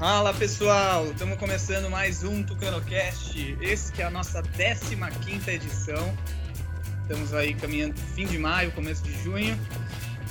Fala 0.00 0.32
pessoal, 0.32 1.10
estamos 1.10 1.36
começando 1.36 1.90
mais 1.90 2.24
um 2.24 2.42
TucanoCast, 2.42 3.58
esse 3.60 3.92
que 3.92 4.00
é 4.00 4.06
a 4.06 4.10
nossa 4.10 4.42
15 4.42 5.50
edição. 5.50 6.16
Estamos 7.02 7.34
aí 7.34 7.52
caminhando 7.52 8.00
fim 8.14 8.24
de 8.24 8.38
maio, 8.38 8.72
começo 8.72 9.02
de 9.02 9.12
junho. 9.22 9.60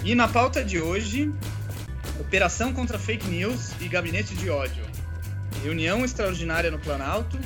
E 0.04 0.16
na 0.16 0.28
pauta 0.28 0.66
de 0.66 0.82
hoje, 0.82 1.32
Operação 2.20 2.74
contra 2.74 2.98
Fake 2.98 3.28
News 3.28 3.74
e 3.80 3.88
Gabinete 3.88 4.34
de 4.34 4.50
Ódio. 4.50 4.84
Reunião 5.62 6.04
extraordinária 6.04 6.72
no 6.72 6.80
Planalto. 6.80 7.38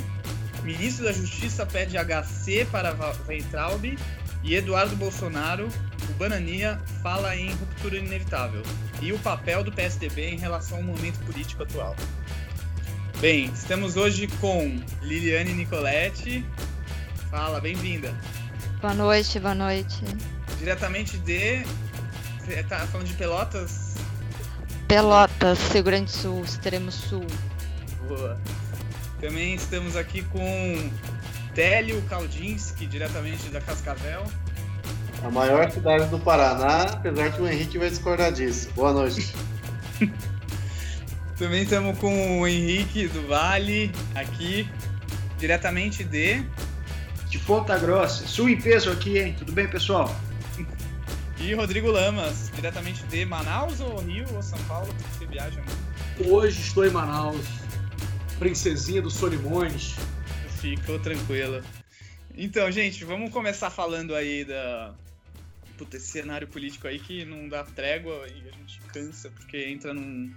Ministro 0.63 1.03
da 1.03 1.11
Justiça 1.11 1.65
pede 1.65 1.97
HC 1.97 2.65
para 2.71 2.95
Weintraub 3.27 3.99
e 4.41 4.55
Eduardo 4.55 4.95
Bolsonaro, 4.95 5.67
o 6.09 6.13
Banania, 6.13 6.79
fala 7.01 7.35
em 7.35 7.51
ruptura 7.51 7.97
inevitável 7.97 8.63
e 9.01 9.11
o 9.11 9.19
papel 9.19 9.63
do 9.63 9.71
PSDB 9.71 10.29
em 10.31 10.37
relação 10.37 10.77
ao 10.77 10.83
momento 10.83 11.19
político 11.25 11.63
atual. 11.63 11.95
Bem, 13.19 13.45
estamos 13.53 13.95
hoje 13.95 14.27
com 14.41 14.81
Liliane 15.01 15.53
Nicoletti. 15.53 16.45
Fala, 17.29 17.61
bem-vinda. 17.61 18.13
Boa 18.81 18.93
noite, 18.93 19.39
boa 19.39 19.55
noite. 19.55 20.03
Diretamente 20.59 21.17
de. 21.17 21.63
Você 22.39 22.61
tá 22.63 22.79
falando 22.87 23.07
de 23.07 23.13
Pelotas? 23.13 23.95
Pelotas, 24.87 25.71
Rio 25.71 25.83
Grande 25.83 26.11
do 26.11 26.17
Sul, 26.17 26.43
extremo 26.43 26.91
sul. 26.91 27.25
Boa. 28.07 28.37
Também 29.21 29.55
estamos 29.55 29.95
aqui 29.95 30.21
com 30.23 30.91
Télio 31.55 32.01
Kaldinski, 32.03 32.85
diretamente 32.85 33.47
da 33.49 33.61
Cascavel. 33.61 34.25
A 35.23 35.29
maior 35.31 35.71
cidade 35.71 36.07
do 36.07 36.19
Paraná, 36.19 36.83
apesar 36.83 37.31
que 37.31 37.41
o 37.41 37.47
Henrique 37.47 37.77
vai 37.77 37.89
discordar 37.89 38.33
disso. 38.33 38.69
Boa 38.75 38.91
noite. 38.91 39.33
Também 41.39 41.63
estamos 41.63 41.97
com 41.97 42.41
o 42.41 42.47
Henrique 42.47 43.07
do 43.07 43.25
Vale, 43.25 43.89
aqui, 44.13 44.69
diretamente 45.37 46.03
de. 46.03 46.43
De 47.29 47.39
Ponta 47.39 47.77
Grossa. 47.77 48.27
Sul 48.27 48.49
em 48.49 48.59
peso 48.59 48.91
aqui, 48.91 49.17
hein? 49.17 49.33
Tudo 49.39 49.53
bem, 49.53 49.65
pessoal? 49.67 50.13
E 51.39 51.53
Rodrigo 51.53 51.89
Lamas, 51.89 52.51
diretamente 52.53 53.01
de 53.03 53.25
Manaus 53.25 53.79
ou 53.79 53.99
Rio 53.99 54.25
ou 54.35 54.41
São 54.43 54.59
Paulo, 54.65 54.93
que 54.93 55.17
você 55.17 55.25
viaja 55.25 55.61
muito? 55.61 56.33
Hoje 56.33 56.59
estou 56.59 56.85
em 56.85 56.91
Manaus. 56.91 57.45
Princesinha 58.37 59.01
dos 59.01 59.13
Solimões. 59.13 59.95
Ficou 60.59 60.99
tranquila. 60.99 61.61
Então, 62.35 62.69
gente, 62.71 63.05
vamos 63.05 63.31
começar 63.31 63.69
falando 63.69 64.13
aí 64.13 64.43
da. 64.43 64.93
Puta, 65.83 65.97
esse 65.97 66.07
cenário 66.07 66.47
político 66.47 66.87
aí 66.87 66.97
que 66.97 67.25
não 67.25 67.49
dá 67.49 67.65
trégua 67.65 68.25
e 68.29 68.47
a 68.47 68.51
gente 68.51 68.79
cansa 68.93 69.29
porque 69.31 69.65
entra 69.67 69.93
num 69.93 70.33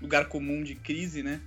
lugar 0.00 0.28
comum 0.28 0.62
de 0.62 0.74
crise, 0.74 1.22
né? 1.22 1.42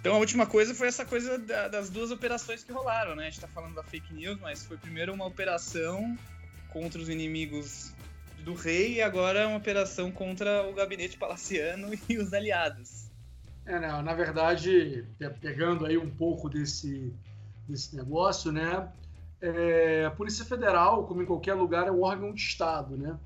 Então 0.00 0.14
a 0.14 0.18
última 0.18 0.46
coisa 0.46 0.74
foi 0.74 0.88
essa 0.88 1.04
coisa 1.04 1.38
da, 1.38 1.68
das 1.68 1.90
duas 1.90 2.10
operações 2.10 2.64
que 2.64 2.72
rolaram, 2.72 3.14
né? 3.14 3.26
A 3.26 3.30
gente 3.30 3.40
tá 3.40 3.48
falando 3.48 3.74
da 3.74 3.82
fake 3.82 4.14
news, 4.14 4.40
mas 4.40 4.64
foi 4.64 4.78
primeiro 4.78 5.12
uma 5.12 5.26
operação 5.26 6.16
contra 6.70 7.02
os 7.02 7.10
inimigos 7.10 7.92
do 8.38 8.54
rei 8.54 8.94
e 8.94 9.02
agora 9.02 9.46
uma 9.46 9.58
operação 9.58 10.10
contra 10.10 10.66
o 10.66 10.72
gabinete 10.72 11.18
palaciano 11.18 11.90
e 12.08 12.16
os 12.16 12.32
aliados. 12.32 13.10
É, 13.66 13.78
né, 13.78 13.88
na 14.00 14.14
verdade, 14.14 15.04
pegando 15.38 15.84
aí 15.84 15.98
um 15.98 16.10
pouco 16.10 16.48
desse, 16.48 17.12
desse 17.68 17.94
negócio, 17.94 18.50
né? 18.50 18.90
É, 19.42 20.04
a 20.06 20.10
Polícia 20.12 20.44
Federal, 20.44 21.04
como 21.04 21.20
em 21.20 21.26
qualquer 21.26 21.54
lugar, 21.54 21.88
é 21.88 21.90
um 21.90 22.02
órgão 22.02 22.32
de 22.32 22.40
Estado, 22.40 22.96
né? 22.96 23.18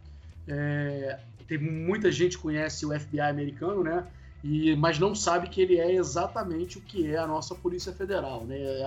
É, 0.48 1.18
tem 1.46 1.58
muita 1.58 2.10
gente 2.10 2.38
conhece 2.38 2.86
o 2.86 2.98
FBI 2.98 3.20
americano, 3.20 3.84
né? 3.84 4.06
E, 4.42 4.74
mas 4.76 4.98
não 4.98 5.14
sabe 5.14 5.48
que 5.48 5.60
ele 5.60 5.78
é 5.78 5.92
exatamente 5.94 6.78
o 6.78 6.80
que 6.80 7.10
é 7.10 7.18
a 7.18 7.26
nossa 7.26 7.54
Polícia 7.54 7.92
Federal, 7.92 8.44
né? 8.44 8.56
É, 8.56 8.86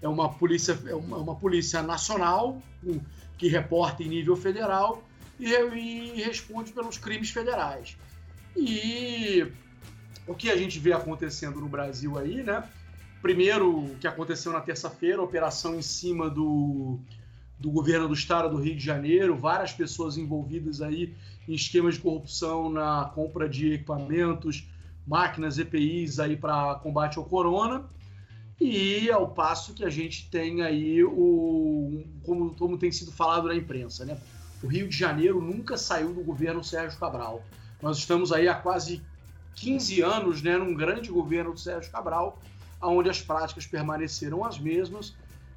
é 0.00 0.08
uma 0.08 0.28
polícia, 0.32 0.78
é 0.86 0.94
uma, 0.94 1.18
uma 1.18 1.34
polícia 1.34 1.82
nacional 1.82 2.60
que 3.36 3.48
reporta 3.48 4.02
em 4.02 4.08
nível 4.08 4.36
federal 4.36 5.02
e, 5.38 5.50
e 5.50 6.22
responde 6.22 6.72
pelos 6.72 6.96
crimes 6.96 7.30
federais. 7.30 7.96
E 8.56 9.46
o 10.26 10.34
que 10.34 10.50
a 10.50 10.56
gente 10.56 10.78
vê 10.78 10.92
acontecendo 10.92 11.60
no 11.60 11.68
Brasil 11.68 12.18
aí, 12.18 12.42
né? 12.42 12.64
Primeiro, 13.24 13.78
o 13.78 13.96
que 13.96 14.06
aconteceu 14.06 14.52
na 14.52 14.60
terça-feira, 14.60 15.22
operação 15.22 15.76
em 15.76 15.80
cima 15.80 16.28
do, 16.28 16.98
do 17.58 17.70
governo 17.70 18.06
do 18.06 18.12
estado 18.12 18.50
do 18.50 18.62
Rio 18.62 18.76
de 18.76 18.84
Janeiro, 18.84 19.34
várias 19.34 19.72
pessoas 19.72 20.18
envolvidas 20.18 20.82
aí 20.82 21.14
em 21.48 21.54
esquemas 21.54 21.94
de 21.94 22.02
corrupção 22.02 22.68
na 22.68 23.10
compra 23.14 23.48
de 23.48 23.72
equipamentos, 23.72 24.68
máquinas, 25.06 25.58
EPIs 25.58 26.18
aí 26.18 26.36
para 26.36 26.74
combate 26.82 27.16
ao 27.16 27.24
corona. 27.24 27.86
E 28.60 29.10
ao 29.10 29.30
passo 29.30 29.72
que 29.72 29.86
a 29.86 29.90
gente 29.90 30.28
tem 30.28 30.60
aí 30.60 31.02
o 31.02 32.04
como, 32.24 32.54
como 32.54 32.76
tem 32.76 32.92
sido 32.92 33.10
falado 33.10 33.48
na 33.48 33.54
imprensa, 33.54 34.04
né? 34.04 34.18
O 34.62 34.66
Rio 34.66 34.86
de 34.86 34.94
Janeiro 34.98 35.40
nunca 35.40 35.78
saiu 35.78 36.12
do 36.12 36.22
governo 36.22 36.62
Sérgio 36.62 37.00
Cabral. 37.00 37.42
Nós 37.80 37.96
estamos 37.96 38.32
aí 38.32 38.48
há 38.48 38.54
quase 38.54 39.02
15 39.54 40.02
anos, 40.02 40.42
né, 40.42 40.58
num 40.58 40.74
grande 40.74 41.10
governo 41.10 41.52
do 41.52 41.60
Sérgio 41.60 41.90
Cabral, 41.90 42.38
onde 42.80 43.10
as 43.10 43.20
práticas 43.20 43.66
permaneceram 43.66 44.44
as 44.44 44.58
mesmas 44.58 45.14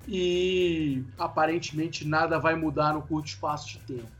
e 0.07 1.03
aparentemente 1.17 2.07
nada 2.07 2.39
vai 2.39 2.55
mudar 2.55 2.93
no 2.93 3.01
curto 3.01 3.27
espaço 3.27 3.69
de 3.69 3.79
tempo. 3.79 4.11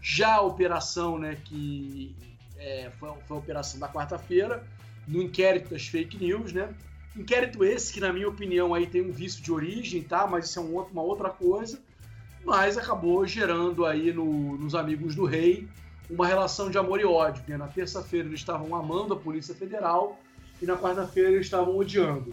Já 0.00 0.34
a 0.34 0.40
operação, 0.42 1.18
né, 1.18 1.38
que 1.44 2.14
é, 2.58 2.90
foi, 2.98 3.10
foi, 3.26 3.36
a 3.36 3.40
operação 3.40 3.80
da 3.80 3.88
quarta-feira, 3.88 4.62
no 5.06 5.22
inquérito 5.22 5.70
das 5.70 5.86
fake 5.86 6.16
news, 6.18 6.52
né? 6.52 6.72
Inquérito 7.16 7.64
esse 7.64 7.92
que, 7.92 8.00
na 8.00 8.12
minha 8.12 8.28
opinião, 8.28 8.72
aí 8.72 8.86
tem 8.86 9.02
um 9.02 9.12
vício 9.12 9.42
de 9.42 9.52
origem, 9.52 10.02
tá? 10.02 10.26
Mas 10.26 10.46
isso 10.46 10.58
é 10.58 10.62
um 10.62 10.74
outro, 10.74 10.92
uma 10.92 11.02
outra 11.02 11.28
coisa. 11.28 11.78
Mas 12.44 12.78
acabou 12.78 13.26
gerando 13.26 13.84
aí 13.84 14.12
no, 14.12 14.56
nos 14.56 14.74
Amigos 14.74 15.14
do 15.14 15.24
Rei 15.24 15.68
uma 16.10 16.26
relação 16.26 16.70
de 16.70 16.78
amor 16.78 17.00
e 17.00 17.04
ódio. 17.04 17.42
Né? 17.46 17.56
Na 17.56 17.68
terça-feira 17.68 18.26
eles 18.28 18.40
estavam 18.40 18.74
amando 18.74 19.14
a 19.14 19.16
Polícia 19.16 19.54
Federal 19.54 20.18
e 20.62 20.66
na 20.66 20.76
quarta-feira 20.76 21.30
eles 21.30 21.46
estavam 21.46 21.76
odiando. 21.76 22.32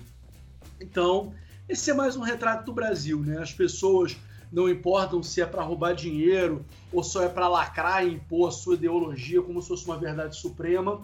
Então, 0.80 1.34
esse 1.68 1.90
é 1.90 1.94
mais 1.94 2.16
um 2.16 2.22
retrato 2.22 2.64
do 2.66 2.72
Brasil, 2.72 3.20
né? 3.20 3.42
As 3.42 3.52
pessoas 3.52 4.16
não 4.52 4.70
importam 4.70 5.22
se 5.24 5.42
é 5.42 5.46
para 5.46 5.64
roubar 5.64 5.94
dinheiro 5.94 6.64
ou 6.94 7.04
só 7.04 7.24
é 7.24 7.28
para 7.28 7.48
lacrar 7.48 8.06
e 8.06 8.14
impor 8.14 8.50
a 8.50 8.52
sua 8.52 8.76
ideologia 8.76 9.42
como 9.42 9.62
se 9.62 9.68
fosse 9.68 9.86
uma 9.86 9.98
verdade 9.98 10.38
suprema. 10.38 11.02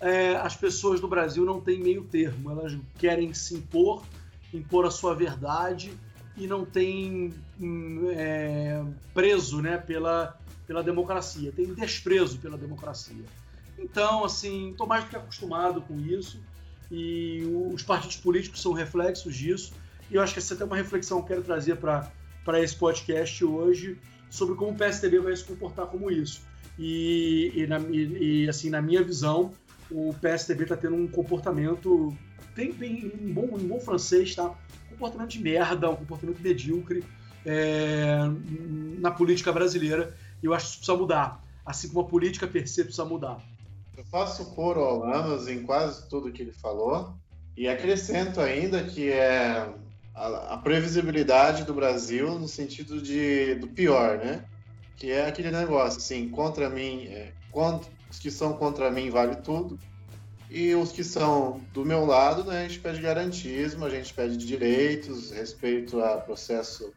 É, 0.00 0.36
as 0.36 0.54
pessoas 0.54 1.00
do 1.00 1.08
Brasil 1.08 1.44
não 1.44 1.60
têm 1.60 1.80
meio 1.80 2.04
termo, 2.04 2.52
elas 2.52 2.76
querem 2.96 3.34
se 3.34 3.56
impor, 3.56 4.04
impor 4.54 4.86
a 4.86 4.90
sua 4.90 5.14
verdade 5.14 5.92
e 6.36 6.46
não 6.46 6.64
têm 6.64 7.34
hum, 7.60 8.08
é, 8.12 8.84
preso 9.12 9.60
né, 9.60 9.76
pela, 9.78 10.38
pela 10.64 10.84
democracia, 10.84 11.50
tem 11.50 11.74
desprezo 11.74 12.38
pela 12.38 12.56
democracia. 12.56 13.24
Então, 13.76 14.24
assim, 14.24 14.70
estou 14.70 14.86
mais 14.86 15.04
do 15.04 15.10
que 15.10 15.16
acostumado 15.16 15.80
com 15.82 15.96
isso 15.98 16.40
e 16.90 17.42
os 17.72 17.82
partidos 17.82 18.16
políticos 18.16 18.62
são 18.62 18.72
reflexos 18.72 19.34
disso. 19.34 19.72
E 20.10 20.14
eu 20.14 20.22
acho 20.22 20.32
que 20.32 20.38
essa 20.38 20.54
é 20.54 20.56
até 20.56 20.64
uma 20.64 20.76
reflexão 20.76 21.18
que 21.18 21.24
eu 21.24 21.36
quero 21.36 21.42
trazer 21.42 21.76
para 21.76 22.62
esse 22.62 22.76
podcast 22.76 23.44
hoje 23.44 23.98
sobre 24.30 24.54
como 24.54 24.72
o 24.72 24.74
PSDB 24.74 25.20
vai 25.20 25.36
se 25.36 25.44
comportar 25.44 25.86
como 25.86 26.10
isso. 26.10 26.42
E, 26.78 27.52
e, 27.54 27.66
na, 27.66 27.78
e, 27.80 28.44
e 28.44 28.48
assim, 28.48 28.70
na 28.70 28.80
minha 28.80 29.02
visão, 29.02 29.52
o 29.90 30.14
PSDB 30.20 30.62
está 30.62 30.76
tendo 30.76 30.96
um 30.96 31.08
comportamento, 31.08 32.16
tem, 32.54 32.72
bom, 33.32 33.46
bom 33.46 33.80
francês, 33.80 34.34
tá? 34.34 34.50
Um 34.86 34.90
comportamento 34.90 35.30
de 35.30 35.42
merda, 35.42 35.90
um 35.90 35.96
comportamento 35.96 36.40
medíocre 36.40 37.04
é, 37.44 38.18
na 38.98 39.10
política 39.10 39.52
brasileira. 39.52 40.14
E 40.42 40.46
eu 40.46 40.54
acho 40.54 40.66
que 40.66 40.70
isso 40.70 40.78
precisa 40.78 40.96
mudar. 40.96 41.44
Assim 41.64 41.88
como 41.88 42.00
a 42.00 42.04
política 42.04 42.46
per 42.46 42.66
se 42.68 42.82
precisa 42.82 43.04
mudar. 43.04 43.42
Eu 43.98 44.04
faço 44.04 44.44
coro 44.54 44.78
ao 44.78 45.00
Lamas 45.00 45.48
em 45.48 45.64
quase 45.64 46.08
tudo 46.08 46.30
que 46.30 46.40
ele 46.40 46.52
falou. 46.52 47.16
E 47.56 47.66
acrescento 47.66 48.40
ainda 48.40 48.84
que 48.84 49.10
é 49.10 49.68
a, 50.14 50.54
a 50.54 50.56
previsibilidade 50.58 51.64
do 51.64 51.74
Brasil 51.74 52.38
no 52.38 52.46
sentido 52.46 53.02
de, 53.02 53.56
do 53.56 53.66
pior, 53.66 54.18
né? 54.18 54.44
Que 54.96 55.10
é 55.10 55.26
aquele 55.26 55.50
negócio, 55.50 55.98
assim, 55.98 56.28
contra 56.28 56.70
mim, 56.70 57.06
é, 57.08 57.32
contra, 57.50 57.90
os 58.08 58.20
que 58.20 58.30
são 58.30 58.52
contra 58.52 58.88
mim 58.88 59.10
vale 59.10 59.34
tudo. 59.34 59.76
E 60.48 60.76
os 60.76 60.92
que 60.92 61.02
são 61.02 61.60
do 61.74 61.84
meu 61.84 62.06
lado, 62.06 62.44
né, 62.44 62.60
a 62.60 62.68
gente 62.68 62.78
pede 62.78 63.00
garantismo, 63.00 63.84
a 63.84 63.90
gente 63.90 64.14
pede 64.14 64.36
direitos, 64.36 65.32
respeito 65.32 66.00
a 66.00 66.18
processo, 66.18 66.94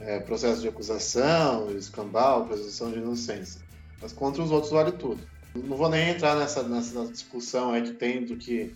é, 0.00 0.18
processo 0.18 0.60
de 0.60 0.66
acusação, 0.66 1.70
escambau, 1.70 2.44
presunção 2.44 2.90
de 2.90 2.98
inocência. 2.98 3.60
Mas 4.02 4.12
contra 4.12 4.42
os 4.42 4.50
outros 4.50 4.72
vale 4.72 4.90
tudo. 4.90 5.24
Não 5.54 5.76
vou 5.76 5.88
nem 5.88 6.10
entrar 6.10 6.36
nessa, 6.36 6.62
nessa 6.62 7.06
discussão 7.06 7.72
aí 7.72 7.82
que 7.82 7.92
tem 7.92 8.24
do 8.24 8.36
que 8.36 8.74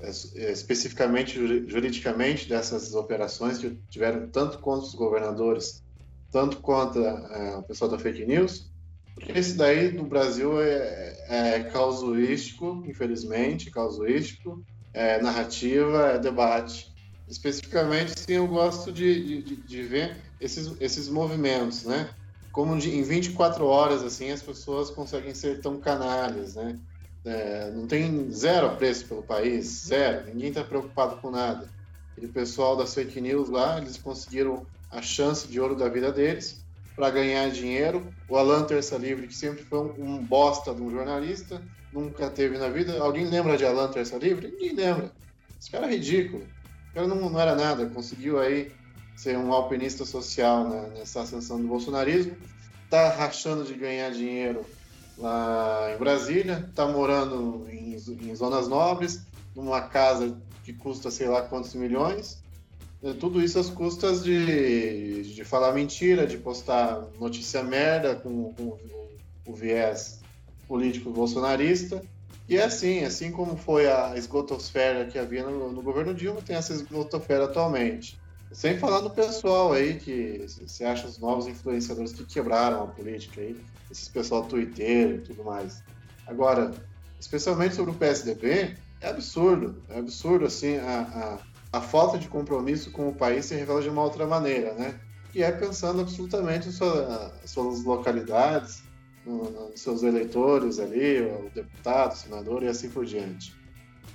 é, 0.00 0.10
é 0.36 0.52
especificamente 0.52 1.34
juridicamente 1.66 2.48
dessas 2.48 2.94
operações 2.94 3.58
que 3.58 3.70
tiveram 3.90 4.28
tanto 4.28 4.58
contra 4.58 4.86
os 4.86 4.94
governadores, 4.94 5.82
tanto 6.30 6.58
contra 6.58 7.00
é, 7.02 7.56
o 7.56 7.62
pessoal 7.62 7.90
da 7.90 7.98
fake 7.98 8.24
news, 8.26 8.70
porque 9.14 9.32
esse 9.32 9.54
daí 9.54 9.90
no 9.92 10.04
Brasil 10.04 10.60
é, 10.60 11.16
é 11.28 11.62
causuístico, 11.64 12.84
infelizmente, 12.86 13.70
causuístico, 13.70 14.64
é 14.94 15.20
narrativa, 15.20 16.12
é 16.12 16.18
debate. 16.18 16.94
Especificamente, 17.26 18.18
sim, 18.18 18.34
eu 18.34 18.46
gosto 18.46 18.92
de, 18.92 19.42
de, 19.42 19.56
de 19.56 19.82
ver 19.82 20.16
esses, 20.40 20.72
esses 20.80 21.08
movimentos, 21.08 21.84
né? 21.84 22.08
Como 22.50 22.74
em 22.76 23.02
24 23.02 23.64
horas, 23.66 24.02
assim, 24.02 24.30
as 24.30 24.42
pessoas 24.42 24.90
conseguem 24.90 25.34
ser 25.34 25.60
tão 25.60 25.78
canalhas, 25.80 26.54
né? 26.54 26.78
É, 27.24 27.70
não 27.72 27.86
tem 27.86 28.30
zero 28.30 28.66
apreço 28.66 29.06
pelo 29.06 29.22
país, 29.22 29.86
zero. 29.86 30.26
Ninguém 30.26 30.48
está 30.48 30.64
preocupado 30.64 31.20
com 31.20 31.30
nada. 31.30 31.70
Aquele 32.12 32.32
pessoal 32.32 32.76
das 32.76 32.94
fake 32.94 33.20
news 33.20 33.48
lá, 33.48 33.78
eles 33.78 33.98
conseguiram 33.98 34.66
a 34.90 35.02
chance 35.02 35.46
de 35.46 35.60
ouro 35.60 35.76
da 35.76 35.88
vida 35.88 36.10
deles 36.10 36.64
para 36.96 37.10
ganhar 37.10 37.50
dinheiro. 37.50 38.14
O 38.26 38.36
Alan 38.36 38.64
Terça 38.64 38.96
Livre, 38.96 39.28
que 39.28 39.34
sempre 39.34 39.62
foi 39.64 39.78
um, 39.78 40.16
um, 40.16 40.26
bosta 40.26 40.74
de 40.74 40.82
um 40.82 40.90
jornalista, 40.90 41.62
nunca 41.92 42.30
teve 42.30 42.58
na 42.58 42.68
vida. 42.68 43.00
Alguém 43.00 43.26
lembra 43.26 43.56
de 43.56 43.64
Alan 43.64 43.90
Terça 43.90 44.16
Livre? 44.16 44.50
Ninguém 44.50 44.74
lembra. 44.74 45.12
Esse 45.60 45.70
cara 45.70 45.86
é 45.86 45.90
ridículo. 45.90 46.44
O 46.90 46.94
cara 46.94 47.06
não, 47.06 47.30
não 47.30 47.38
era 47.38 47.54
nada, 47.54 47.88
conseguiu 47.90 48.40
aí 48.40 48.72
ser 49.18 49.36
um 49.36 49.52
alpinista 49.52 50.04
social 50.04 50.68
né, 50.68 50.92
nessa 50.96 51.22
ascensão 51.22 51.60
do 51.60 51.66
bolsonarismo. 51.66 52.36
Tá 52.88 53.08
rachando 53.10 53.64
de 53.64 53.74
ganhar 53.74 54.12
dinheiro 54.12 54.64
lá 55.18 55.92
em 55.92 55.98
Brasília, 55.98 56.64
está 56.68 56.86
morando 56.86 57.66
em, 57.68 57.96
em, 57.96 58.34
zonas 58.36 58.68
nobres, 58.68 59.26
numa 59.56 59.80
casa 59.80 60.40
que 60.62 60.72
custa 60.72 61.10
sei 61.10 61.26
lá 61.26 61.42
quantos 61.42 61.74
milhões. 61.74 62.40
É, 63.02 63.12
tudo 63.12 63.42
isso 63.42 63.58
às 63.58 63.68
custas 63.68 64.22
de, 64.22 65.34
de 65.34 65.44
falar 65.44 65.72
mentira, 65.72 66.24
de 66.24 66.38
postar 66.38 67.04
notícia 67.18 67.60
merda 67.64 68.14
com, 68.14 68.52
com 68.54 68.62
o, 68.62 69.10
o 69.46 69.52
viés 69.52 70.20
político 70.68 71.10
bolsonarista. 71.10 72.00
E 72.48 72.56
é 72.56 72.62
assim, 72.62 73.02
assim 73.02 73.32
como 73.32 73.56
foi 73.56 73.90
a 73.90 74.16
esgotosfera 74.16 75.06
que 75.06 75.18
havia 75.18 75.42
no, 75.42 75.72
no 75.72 75.82
governo 75.82 76.14
Dilma, 76.14 76.40
tem 76.40 76.54
essa 76.54 76.72
esgotosfera 76.72 77.46
atualmente. 77.46 78.16
Sem 78.52 78.78
falar 78.78 79.00
do 79.00 79.10
pessoal 79.10 79.72
aí 79.72 79.98
que 79.98 80.46
você 80.66 80.84
acha 80.84 81.06
os 81.06 81.18
novos 81.18 81.46
influenciadores 81.46 82.12
que 82.12 82.24
quebraram 82.24 82.82
a 82.82 82.86
política 82.86 83.40
aí, 83.40 83.56
esses 83.90 84.08
pessoal 84.08 84.44
twitteiro 84.44 85.16
e 85.16 85.20
tudo 85.20 85.44
mais. 85.44 85.82
Agora, 86.26 86.72
especialmente 87.20 87.74
sobre 87.74 87.90
o 87.90 87.94
PSDB, 87.94 88.76
é 89.00 89.08
absurdo, 89.08 89.82
é 89.88 89.98
absurdo 89.98 90.46
assim 90.46 90.76
a, 90.76 91.38
a, 91.72 91.78
a 91.78 91.80
falta 91.80 92.18
de 92.18 92.28
compromisso 92.28 92.90
com 92.90 93.08
o 93.08 93.14
país 93.14 93.46
se 93.46 93.54
revela 93.54 93.82
de 93.82 93.88
uma 93.88 94.02
outra 94.02 94.26
maneira, 94.26 94.72
né? 94.74 94.98
Que 95.30 95.42
é 95.42 95.52
pensando 95.52 96.00
absolutamente 96.00 96.68
em 96.68 96.72
sua, 96.72 97.32
suas 97.44 97.84
localidades, 97.84 98.82
nos 99.26 99.50
no 99.52 99.76
seus 99.76 100.02
eleitores 100.02 100.78
ali, 100.78 101.20
o 101.20 101.50
deputado, 101.54 102.12
o 102.12 102.16
senador 102.16 102.62
e 102.62 102.68
assim 102.68 102.88
por 102.88 103.04
diante. 103.04 103.57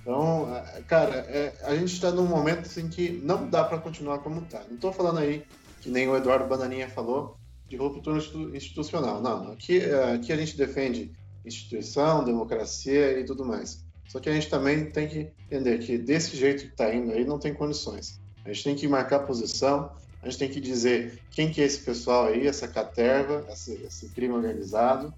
Então, 0.03 0.49
cara, 0.85 1.15
é, 1.29 1.53
a 1.63 1.73
gente 1.75 1.93
está 1.93 2.11
num 2.11 2.27
momento 2.27 2.67
assim 2.67 2.89
que 2.89 3.09
não 3.23 3.49
dá 3.49 3.63
para 3.63 3.77
continuar 3.77 4.19
como 4.19 4.41
está. 4.41 4.61
Não 4.67 4.75
estou 4.75 4.91
falando 4.91 5.19
aí 5.19 5.45
que 5.81 5.89
nem 5.89 6.09
o 6.09 6.15
Eduardo 6.15 6.45
Bananinha 6.45 6.89
falou, 6.89 7.37
de 7.69 7.77
ruptura 7.77 8.21
institucional. 8.53 9.21
Não, 9.21 9.53
aqui, 9.53 9.81
aqui 10.13 10.31
a 10.31 10.37
gente 10.37 10.57
defende 10.57 11.11
instituição, 11.45 12.23
democracia 12.23 13.17
e 13.19 13.25
tudo 13.25 13.45
mais. 13.45 13.83
Só 14.07 14.19
que 14.19 14.29
a 14.29 14.33
gente 14.33 14.49
também 14.49 14.91
tem 14.91 15.07
que 15.07 15.31
entender 15.45 15.79
que 15.79 15.97
desse 15.97 16.35
jeito 16.35 16.63
que 16.63 16.69
está 16.69 16.93
indo 16.93 17.11
aí 17.11 17.25
não 17.25 17.39
tem 17.39 17.53
condições. 17.53 18.21
A 18.45 18.51
gente 18.51 18.63
tem 18.63 18.75
que 18.75 18.87
marcar 18.87 19.19
posição, 19.21 19.91
a 20.21 20.29
gente 20.29 20.39
tem 20.39 20.49
que 20.49 20.59
dizer 20.59 21.19
quem 21.31 21.49
que 21.49 21.61
é 21.61 21.65
esse 21.65 21.79
pessoal 21.79 22.27
aí, 22.27 22.45
essa 22.45 22.67
caterva, 22.67 23.45
esse, 23.49 23.73
esse 23.85 24.09
crime 24.09 24.33
organizado, 24.33 25.13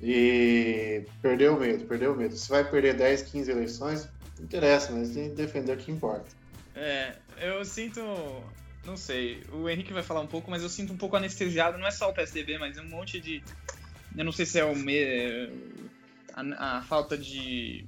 e 0.00 1.04
perder 1.22 1.50
o 1.50 1.58
medo, 1.58 1.84
perder 1.86 2.08
o 2.08 2.16
medo. 2.16 2.36
Se 2.36 2.48
vai 2.48 2.68
perder 2.70 2.96
10, 2.96 3.22
15 3.22 3.50
eleições, 3.50 4.08
interessa, 4.42 4.92
mas 4.92 5.10
tem 5.10 5.30
que 5.30 5.36
defender 5.36 5.72
o 5.72 5.76
que 5.76 5.90
importa. 5.90 6.26
É, 6.74 7.16
eu 7.40 7.64
sinto 7.64 8.00
não 8.86 8.96
sei. 8.96 9.42
O 9.52 9.68
Henrique 9.68 9.92
vai 9.92 10.02
falar 10.02 10.20
um 10.20 10.26
pouco, 10.26 10.50
mas 10.50 10.62
eu 10.62 10.68
sinto 10.68 10.92
um 10.92 10.96
pouco 10.96 11.16
anestesiado. 11.16 11.76
Não 11.76 11.86
é 11.86 11.90
só 11.90 12.08
o 12.08 12.14
PSDB, 12.14 12.56
mas 12.56 12.78
é 12.78 12.80
um 12.80 12.88
monte 12.88 13.20
de. 13.20 13.42
Eu 14.16 14.24
não 14.24 14.32
sei 14.32 14.46
se 14.46 14.58
é 14.58 14.64
o 14.64 14.74
me... 14.74 14.96
a, 16.32 16.78
a 16.78 16.82
falta 16.82 17.18
de 17.18 17.84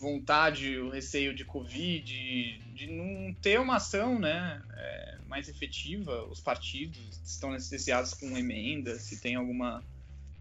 vontade, 0.00 0.78
o 0.78 0.88
receio 0.88 1.34
de 1.34 1.44
Covid, 1.44 2.58
de 2.74 2.86
não 2.86 3.34
ter 3.34 3.60
uma 3.60 3.76
ação 3.76 4.18
né, 4.18 4.62
é, 4.74 5.18
mais 5.28 5.48
efetiva. 5.48 6.24
Os 6.24 6.40
partidos 6.40 7.20
estão 7.24 7.50
anestesiados 7.50 8.14
com 8.14 8.36
emendas, 8.36 9.02
se 9.02 9.20
tem 9.20 9.36
alguma. 9.36 9.84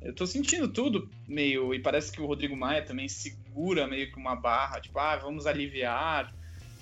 Eu 0.02 0.14
tô 0.14 0.26
sentindo 0.26 0.68
tudo 0.68 1.10
meio. 1.28 1.74
E 1.74 1.80
parece 1.80 2.12
que 2.12 2.22
o 2.22 2.26
Rodrigo 2.26 2.56
Maia 2.56 2.86
também 2.86 3.08
segura 3.08 3.88
meio 3.88 4.12
que 4.12 4.18
uma 4.18 4.36
barra, 4.36 4.80
tipo, 4.80 4.98
ah, 5.00 5.16
vamos 5.16 5.46
aliviar 5.46 6.34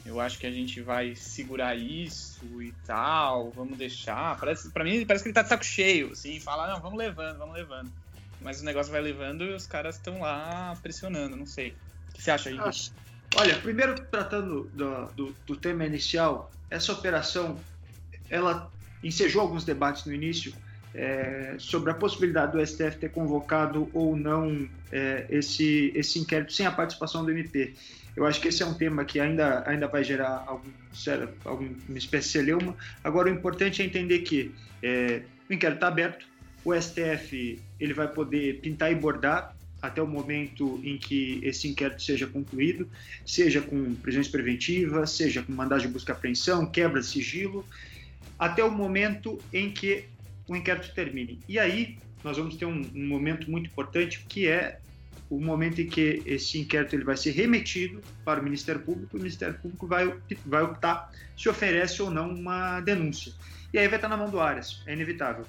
eu 0.05 0.21
acho 0.21 0.37
que 0.37 0.45
a 0.45 0.51
gente 0.51 0.81
vai 0.81 1.15
segurar 1.15 1.75
isso 1.75 2.61
e 2.61 2.71
tal, 2.85 3.49
vamos 3.49 3.75
deixar. 3.75 4.39
Parece, 4.39 4.69
para 4.69 4.83
mim, 4.83 5.03
parece 5.03 5.23
que 5.23 5.29
ele 5.29 5.33
tá 5.33 5.41
de 5.41 5.49
saco 5.49 5.65
cheio, 5.65 6.11
assim, 6.11 6.39
fala, 6.39 6.71
não, 6.71 6.79
vamos 6.79 6.99
levando, 6.99 7.39
vamos 7.39 7.55
levando. 7.55 7.91
Mas 8.39 8.61
o 8.61 8.65
negócio 8.65 8.91
vai 8.91 9.01
levando 9.01 9.43
e 9.43 9.53
os 9.53 9.65
caras 9.65 9.95
estão 9.95 10.21
lá 10.21 10.77
pressionando, 10.83 11.35
não 11.35 11.47
sei. 11.47 11.75
O 12.09 12.13
que 12.13 12.21
você 12.21 12.29
acha 12.29 12.49
aí? 12.49 12.59
Olha, 13.35 13.59
primeiro 13.59 13.95
tratando 14.05 14.69
do, 14.75 15.05
do, 15.07 15.35
do, 15.47 15.55
tema 15.57 15.83
inicial, 15.83 16.51
essa 16.69 16.93
operação, 16.93 17.59
ela 18.29 18.71
ensejou 19.03 19.41
alguns 19.41 19.65
debates 19.65 20.05
no 20.05 20.13
início 20.13 20.53
é, 20.95 21.55
sobre 21.59 21.91
a 21.91 21.93
possibilidade 21.93 22.53
do 22.53 22.65
STF 22.65 22.97
ter 22.97 23.11
convocado 23.11 23.89
ou 23.93 24.15
não 24.15 24.67
é, 24.91 25.25
esse, 25.29 25.91
esse 25.93 26.17
inquérito 26.17 26.53
sem 26.53 26.65
a 26.65 26.71
participação 26.71 27.23
do 27.23 27.31
MP. 27.31 27.73
Eu 28.15 28.25
acho 28.25 28.39
que 28.39 28.47
esse 28.47 28.63
é 28.63 28.65
um 28.65 28.73
tema 28.73 29.03
que 29.03 29.19
ainda, 29.19 29.63
ainda 29.67 29.87
vai 29.87 30.03
gerar 30.03 30.45
algum, 30.47 31.69
espécie 31.89 32.27
de 32.27 32.31
celeuma. 32.31 32.75
Agora, 33.03 33.29
o 33.29 33.33
importante 33.33 33.81
é 33.81 33.85
entender 33.85 34.19
que 34.19 34.55
é, 34.81 35.21
o 35.49 35.53
inquérito 35.53 35.77
está 35.77 35.89
aberto, 35.89 36.25
o 36.63 36.73
STF 36.73 37.61
ele 37.79 37.93
vai 37.93 38.07
poder 38.07 38.61
pintar 38.61 38.91
e 38.91 38.95
bordar 38.95 39.53
até 39.81 40.01
o 40.01 40.07
momento 40.07 40.79
em 40.83 40.97
que 40.97 41.39
esse 41.43 41.67
inquérito 41.67 42.01
seja 42.01 42.25
concluído, 42.25 42.89
seja 43.25 43.61
com 43.61 43.93
prisões 43.95 44.27
preventivas, 44.27 45.11
seja 45.11 45.43
com 45.43 45.51
mandado 45.51 45.81
de 45.81 45.89
busca 45.89 46.13
e 46.13 46.15
apreensão, 46.15 46.65
quebra 46.65 47.01
de 47.01 47.05
sigilo, 47.05 47.65
até 48.39 48.63
o 48.63 48.71
momento 48.71 49.37
em 49.53 49.69
que 49.69 50.05
o 50.47 50.55
inquérito 50.55 50.93
termine. 50.93 51.39
E 51.47 51.57
aí 51.59 51.97
nós 52.23 52.37
vamos 52.37 52.55
ter 52.55 52.65
um, 52.65 52.81
um 52.95 53.07
momento 53.07 53.49
muito 53.49 53.67
importante 53.67 54.25
que 54.27 54.47
é 54.47 54.79
o 55.29 55.39
momento 55.39 55.81
em 55.81 55.87
que 55.87 56.21
esse 56.25 56.59
inquérito 56.59 56.95
ele 56.95 57.03
vai 57.03 57.17
ser 57.17 57.31
remetido 57.31 58.01
para 58.23 58.39
o 58.39 58.43
Ministério 58.43 58.81
Público, 58.81 59.15
o 59.15 59.19
Ministério 59.19 59.55
Público 59.55 59.87
vai, 59.87 60.13
vai 60.45 60.63
optar 60.63 61.11
se 61.35 61.49
oferece 61.49 62.01
ou 62.01 62.11
não 62.11 62.29
uma 62.29 62.79
denúncia. 62.81 63.33
E 63.73 63.79
aí 63.79 63.87
vai 63.87 63.97
estar 63.97 64.07
na 64.07 64.17
mão 64.17 64.29
do 64.29 64.39
Arias, 64.39 64.81
é 64.85 64.93
inevitável. 64.93 65.45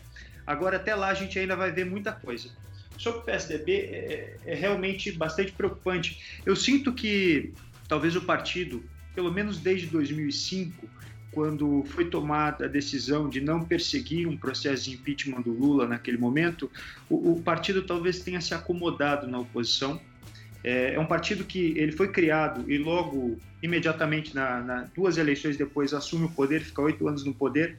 Agora, 0.47 0.77
até 0.77 0.95
lá, 0.95 1.09
a 1.09 1.15
gente 1.15 1.39
ainda 1.39 1.57
vai 1.57 1.71
ver 1.73 1.85
muita 1.85 2.13
coisa. 2.13 2.51
Sobre 2.97 3.21
o 3.21 3.23
PSDB, 3.23 3.73
é, 3.73 4.37
é 4.47 4.55
realmente 4.55 5.13
bastante 5.13 5.53
preocupante. 5.53 6.41
Eu 6.47 6.57
sinto 6.57 6.93
que 6.93 7.53
talvez 7.89 8.17
o 8.17 8.23
partido, 8.23 8.83
pelo 9.15 9.31
menos 9.31 9.59
desde 9.59 9.87
2005, 9.89 10.89
quando 11.37 11.85
foi 11.89 12.07
tomada 12.07 12.65
a 12.65 12.69
decisão 12.69 13.29
de 13.29 13.43
não 13.43 13.63
perseguir 13.63 14.27
um 14.27 14.39
processo 14.39 14.85
de 14.85 14.95
impeachment 14.95 15.43
do 15.43 15.53
Lula 15.53 15.87
naquele 15.87 16.17
momento, 16.17 16.71
o, 17.11 17.33
o 17.33 17.43
partido 17.43 17.83
talvez 17.83 18.21
tenha 18.21 18.41
se 18.41 18.55
acomodado 18.55 19.27
na 19.27 19.41
oposição. 19.41 20.01
É, 20.65 20.95
é, 20.95 20.99
um 20.99 21.05
partido 21.05 21.45
que 21.45 21.75
ele 21.77 21.93
foi 21.93 22.11
criado 22.11 22.65
e 22.73 22.79
logo, 22.79 23.39
imediatamente, 23.63 24.35
na, 24.35 24.63
na 24.63 24.89
duas 24.95 25.19
eleições 25.19 25.59
depois, 25.59 25.93
assume 25.93 26.25
o 26.25 26.31
poder, 26.31 26.63
fica 26.63 26.81
oito 26.81 27.07
anos 27.07 27.23
no 27.23 27.35
poder. 27.35 27.77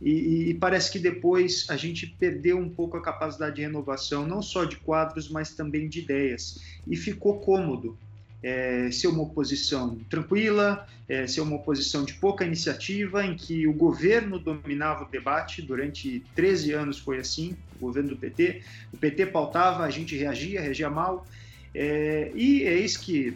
E, 0.00 0.50
e, 0.50 0.54
parece 0.54 0.92
que 0.92 1.00
depois 1.00 1.66
a 1.68 1.76
gente 1.76 2.06
perdeu 2.06 2.58
um 2.58 2.70
pouco 2.70 2.96
a 2.96 3.02
capacidade 3.02 3.56
de 3.56 3.62
renovação, 3.62 4.24
não 4.24 4.40
só 4.40 4.64
de 4.64 4.76
quadros, 4.76 5.28
mas 5.28 5.52
também 5.52 5.88
de 5.88 5.98
ideias. 5.98 6.62
E 6.86 6.96
ficou 6.96 7.40
cômodo 7.40 7.98
é, 8.44 8.90
ser 8.90 9.06
uma 9.06 9.22
oposição 9.22 9.98
tranquila, 10.10 10.86
é, 11.08 11.26
ser 11.26 11.40
uma 11.40 11.56
oposição 11.56 12.04
de 12.04 12.12
pouca 12.12 12.44
iniciativa, 12.44 13.24
em 13.24 13.34
que 13.34 13.66
o 13.66 13.72
governo 13.72 14.38
dominava 14.38 15.04
o 15.04 15.08
debate, 15.08 15.62
durante 15.62 16.22
13 16.34 16.72
anos 16.72 16.98
foi 16.98 17.18
assim, 17.18 17.56
o 17.76 17.86
governo 17.86 18.10
do 18.10 18.16
PT, 18.16 18.62
o 18.92 18.98
PT 18.98 19.26
pautava, 19.26 19.82
a 19.82 19.90
gente 19.90 20.14
reagia, 20.14 20.60
reagia 20.60 20.90
mal, 20.90 21.26
é, 21.74 22.30
e 22.34 22.64
é 22.64 22.78
isso 22.78 23.00
que 23.00 23.34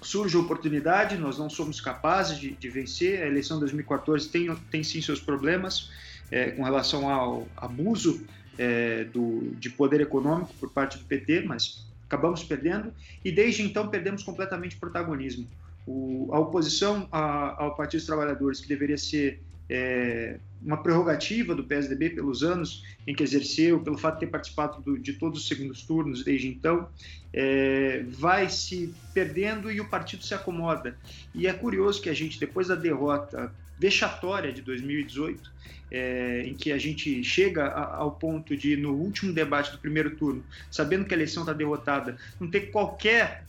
surge 0.00 0.36
a 0.36 0.40
oportunidade, 0.40 1.18
nós 1.18 1.36
não 1.36 1.50
somos 1.50 1.80
capazes 1.80 2.38
de, 2.38 2.52
de 2.52 2.68
vencer, 2.70 3.24
a 3.24 3.26
eleição 3.26 3.56
de 3.56 3.62
2014 3.62 4.28
tem, 4.28 4.54
tem 4.70 4.84
sim 4.84 5.02
seus 5.02 5.20
problemas 5.20 5.90
é, 6.30 6.52
com 6.52 6.62
relação 6.62 7.10
ao 7.10 7.48
abuso 7.56 8.24
é, 8.56 9.02
do, 9.02 9.52
de 9.58 9.68
poder 9.68 10.00
econômico 10.00 10.54
por 10.60 10.70
parte 10.70 10.96
do 10.96 11.04
PT, 11.06 11.40
mas 11.40 11.84
acabamos 12.12 12.44
perdendo 12.44 12.92
e 13.24 13.32
desde 13.32 13.62
então 13.62 13.88
perdemos 13.88 14.22
completamente 14.22 14.76
protagonismo. 14.76 15.48
O, 15.86 16.28
a 16.30 16.38
oposição 16.38 17.08
ao 17.10 17.74
Partido 17.74 18.00
dos 18.00 18.06
Trabalhadores, 18.06 18.60
que 18.60 18.68
deveria 18.68 18.98
ser 18.98 19.40
é, 19.68 20.38
uma 20.62 20.76
prerrogativa 20.76 21.54
do 21.54 21.64
PSDB 21.64 22.10
pelos 22.10 22.42
anos 22.42 22.84
em 23.06 23.14
que 23.14 23.22
exerceu, 23.22 23.80
pelo 23.80 23.96
fato 23.96 24.14
de 24.14 24.20
ter 24.20 24.26
participado 24.26 24.82
do, 24.82 24.98
de 24.98 25.14
todos 25.14 25.40
os 25.40 25.48
segundos 25.48 25.82
turnos 25.82 26.22
desde 26.22 26.46
então, 26.48 26.88
é, 27.32 28.04
vai 28.06 28.48
se 28.50 28.94
perdendo 29.14 29.72
e 29.72 29.80
o 29.80 29.88
partido 29.88 30.22
se 30.22 30.34
acomoda. 30.34 30.96
E 31.34 31.46
é 31.46 31.52
curioso 31.52 32.02
que 32.02 32.10
a 32.10 32.14
gente, 32.14 32.38
depois 32.38 32.68
da 32.68 32.74
derrota 32.74 33.50
vexatória 33.82 34.52
de 34.52 34.62
2018, 34.62 35.52
é, 35.90 36.44
em 36.46 36.54
que 36.54 36.70
a 36.70 36.78
gente 36.78 37.24
chega 37.24 37.66
a, 37.66 37.96
ao 37.96 38.12
ponto 38.12 38.56
de, 38.56 38.76
no 38.76 38.94
último 38.94 39.32
debate 39.32 39.72
do 39.72 39.78
primeiro 39.78 40.14
turno, 40.16 40.44
sabendo 40.70 41.04
que 41.04 41.12
a 41.12 41.16
eleição 41.16 41.42
está 41.42 41.52
derrotada, 41.52 42.16
não 42.38 42.48
ter 42.48 42.70
qualquer 42.70 43.44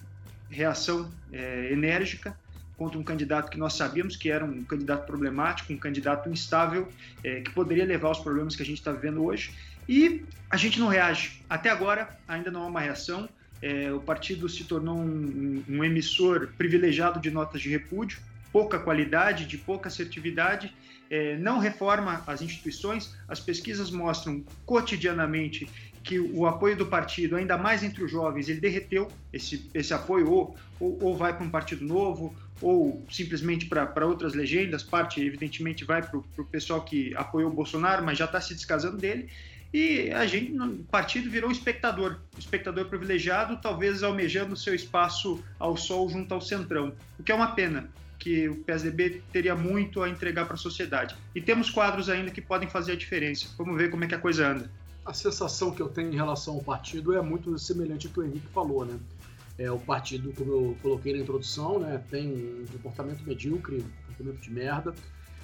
reação 0.50 1.12
é, 1.32 1.72
enérgica, 1.72 2.36
contra 2.76 2.98
um 2.98 3.04
candidato 3.04 3.52
que 3.52 3.58
nós 3.58 3.74
sabíamos 3.74 4.18
que 4.18 4.32
era 4.32 4.44
um 4.44 4.64
candidato 4.64 5.06
problemático, 5.06 5.72
um 5.72 5.78
candidato 5.78 6.28
instável, 6.28 6.90
é, 7.24 7.42
que 7.42 7.52
poderia 7.52 7.86
levar 7.86 8.08
aos 8.08 8.20
problemas 8.20 8.56
que 8.56 8.64
a 8.64 8.66
gente 8.66 8.80
está 8.80 8.92
vivendo 8.92 9.24
hoje. 9.24 9.54
E 9.88 10.24
a 10.50 10.58
gente 10.58 10.80
não 10.80 10.88
reage. 10.88 11.44
Até 11.48 11.70
agora, 11.70 12.10
ainda 12.28 12.50
não 12.50 12.64
há 12.64 12.66
uma 12.66 12.82
reação. 12.82 13.30
É, 13.62 13.94
o 13.94 14.00
partido 14.00 14.50
se 14.50 14.64
tornou 14.64 14.98
um, 14.98 15.64
um, 15.70 15.84
emissor 15.84 16.50
privilegiado 16.58 17.20
de 17.20 17.30
notas 17.32 17.62
de 17.62 17.70
repúdio, 17.70 18.20
pouca 18.54 18.80
qualidade, 18.80 19.46
de 19.46 19.58
pouca 19.58 19.90
assertividade, 19.90 20.74
é, 21.10 21.36
não 21.38 21.58
reforma 21.58 22.24
as 22.26 22.42
instituições. 22.42 23.14
As 23.28 23.40
pesquisas 23.40 23.90
mostram 23.90 24.44
cotidianamente 24.66 25.68
que 26.04 26.20
o 26.20 26.46
apoio 26.46 26.78
do 26.78 26.86
partido, 26.86 27.36
ainda 27.36 27.58
mais 27.58 27.82
entre 27.82 28.04
os 28.04 28.12
jovens, 28.12 28.48
ele 28.50 28.60
derreteu 28.60 29.10
esse, 29.32 29.70
esse 29.74 29.94
apoio, 29.94 30.30
ou, 30.30 30.56
ou, 30.80 30.98
ou 31.02 31.18
vai 31.18 31.36
para 31.36 31.46
um 31.46 31.50
partido 31.50 31.84
novo, 31.84 32.36
ou 32.62 33.04
simplesmente 33.10 33.66
para 33.66 34.06
outras 34.06 34.34
legendas. 34.34 34.84
Parte, 34.84 35.22
evidentemente, 35.22 35.84
vai 35.84 36.02
para 36.02 36.18
o 36.18 36.46
pessoal 36.46 36.82
que 36.82 37.16
apoiou 37.16 37.50
o 37.50 37.54
Bolsonaro, 37.54 38.06
mas 38.06 38.18
já 38.18 38.26
está 38.26 38.40
se 38.40 38.54
descasando 38.54 38.98
dele. 38.98 39.30
E 39.74 40.12
a 40.12 40.28
gente, 40.28 40.52
o 40.56 40.84
partido 40.84 41.32
virou 41.32 41.50
espectador, 41.50 42.20
espectador 42.38 42.86
privilegiado, 42.86 43.58
talvez 43.60 44.04
almejando 44.04 44.56
seu 44.56 44.76
espaço 44.76 45.44
ao 45.58 45.76
sol 45.76 46.08
junto 46.10 46.32
ao 46.32 46.40
centrão, 46.42 46.94
o 47.18 47.24
que 47.24 47.32
é 47.32 47.36
uma 47.36 47.56
pena, 47.56 47.90
que 48.24 48.48
o 48.48 48.56
PSDB 48.64 49.22
teria 49.32 49.56
muito 49.56 50.02
a 50.02 50.10
entregar 50.10 50.46
para 50.46 50.54
a 50.54 50.58
sociedade. 50.58 51.16
E 51.36 51.42
temos 51.42 51.70
quadros 51.70 52.10
ainda 52.10 52.32
que 52.32 52.42
podem 52.42 52.70
fazer 52.70 52.94
a 52.94 52.96
diferença. 52.96 53.48
Vamos 53.58 53.78
ver 53.78 53.92
como 53.92 54.04
é 54.04 54.08
que 54.08 54.16
a 54.16 54.20
coisa 54.20 54.48
anda 54.48 54.70
a 55.06 55.14
sensação 55.14 55.72
que 55.72 55.82
eu 55.82 55.90
tenho 55.90 56.12
em 56.12 56.16
relação 56.16 56.56
ao 56.56 56.64
partido 56.64 57.14
é 57.14 57.22
muito 57.22 57.58
semelhante 57.60 58.08
ao 58.08 58.14
que 58.14 58.20
o 58.20 58.24
Henrique 58.24 58.48
falou, 58.54 58.86
né? 58.86 58.98
É, 59.58 59.70
o 59.70 59.78
partido, 59.78 60.34
como 60.34 60.52
eu 60.52 60.78
coloquei 60.82 61.14
na 61.14 61.20
introdução, 61.20 61.80
né, 61.80 62.02
tem 62.10 62.28
um 62.28 62.66
comportamento 62.72 63.24
medíocre, 63.24 63.78
um 63.78 64.08
comportamento 64.08 64.42
de 64.42 64.50
merda. 64.50 64.96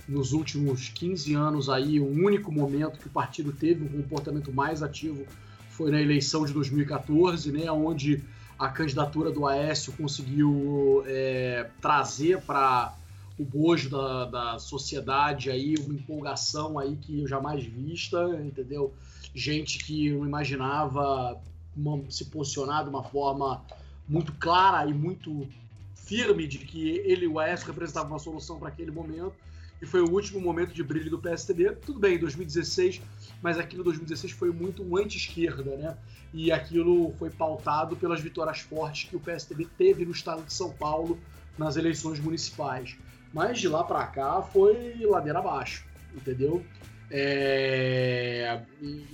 Nos 0.08 0.32
últimos 0.32 0.90
15 0.90 1.36
anos 1.36 1.70
aí, 1.70 2.00
o 2.00 2.08
único 2.08 2.52
momento 2.52 2.98
que 2.98 3.06
o 3.06 3.12
partido 3.12 3.52
teve 3.52 3.84
um 3.84 4.02
comportamento 4.02 4.52
mais 4.52 4.82
ativo 4.82 5.28
foi 5.70 5.92
na 5.92 6.02
eleição 6.02 6.44
de 6.44 6.54
2014, 6.54 7.52
né, 7.52 7.70
onde 7.70 8.24
a 8.60 8.68
candidatura 8.70 9.32
do 9.32 9.48
Aécio 9.48 9.94
conseguiu 9.94 11.04
é, 11.08 11.70
trazer 11.82 12.42
para 12.42 12.94
o 13.38 13.46
bojo 13.46 13.90
da, 13.90 14.26
da 14.26 14.60
sociedade 14.60 15.50
aí 15.50 15.76
uma 15.80 15.94
empolgação 15.94 16.78
aí 16.78 16.98
que 16.98 17.22
eu 17.22 17.28
jamais 17.28 17.64
vista, 17.64 18.22
entendeu? 18.44 18.94
gente 19.34 19.80
que 19.80 20.12
não 20.12 20.26
imaginava 20.26 21.40
uma, 21.76 22.02
se 22.10 22.26
posicionar 22.26 22.84
de 22.84 22.90
uma 22.90 23.04
forma 23.04 23.64
muito 24.08 24.34
clara 24.34 24.90
e 24.90 24.94
muito 24.94 25.48
firme 25.94 26.48
de 26.48 26.60
que 26.60 26.90
ele, 26.90 27.28
o 27.28 27.40
Aécio, 27.40 27.68
representava 27.68 28.10
uma 28.10 28.20
solução 28.20 28.58
para 28.60 28.70
aquele 28.70 28.92
momento. 28.92 29.34
E 29.82 29.86
foi 29.86 30.02
o 30.02 30.12
último 30.12 30.42
momento 30.42 30.74
de 30.74 30.84
brilho 30.84 31.10
do 31.10 31.20
PSDB. 31.20 31.72
Tudo 31.86 32.00
bem, 32.00 32.18
2016, 32.18 33.02
mas 33.42 33.58
aquilo 33.58 33.84
2016 33.84 34.34
foi 34.34 34.52
muito 34.52 34.84
um 34.84 34.98
anti-esquerda, 34.98 35.76
né? 35.76 35.98
E 36.34 36.52
aquilo 36.52 37.14
foi 37.18 37.30
pautado 37.30 37.96
pelas 37.96 38.20
vitórias 38.20 38.60
fortes 38.60 39.10
que 39.10 39.16
o 39.16 39.20
PSDB 39.20 39.68
teve 39.78 40.06
no 40.06 40.12
estado 40.12 40.44
de 40.44 40.54
São 40.54 40.72
Paulo 40.72 41.18
nas 41.58 41.78
eleições 41.78 42.20
municipais. 42.20 42.98
Mas 43.34 43.60
de 43.60 43.68
lá 43.68 43.84
para 43.84 44.06
cá 44.08 44.42
foi 44.42 44.98
ladeira 45.02 45.40
abaixo, 45.40 45.86
entendeu? 46.16 46.66
É, 47.12 48.62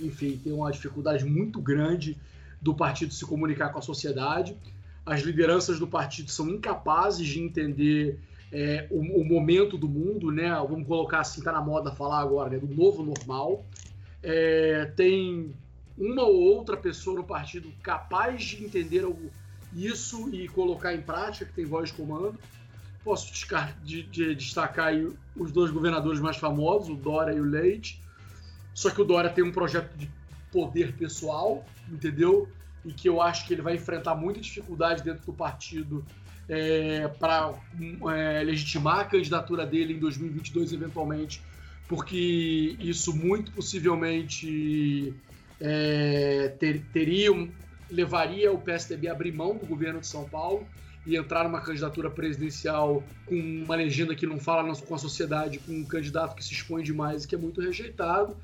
enfim, 0.00 0.38
tem 0.42 0.52
uma 0.52 0.70
dificuldade 0.70 1.24
muito 1.24 1.60
grande 1.60 2.16
do 2.60 2.74
partido 2.74 3.12
se 3.12 3.24
comunicar 3.24 3.70
com 3.70 3.78
a 3.78 3.82
sociedade. 3.82 4.56
As 5.04 5.22
lideranças 5.22 5.78
do 5.78 5.86
partido 5.86 6.30
são 6.30 6.48
incapazes 6.48 7.26
de 7.26 7.40
entender 7.40 8.18
é, 8.52 8.86
o, 8.90 9.20
o, 9.20 9.24
momento 9.24 9.76
do 9.76 9.88
mundo, 9.88 10.30
né? 10.30 10.50
Vamos 10.68 10.86
colocar 10.86 11.20
assim, 11.20 11.42
tá 11.42 11.52
na 11.52 11.60
moda 11.60 11.90
falar 11.90 12.20
agora, 12.20 12.50
né? 12.50 12.58
do 12.58 12.68
novo 12.68 13.04
normal. 13.04 13.64
É, 14.22 14.86
tem 14.96 15.52
uma 15.98 16.22
ou 16.22 16.36
outra 16.36 16.76
pessoa 16.76 17.16
no 17.16 17.24
partido 17.24 17.72
capaz 17.82 18.42
de 18.44 18.64
entender 18.64 19.04
isso 19.74 20.28
e 20.32 20.48
colocar 20.48 20.94
em 20.94 21.00
prática, 21.00 21.46
que 21.46 21.52
tem 21.52 21.64
voz 21.64 21.90
de 21.90 21.96
comando. 21.96 22.38
Posso 23.04 23.32
de, 23.84 24.02
de, 24.02 24.34
destacar 24.34 24.92
os 25.36 25.52
dois 25.52 25.70
governadores 25.70 26.20
mais 26.20 26.36
famosos, 26.36 26.88
o 26.88 26.94
Dória 26.96 27.32
e 27.32 27.40
o 27.40 27.44
Leite. 27.44 28.00
Só 28.74 28.90
que 28.90 29.00
o 29.00 29.04
Dória 29.04 29.30
tem 29.30 29.44
um 29.44 29.52
projeto 29.52 29.96
de 29.96 30.10
poder 30.50 30.92
pessoal, 30.96 31.64
entendeu? 31.90 32.48
E 32.84 32.92
que 32.92 33.08
eu 33.08 33.20
acho 33.20 33.46
que 33.46 33.54
ele 33.54 33.62
vai 33.62 33.76
enfrentar 33.76 34.14
muita 34.14 34.40
dificuldade 34.40 35.02
dentro 35.02 35.24
do 35.26 35.32
partido 35.32 36.04
é, 36.48 37.08
para 37.18 37.54
é, 38.14 38.42
legitimar 38.42 39.00
a 39.00 39.04
candidatura 39.04 39.66
dele 39.66 39.94
em 39.94 39.98
2022, 39.98 40.72
eventualmente, 40.72 41.42
porque 41.88 42.76
isso 42.78 43.14
muito 43.14 43.52
possivelmente 43.52 45.14
é, 45.60 46.54
ter, 46.58 46.82
teria, 46.92 47.30
levaria 47.90 48.52
o 48.52 48.58
PSDB 48.58 49.08
a 49.08 49.12
abrir 49.12 49.32
mão 49.32 49.56
do 49.56 49.66
governo 49.66 50.00
de 50.00 50.06
São 50.06 50.28
Paulo 50.28 50.66
e 51.06 51.16
entrar 51.16 51.44
numa 51.44 51.60
candidatura 51.60 52.10
presidencial 52.10 53.02
com 53.26 53.36
uma 53.36 53.76
legenda 53.76 54.14
que 54.14 54.26
não 54.26 54.40
fala 54.40 54.74
com 54.74 54.94
a 54.94 54.98
sociedade, 54.98 55.58
com 55.60 55.72
um 55.72 55.84
candidato 55.84 56.34
que 56.34 56.44
se 56.44 56.52
expõe 56.52 56.82
demais 56.82 57.24
e 57.24 57.28
que 57.28 57.34
é 57.34 57.38
muito 57.38 57.60
rejeitado. 57.60 58.36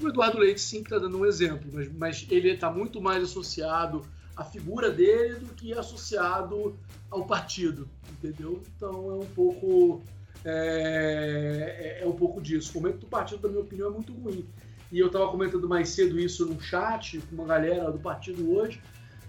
O 0.00 0.08
Eduardo 0.08 0.38
Leite 0.38 0.60
sim 0.60 0.80
está 0.80 0.98
dando 0.98 1.18
um 1.18 1.24
exemplo, 1.24 1.70
mas, 1.72 1.92
mas 1.92 2.26
ele 2.28 2.50
está 2.50 2.70
muito 2.70 3.00
mais 3.00 3.22
associado 3.22 4.04
à 4.38 4.44
figura 4.44 4.90
dele 4.90 5.40
do 5.40 5.52
que 5.52 5.72
associado 5.72 6.78
ao 7.10 7.26
partido, 7.26 7.88
entendeu? 8.10 8.62
Então 8.76 9.10
é 9.10 9.14
um 9.16 9.26
pouco 9.34 10.02
é, 10.44 11.98
é, 12.00 12.04
é 12.04 12.06
um 12.06 12.12
pouco 12.12 12.40
disso. 12.40 12.78
O 12.78 12.80
momento 12.80 13.00
do 13.00 13.06
partido, 13.06 13.42
na 13.42 13.48
minha 13.48 13.62
opinião, 13.62 13.88
é 13.88 13.92
muito 13.92 14.12
ruim. 14.12 14.46
E 14.90 14.98
eu 14.98 15.08
estava 15.08 15.28
comentando 15.28 15.68
mais 15.68 15.90
cedo 15.90 16.18
isso 16.18 16.46
no 16.46 16.60
chat 16.60 17.18
com 17.18 17.34
uma 17.34 17.44
galera 17.44 17.90
do 17.90 17.98
partido 17.98 18.50
hoje 18.54 18.80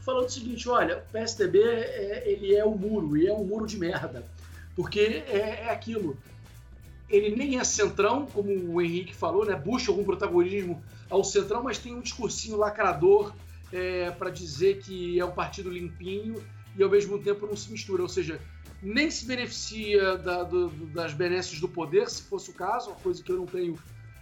falando 0.10 0.26
o 0.26 0.30
seguinte, 0.30 0.68
olha, 0.68 0.98
o 0.98 1.12
PSDB 1.12 1.60
é, 1.60 2.24
ele 2.26 2.56
é 2.56 2.66
um 2.66 2.76
muro, 2.76 3.16
e 3.16 3.28
é 3.28 3.34
um 3.34 3.44
muro 3.44 3.68
de 3.68 3.78
merda. 3.78 4.24
Porque 4.76 5.24
é, 5.28 5.66
é 5.66 5.70
aquilo. 5.70 6.18
Ele 7.08 7.36
nem 7.36 7.60
é 7.60 7.64
centrão, 7.64 8.26
como 8.26 8.52
o 8.52 8.82
Henrique 8.82 9.16
falou, 9.16 9.46
né? 9.46 9.56
Busca 9.56 9.92
algum 9.92 10.04
protagonismo 10.04 10.82
ao 11.10 11.24
centrão, 11.24 11.64
mas 11.64 11.78
tem 11.78 11.94
um 11.94 12.02
discursinho 12.02 12.58
lacrador 12.58 13.34
é, 13.72 14.12
para 14.12 14.30
dizer 14.30 14.80
que 14.80 15.20
é 15.20 15.26
um 15.26 15.32
partido 15.32 15.70
limpinho 15.70 16.44
e 16.78 16.84
ao 16.84 16.90
mesmo 16.90 17.20
tempo 17.20 17.46
não 17.46 17.56
se 17.56 17.72
mistura. 17.72 18.02
Ou 18.02 18.10
seja, 18.10 18.40
nem 18.82 19.10
se 19.10 19.26
beneficia 19.26 20.18
da, 20.18 20.44
do, 20.44 20.70
das 20.88 21.14
benesses 21.14 21.60
do 21.60 21.68
poder, 21.68 22.10
se 22.10 22.24
fosse 22.24 22.50
o 22.50 22.54
caso, 22.54 22.90
uma 22.92 23.00
coisa 23.00 23.24
que 23.24 23.32
eu 23.32 23.38
não 23.38 23.46
tenho 23.46 23.78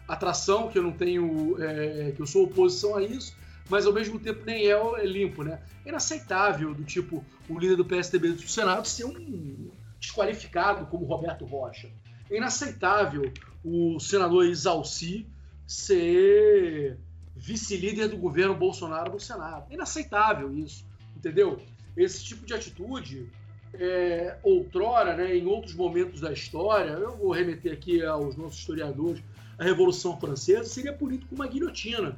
atração, 0.08 0.70
que 0.70 0.77
eu 0.77 0.84
não 0.84 0.92
tenho. 0.92 1.62
É, 1.62 2.12
que 2.16 2.22
eu 2.22 2.25
sou 2.25 2.46
oposição 2.46 2.96
a 2.96 3.04
isso 3.04 3.36
mas 3.70 3.86
ao 3.86 3.94
mesmo 3.94 4.20
tempo 4.20 4.44
nem 4.46 4.68
é, 4.68 4.72
é 4.72 5.06
limpo, 5.06 5.44
né? 5.44 5.62
É 5.86 5.89
inaceitável 5.89 6.74
do 6.74 6.84
tipo 6.84 7.24
o 7.50 7.60
líder 7.60 7.75
do 7.75 7.86
PSDB 7.86 8.30
do 8.30 8.42
Senado 8.48 8.88
ser 8.88 9.06
um 9.06 9.70
desqualificado 10.00 10.86
como 10.88 11.06
Roberto 11.06 11.46
Rocha. 11.46 11.89
É 12.30 12.38
inaceitável 12.38 13.32
o 13.63 14.00
senador 14.00 14.46
Isalci 14.46 15.27
ser 15.66 16.98
vice-líder 17.38 18.10
do 18.10 18.17
governo 18.17 18.56
Bolsonaro 18.56 19.13
no 19.13 19.20
Senado. 19.20 19.72
Inaceitável 19.72 20.53
isso, 20.58 20.86
entendeu? 21.15 21.62
Esse 21.96 22.24
tipo 22.24 22.46
de 22.46 22.53
atitude, 22.53 23.29
é, 23.74 24.38
outrora, 24.44 25.15
né, 25.15 25.36
em 25.36 25.46
outros 25.46 25.74
momentos 25.74 26.22
da 26.22 26.32
história, 26.32 26.91
eu 26.91 27.17
vou 27.17 27.32
remeter 27.32 27.74
aqui 27.74 28.03
aos 28.03 28.36
nossos 28.36 28.60
historiadores, 28.60 29.24
a 29.58 29.63
Revolução 29.63 30.20
Francesa 30.20 30.65
seria 30.65 30.94
punido 30.94 31.25
com 31.27 31.36
uma 31.36 31.48
guilhotina 31.48 32.17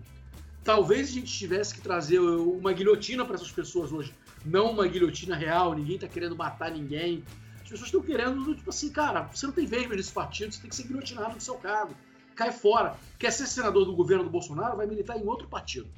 talvez 0.64 1.10
a 1.10 1.14
gente 1.14 1.32
tivesse 1.32 1.74
que 1.74 1.82
trazer 1.82 2.20
uma 2.20 2.72
guilhotina 2.72 3.26
para 3.26 3.36
essas 3.36 3.52
pessoas 3.52 3.92
hoje. 3.92 4.14
Não 4.46 4.72
uma 4.72 4.88
guilhotina 4.88 5.36
real, 5.36 5.74
ninguém 5.74 5.96
está 5.96 6.08
querendo 6.08 6.36
matar 6.36 6.72
ninguém. 6.72 7.24
As 7.56 7.70
pessoas 7.70 7.88
estão 7.88 8.02
querendo, 8.02 8.56
tipo 8.56 8.70
assim, 8.70 8.92
cara, 8.92 9.24
você 9.24 9.46
não 9.46 9.54
tem 9.54 9.66
vez 9.66 9.88
nesse 9.90 10.12
partido, 10.12 10.54
você 10.54 10.62
tem 10.62 10.70
que 10.70 10.76
ser 10.76 10.84
guilhotinado 10.84 11.36
do 11.36 11.44
seu 11.44 11.56
cargo. 11.56 11.96
Cai 12.40 12.54
fora. 12.54 12.96
Quer 13.20 13.34
ser 13.34 13.48
senador 13.48 13.84
do 13.84 13.94
governo 13.94 14.24
do 14.24 14.30
Bolsonaro, 14.30 14.78
vai 14.78 14.88
militar 14.88 15.18
em 15.18 15.28
outro 15.28 15.46
partido. 15.46 15.90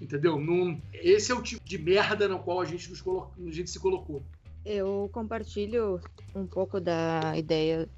Entendeu? 0.00 0.38
Num, 0.38 0.80
esse 0.92 1.32
é 1.32 1.34
o 1.34 1.42
tipo 1.42 1.60
de 1.64 1.76
merda 1.76 2.28
no 2.28 2.38
qual 2.38 2.60
a 2.60 2.64
gente, 2.64 2.88
nos 2.88 3.00
colo... 3.00 3.32
a 3.36 3.50
gente 3.50 3.68
se 3.68 3.80
colocou. 3.80 4.22
Eu 4.64 5.10
compartilho 5.12 6.00
um 6.36 6.46
pouco 6.46 6.80
da 6.80 7.36
ideia 7.36 7.88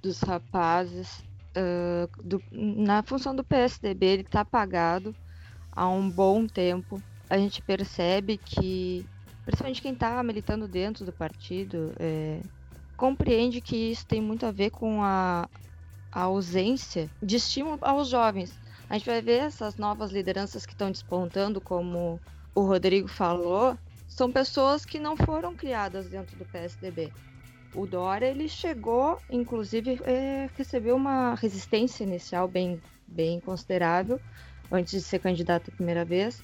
dos 0.00 0.20
rapazes 0.20 1.24
uh, 1.56 2.08
do, 2.22 2.40
na 2.52 3.02
função 3.02 3.34
do 3.34 3.42
PSDB, 3.42 4.06
ele 4.06 4.22
está 4.22 4.42
apagado 4.42 5.12
há 5.72 5.88
um 5.88 6.08
bom 6.08 6.46
tempo. 6.46 7.02
A 7.28 7.36
gente 7.36 7.60
percebe 7.62 8.38
que, 8.38 9.04
principalmente 9.44 9.82
quem 9.82 9.92
está 9.92 10.22
militando 10.22 10.68
dentro 10.68 11.04
do 11.04 11.12
partido, 11.12 11.92
é, 11.98 12.40
compreende 12.96 13.60
que 13.60 13.90
isso 13.90 14.06
tem 14.06 14.20
muito 14.20 14.46
a 14.46 14.52
ver 14.52 14.70
com 14.70 15.02
a, 15.02 15.48
a 16.12 16.22
ausência 16.22 17.08
de 17.22 17.36
estímulo 17.36 17.78
aos 17.80 18.08
jovens. 18.08 18.58
A 18.88 18.94
gente 18.94 19.06
vai 19.06 19.22
ver 19.22 19.42
essas 19.42 19.76
novas 19.76 20.10
lideranças 20.10 20.66
que 20.66 20.72
estão 20.72 20.90
despontando, 20.90 21.60
como 21.60 22.20
o 22.54 22.62
Rodrigo 22.62 23.06
falou, 23.06 23.78
são 24.08 24.30
pessoas 24.30 24.84
que 24.84 24.98
não 24.98 25.16
foram 25.16 25.54
criadas 25.54 26.08
dentro 26.08 26.36
do 26.36 26.44
PSDB. 26.44 27.12
O 27.74 27.86
Dória 27.86 28.26
ele 28.26 28.48
chegou, 28.48 29.18
inclusive, 29.30 30.00
é, 30.04 30.50
recebeu 30.56 30.96
uma 30.96 31.36
resistência 31.36 32.02
inicial 32.02 32.48
bem, 32.48 32.82
bem 33.06 33.38
considerável 33.38 34.20
antes 34.70 34.92
de 34.92 35.02
ser 35.02 35.20
candidato 35.20 35.70
a 35.70 35.76
primeira 35.76 36.04
vez. 36.04 36.42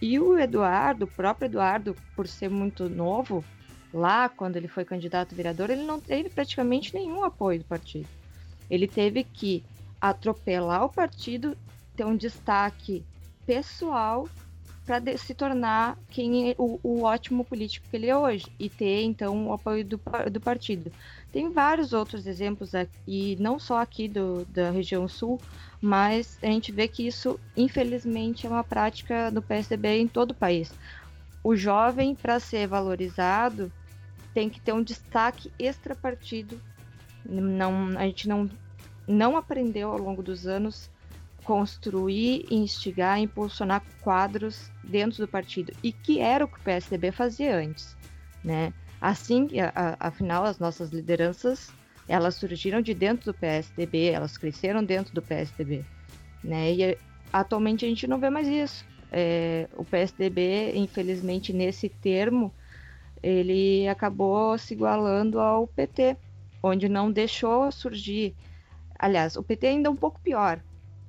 E 0.00 0.18
o 0.18 0.38
Eduardo, 0.38 1.04
o 1.04 1.08
próprio 1.08 1.46
Eduardo, 1.46 1.94
por 2.16 2.26
ser 2.26 2.48
muito 2.48 2.88
novo, 2.88 3.44
lá 3.92 4.30
quando 4.30 4.56
ele 4.56 4.68
foi 4.68 4.84
candidato 4.84 5.34
a 5.34 5.36
vereador, 5.36 5.68
ele 5.68 5.84
não 5.84 6.00
teve 6.00 6.30
praticamente 6.30 6.94
nenhum 6.94 7.22
apoio 7.22 7.58
do 7.58 7.66
partido. 7.66 8.08
Ele 8.70 8.86
teve 8.86 9.24
que 9.24 9.64
atropelar 10.00 10.84
o 10.84 10.88
partido, 10.88 11.56
ter 11.96 12.04
um 12.04 12.16
destaque 12.16 13.04
pessoal 13.44 14.28
para 14.86 15.16
se 15.18 15.34
tornar 15.34 15.98
quem 16.08 16.50
é 16.50 16.54
o, 16.58 16.80
o, 16.82 17.02
ótimo 17.02 17.44
político 17.44 17.86
que 17.88 17.96
ele 17.96 18.08
é 18.08 18.16
hoje 18.16 18.46
e 18.58 18.68
ter 18.68 19.02
então 19.02 19.46
o 19.46 19.52
apoio 19.52 19.84
do, 19.84 20.00
do 20.30 20.40
partido. 20.40 20.90
Tem 21.30 21.48
vários 21.50 21.92
outros 21.92 22.26
exemplos 22.26 22.74
aqui, 22.74 23.36
não 23.38 23.58
só 23.58 23.78
aqui 23.78 24.08
do, 24.08 24.44
da 24.46 24.70
região 24.70 25.06
sul, 25.06 25.40
mas 25.80 26.38
a 26.42 26.46
gente 26.46 26.72
vê 26.72 26.88
que 26.88 27.06
isso 27.06 27.38
infelizmente 27.56 28.46
é 28.46 28.50
uma 28.50 28.64
prática 28.64 29.30
do 29.30 29.40
PSDB 29.40 30.00
em 30.00 30.08
todo 30.08 30.32
o 30.32 30.34
país. 30.34 30.72
O 31.42 31.54
jovem, 31.54 32.14
para 32.14 32.40
ser 32.40 32.66
valorizado, 32.66 33.72
tem 34.34 34.50
que 34.50 34.60
ter 34.60 34.72
um 34.72 34.82
destaque 34.82 35.52
extra 35.58 35.94
partido. 35.94 36.60
Não, 37.24 37.96
a 37.96 38.06
gente 38.06 38.28
não, 38.28 38.48
não 39.10 39.36
aprendeu 39.36 39.90
ao 39.90 39.98
longo 39.98 40.22
dos 40.22 40.46
anos 40.46 40.90
construir, 41.44 42.46
instigar, 42.50 43.18
impulsionar 43.18 43.82
quadros 44.00 44.70
dentro 44.84 45.18
do 45.18 45.28
partido 45.28 45.72
e 45.82 45.90
que 45.90 46.20
era 46.20 46.44
o 46.44 46.48
que 46.48 46.58
o 46.58 46.62
PSDB 46.62 47.10
fazia 47.10 47.56
antes, 47.56 47.96
né? 48.44 48.72
Assim, 49.00 49.48
a, 49.58 49.72
a, 49.74 50.08
afinal, 50.08 50.44
as 50.44 50.58
nossas 50.58 50.90
lideranças 50.90 51.72
elas 52.10 52.34
surgiram 52.34 52.82
de 52.82 52.92
dentro 52.92 53.32
do 53.32 53.38
PSDB, 53.38 54.10
elas 54.10 54.36
cresceram 54.36 54.82
dentro 54.82 55.14
do 55.14 55.22
PSDB, 55.22 55.84
né? 56.42 56.72
E 56.72 56.98
atualmente 57.32 57.84
a 57.84 57.88
gente 57.88 58.06
não 58.08 58.18
vê 58.18 58.28
mais 58.28 58.48
isso. 58.48 58.84
É, 59.12 59.68
o 59.76 59.84
PSDB, 59.84 60.72
infelizmente, 60.74 61.52
nesse 61.52 61.88
termo, 61.88 62.52
ele 63.22 63.86
acabou 63.86 64.58
se 64.58 64.74
igualando 64.74 65.38
ao 65.38 65.68
PT, 65.68 66.16
onde 66.62 66.88
não 66.88 67.12
deixou 67.12 67.70
surgir. 67.70 68.34
Aliás, 69.00 69.34
o 69.34 69.42
PT 69.42 69.66
ainda 69.66 69.88
é 69.88 69.90
um 69.90 69.96
pouco 69.96 70.20
pior, 70.20 70.60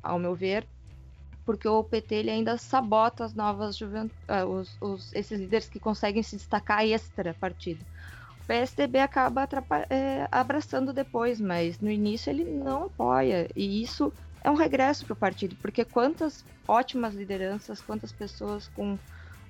ao 0.02 0.18
meu 0.18 0.34
ver, 0.34 0.66
porque 1.46 1.68
o 1.68 1.84
PT 1.84 2.16
ele 2.16 2.32
ainda 2.32 2.58
sabota 2.58 3.26
as 3.26 3.34
novas 3.34 3.76
juventudes, 3.76 4.18
uh, 4.30 4.48
os, 4.48 4.78
os, 4.82 5.14
esses 5.14 5.38
líderes 5.38 5.68
que 5.68 5.78
conseguem 5.78 6.24
se 6.24 6.38
destacar 6.38 6.86
extra 6.86 7.34
partido. 7.34 7.86
O 8.42 8.46
PSDB 8.48 9.00
acaba 9.00 9.48
é, 9.90 10.26
abraçando 10.32 10.94
depois, 10.94 11.42
mas 11.42 11.80
no 11.80 11.92
início 11.92 12.30
ele 12.30 12.46
não 12.46 12.86
apoia, 12.86 13.50
e 13.54 13.84
isso 13.84 14.14
é 14.42 14.50
um 14.50 14.56
regresso 14.56 15.06
para 15.06 15.14
o 15.14 15.18
partido, 15.18 15.58
porque 15.62 15.84
quantas 15.84 16.46
ótimas 16.66 17.14
lideranças, 17.14 17.82
quantas 17.82 18.14
pessoas 18.14 18.70
com 18.70 18.98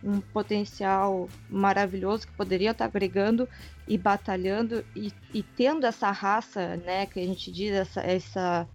um 0.03 0.19
potencial 0.19 1.29
maravilhoso 1.49 2.25
que 2.27 2.33
poderiam 2.33 2.71
estar 2.71 2.85
agregando 2.85 3.47
e 3.87 3.97
batalhando 3.97 4.83
e, 4.95 5.13
e 5.33 5.43
tendo 5.43 5.85
essa 5.85 6.11
raça, 6.11 6.77
né, 6.77 7.05
que 7.05 7.19
a 7.19 7.25
gente 7.25 7.51
diz, 7.51 7.71
essa, 7.71 8.01
essa 8.01 8.67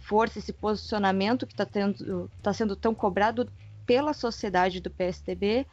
força, 0.00 0.38
esse 0.38 0.52
posicionamento 0.52 1.46
que 1.46 1.52
está 1.52 1.66
tá 2.42 2.52
sendo 2.52 2.74
tão 2.74 2.94
cobrado 2.94 3.50
pela 3.86 4.12
sociedade 4.12 4.80
do 4.80 4.90
PSDB 4.90 5.66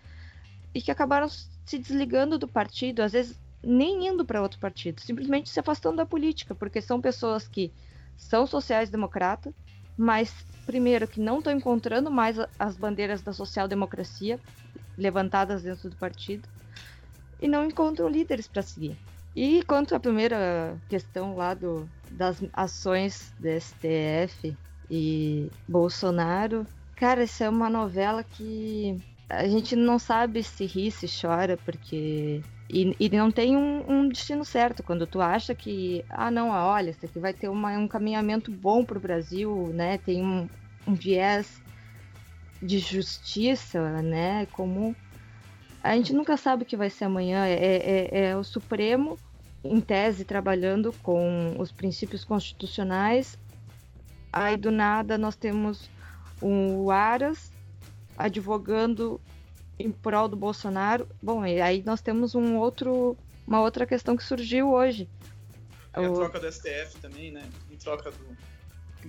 e 0.73 0.81
que 0.81 0.91
acabaram 0.91 1.27
se 1.29 1.77
desligando 1.79 2.37
do 2.37 2.47
partido, 2.47 3.01
às 3.01 3.11
vezes 3.11 3.39
nem 3.63 4.07
indo 4.07 4.25
para 4.25 4.41
outro 4.41 4.59
partido, 4.59 5.01
simplesmente 5.01 5.49
se 5.49 5.59
afastando 5.59 5.97
da 5.97 6.05
política, 6.05 6.55
porque 6.55 6.81
são 6.81 6.99
pessoas 6.99 7.47
que 7.47 7.71
são 8.17 8.47
sociais-democratas, 8.47 9.53
mas 9.97 10.33
primeiro 10.65 11.07
que 11.07 11.19
não 11.19 11.39
estão 11.39 11.53
encontrando 11.53 12.09
mais 12.09 12.37
as 12.57 12.77
bandeiras 12.77 13.21
da 13.21 13.33
social-democracia 13.33 14.39
levantadas 14.97 15.63
dentro 15.63 15.89
do 15.89 15.95
partido 15.95 16.47
e 17.41 17.47
não 17.47 17.65
encontram 17.65 18.07
líderes 18.07 18.47
para 18.47 18.61
seguir. 18.61 18.97
E 19.35 19.63
quanto 19.63 19.95
à 19.95 19.99
primeira 19.99 20.77
questão 20.89 21.35
lá 21.35 21.53
do, 21.53 21.89
das 22.11 22.43
ações 22.53 23.33
do 23.39 23.47
STF 23.47 24.55
e 24.89 25.49
Bolsonaro, 25.67 26.67
cara, 26.95 27.23
isso 27.23 27.43
é 27.43 27.49
uma 27.49 27.69
novela 27.69 28.23
que 28.23 29.01
a 29.29 29.47
gente 29.47 29.75
não 29.75 29.97
sabe 29.97 30.43
se 30.43 30.65
ri, 30.65 30.91
se 30.91 31.07
chora, 31.07 31.57
porque. 31.57 32.41
E, 32.69 32.95
e 32.99 33.09
não 33.09 33.31
tem 33.31 33.55
um, 33.55 33.83
um, 33.89 34.07
destino 34.07 34.45
certo. 34.45 34.83
Quando 34.83 35.05
tu 35.05 35.19
acha 35.19 35.53
que, 35.53 36.05
ah, 36.09 36.31
não, 36.31 36.49
olha, 36.49 36.91
isso 36.91 37.05
aqui 37.05 37.19
vai 37.19 37.33
ter 37.33 37.49
uma, 37.49 37.71
um 37.77 37.87
caminhamento 37.87 38.49
bom 38.51 38.83
para 38.83 38.97
o 38.97 39.01
Brasil, 39.01 39.71
né? 39.73 39.97
Tem 39.97 40.23
um, 40.23 40.47
um 40.87 40.93
viés 40.93 41.61
de 42.61 42.79
justiça, 42.79 44.01
né? 44.01 44.45
Como 44.47 44.95
a 45.83 45.95
gente 45.95 46.13
nunca 46.13 46.37
sabe 46.37 46.63
o 46.63 46.65
que 46.65 46.77
vai 46.77 46.89
ser 46.89 47.05
amanhã. 47.05 47.45
É, 47.45 47.55
é, 47.55 48.19
é 48.29 48.37
o 48.37 48.43
Supremo, 48.43 49.17
em 49.63 49.79
tese, 49.81 50.23
trabalhando 50.23 50.93
com 51.01 51.55
os 51.57 51.71
princípios 51.71 52.23
constitucionais. 52.23 53.37
Aí 54.31 54.55
do 54.55 54.71
nada 54.71 55.17
nós 55.17 55.35
temos 55.35 55.89
o 56.41 56.89
Aras 56.91 57.51
advogando 58.17 59.19
em 59.77 59.91
prol 59.91 60.27
do 60.27 60.35
Bolsonaro. 60.35 61.07
Bom, 61.21 61.45
e 61.45 61.59
aí 61.59 61.83
nós 61.85 62.01
temos 62.01 62.35
um 62.35 62.57
outro, 62.57 63.17
uma 63.47 63.61
outra 63.61 63.85
questão 63.85 64.15
que 64.15 64.23
surgiu 64.23 64.71
hoje. 64.71 65.09
É 65.93 66.05
a 66.05 66.11
o... 66.11 66.13
troca 66.13 66.39
do 66.39 66.51
STF 66.51 66.97
também, 67.01 67.31
né? 67.31 67.43
Em 67.69 67.75
troca 67.75 68.11
do. 68.11 68.37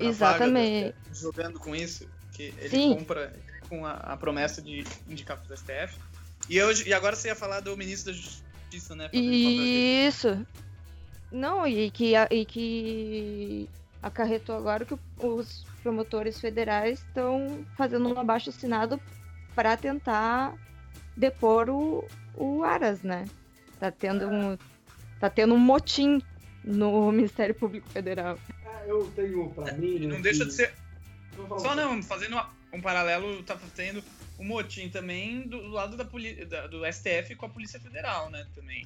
Exatamente. 0.01 0.95
Do, 1.09 1.15
jogando 1.15 1.59
com 1.61 1.77
isso, 1.77 2.09
que 2.33 2.55
ele 2.59 2.71
Sim. 2.71 2.95
compra 2.95 3.33
com 3.69 3.85
a, 3.87 3.93
a 3.93 4.17
promessa 4.17 4.61
de 4.61 4.85
indicar 5.09 5.39
para 5.39 5.53
o 5.53 5.57
STF. 5.57 5.99
E, 6.49 6.61
hoje, 6.61 6.89
e 6.89 6.93
agora 6.93 7.15
você 7.15 7.29
ia 7.29 7.37
falar 7.37 7.61
do 7.61 7.77
ministro 7.77 8.13
da 8.13 8.19
Justiça, 8.19 8.95
né? 8.95 9.09
Isso. 9.13 10.45
Não, 11.31 11.67
e 11.67 11.91
que, 11.91 12.15
e 12.31 12.45
que 12.45 13.69
acarretou 14.03 14.57
agora 14.57 14.85
que 14.85 14.95
os 15.19 15.65
promotores 15.83 16.41
federais 16.41 16.99
estão 16.99 17.65
fazendo 17.77 18.09
um 18.13 18.19
abaixo 18.19 18.51
assinado 18.51 19.01
para 19.55 19.77
tentar 19.77 20.55
depor 21.17 21.71
o, 21.71 22.07
o 22.35 22.65
Aras, 22.65 23.03
né? 23.03 23.25
Tá 23.79 23.91
tendo 23.91 24.29
um, 24.29 24.59
tá 25.21 25.31
tendo 25.31 25.55
um 25.55 25.59
motim 25.59 26.21
no 26.65 27.11
Ministério 27.13 27.55
Público 27.55 27.89
Federal. 27.91 28.39
Ah, 28.67 28.83
eu 28.87 29.11
tenho 29.15 29.51
para 29.51 29.73
mim. 29.75 30.07
Não 30.07 30.21
deixa 30.21 30.45
de 30.45 30.53
ser. 30.53 30.75
Só 31.59 31.75
não, 31.75 32.03
fazendo 32.03 32.41
um 32.73 32.81
paralelo, 32.81 33.43
tá 33.43 33.59
tendo 33.75 34.03
um 34.39 34.45
motim 34.45 34.89
também 34.89 35.43
do, 35.43 35.69
lado 35.69 35.97
da, 35.97 36.05
da, 36.05 36.67
do 36.67 36.83
STF 36.93 37.35
com 37.37 37.47
a 37.47 37.49
Polícia 37.49 37.79
Federal, 37.79 38.31
né? 38.31 38.47
Também. 38.55 38.85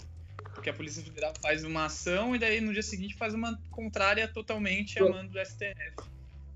Porque 0.55 0.71
a 0.71 0.75
Polícia 0.75 1.03
Federal 1.03 1.33
faz 1.41 1.65
uma 1.65 1.87
ação 1.87 2.35
e 2.35 2.39
daí 2.39 2.61
no 2.61 2.73
dia 2.73 2.83
seguinte 2.83 3.15
faz 3.15 3.35
uma 3.35 3.59
contrária 3.71 4.27
totalmente 4.27 4.99
a 4.99 5.09
mando 5.09 5.31
do 5.31 5.45
STF. 5.45 5.97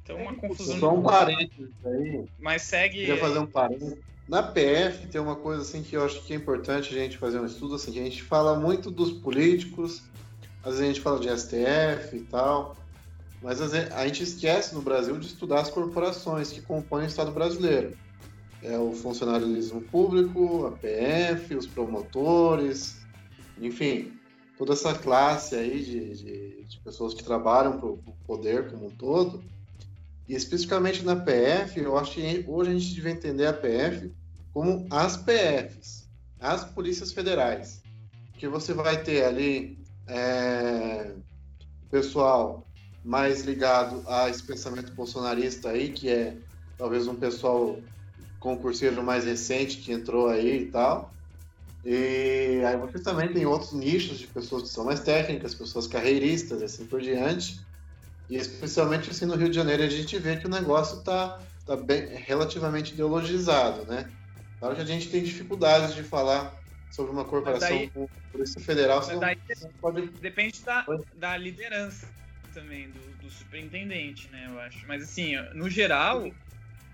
Então 0.03 0.17
uma 0.17 0.35
confusão. 0.35 0.79
Só 0.79 0.95
um 0.95 1.03
parênteses 1.03 1.71
aí. 1.85 2.25
Mas 2.39 2.63
segue. 2.63 2.99
Queria 2.99 3.19
fazer 3.19 3.39
um 3.39 3.47
parênteses. 3.47 3.99
Na 4.29 4.43
PF 4.43 5.09
tem 5.09 5.21
uma 5.21 5.35
coisa 5.35 5.63
assim 5.63 5.83
que 5.83 5.97
eu 5.97 6.05
acho 6.05 6.23
que 6.23 6.33
é 6.33 6.37
importante 6.37 6.95
a 6.95 6.99
gente 6.99 7.19
fazer 7.19 7.41
um 7.41 7.47
estudo 7.47 7.75
assim, 7.75 7.93
que 7.93 7.99
a 7.99 8.05
gente 8.05 8.23
fala 8.23 8.59
muito 8.59 8.89
dos 8.89 9.11
políticos, 9.11 10.05
às 10.63 10.75
vezes 10.75 10.81
a 10.81 10.87
gente 10.87 11.01
fala 11.01 11.19
de 11.19 11.29
STF 11.37 12.17
e 12.17 12.21
tal, 12.31 12.77
mas 13.43 13.61
a 13.61 14.07
gente 14.07 14.23
esquece 14.23 14.75
no 14.75 14.83
Brasil 14.83 15.19
de 15.19 15.27
estudar 15.27 15.61
as 15.61 15.71
corporações 15.71 16.53
que 16.53 16.61
compõem 16.61 17.05
o 17.05 17.07
Estado 17.07 17.31
brasileiro. 17.31 17.97
É 18.63 18.79
o 18.79 18.93
funcionalismo 18.93 19.81
público, 19.81 20.67
a 20.67 20.73
PF, 20.73 21.55
os 21.55 21.67
promotores, 21.67 22.99
enfim, 23.59 24.13
toda 24.59 24.75
essa 24.75 24.95
classe 24.95 25.55
aí 25.55 25.83
de, 25.83 26.15
de, 26.17 26.65
de 26.65 26.81
pessoas 26.81 27.15
que 27.15 27.25
trabalham 27.25 27.79
para 27.79 27.89
o 27.89 27.99
poder 28.27 28.71
como 28.71 28.89
um 28.89 28.91
todo. 28.91 29.43
E 30.29 30.35
especificamente 30.35 31.03
na 31.03 31.17
PF, 31.17 31.81
eu 31.81 31.97
acho 31.97 32.13
que 32.13 32.45
hoje 32.47 32.71
a 32.71 32.75
gente 32.75 32.95
deve 32.95 33.11
entender 33.11 33.47
a 33.47 33.55
PF 33.55 34.13
como 34.53 34.87
as 34.91 35.17
PFs, 35.17 36.09
as 36.39 36.63
polícias 36.65 37.11
federais. 37.13 37.83
Que 38.35 38.47
você 38.47 38.75
vai 38.75 39.03
ter 39.03 39.25
ali 39.25 39.79
é, 40.07 41.15
pessoal 41.91 42.70
mais 43.05 43.43
ligado 43.43 44.05
a 44.07 44.29
esse 44.29 44.43
pensamento 44.43 44.93
bolsonarista 44.93 45.71
aí, 45.71 45.91
que 45.91 46.09
é 46.09 46.37
talvez 46.77 47.07
um 47.07 47.15
pessoal 47.15 47.79
concurseiro 48.39 49.03
mais 49.03 49.25
recente 49.25 49.79
que 49.79 49.93
entrou 49.93 50.29
aí 50.29 50.63
e 50.63 50.67
tal. 50.67 51.13
E 51.85 52.63
aí 52.67 52.77
você 52.77 52.99
também 52.99 53.33
tem 53.33 53.47
outros 53.47 53.73
nichos 53.73 54.19
de 54.19 54.27
pessoas 54.27 54.65
que 54.65 54.69
são 54.69 54.85
mais 54.85 55.01
técnicas, 55.01 55.55
pessoas 55.55 55.87
carreiristas, 55.87 56.63
assim 56.63 56.85
por 56.85 57.01
diante. 57.01 57.61
E 58.29 58.37
especialmente 58.37 59.11
assim 59.11 59.25
no 59.25 59.35
Rio 59.35 59.49
de 59.49 59.57
Janeiro 59.57 59.83
a 59.83 59.89
gente 59.89 60.19
vê 60.19 60.37
que 60.37 60.47
o 60.47 60.51
negócio 60.51 60.99
está 60.99 61.41
tá 61.67 61.77
bem 61.77 62.07
relativamente 62.27 62.93
ideologizado, 62.93 63.87
né? 63.87 64.11
Claro 64.59 64.77
que 64.77 64.83
a 64.83 64.87
gente 64.87 65.09
tem 65.09 65.23
dificuldades 65.23 65.95
de 65.95 66.03
falar 66.03 66.55
sobre 66.91 67.13
uma 67.13 67.25
corporação 67.25 67.69
daí, 67.69 67.89
como 67.89 68.05
a 68.05 68.33
Polícia 68.33 68.61
Federal. 68.61 69.01
Daí, 69.19 69.39
pode... 69.81 70.07
Depende 70.21 70.61
da, 70.63 70.85
da 71.15 71.37
liderança 71.37 72.07
também, 72.53 72.91
do, 72.91 73.01
do, 73.23 73.31
superintendente, 73.31 74.29
né, 74.31 74.47
eu 74.51 74.59
acho. 74.61 74.87
Mas 74.87 75.03
assim, 75.03 75.33
no 75.55 75.69
geral, 75.69 76.27
o 76.27 76.35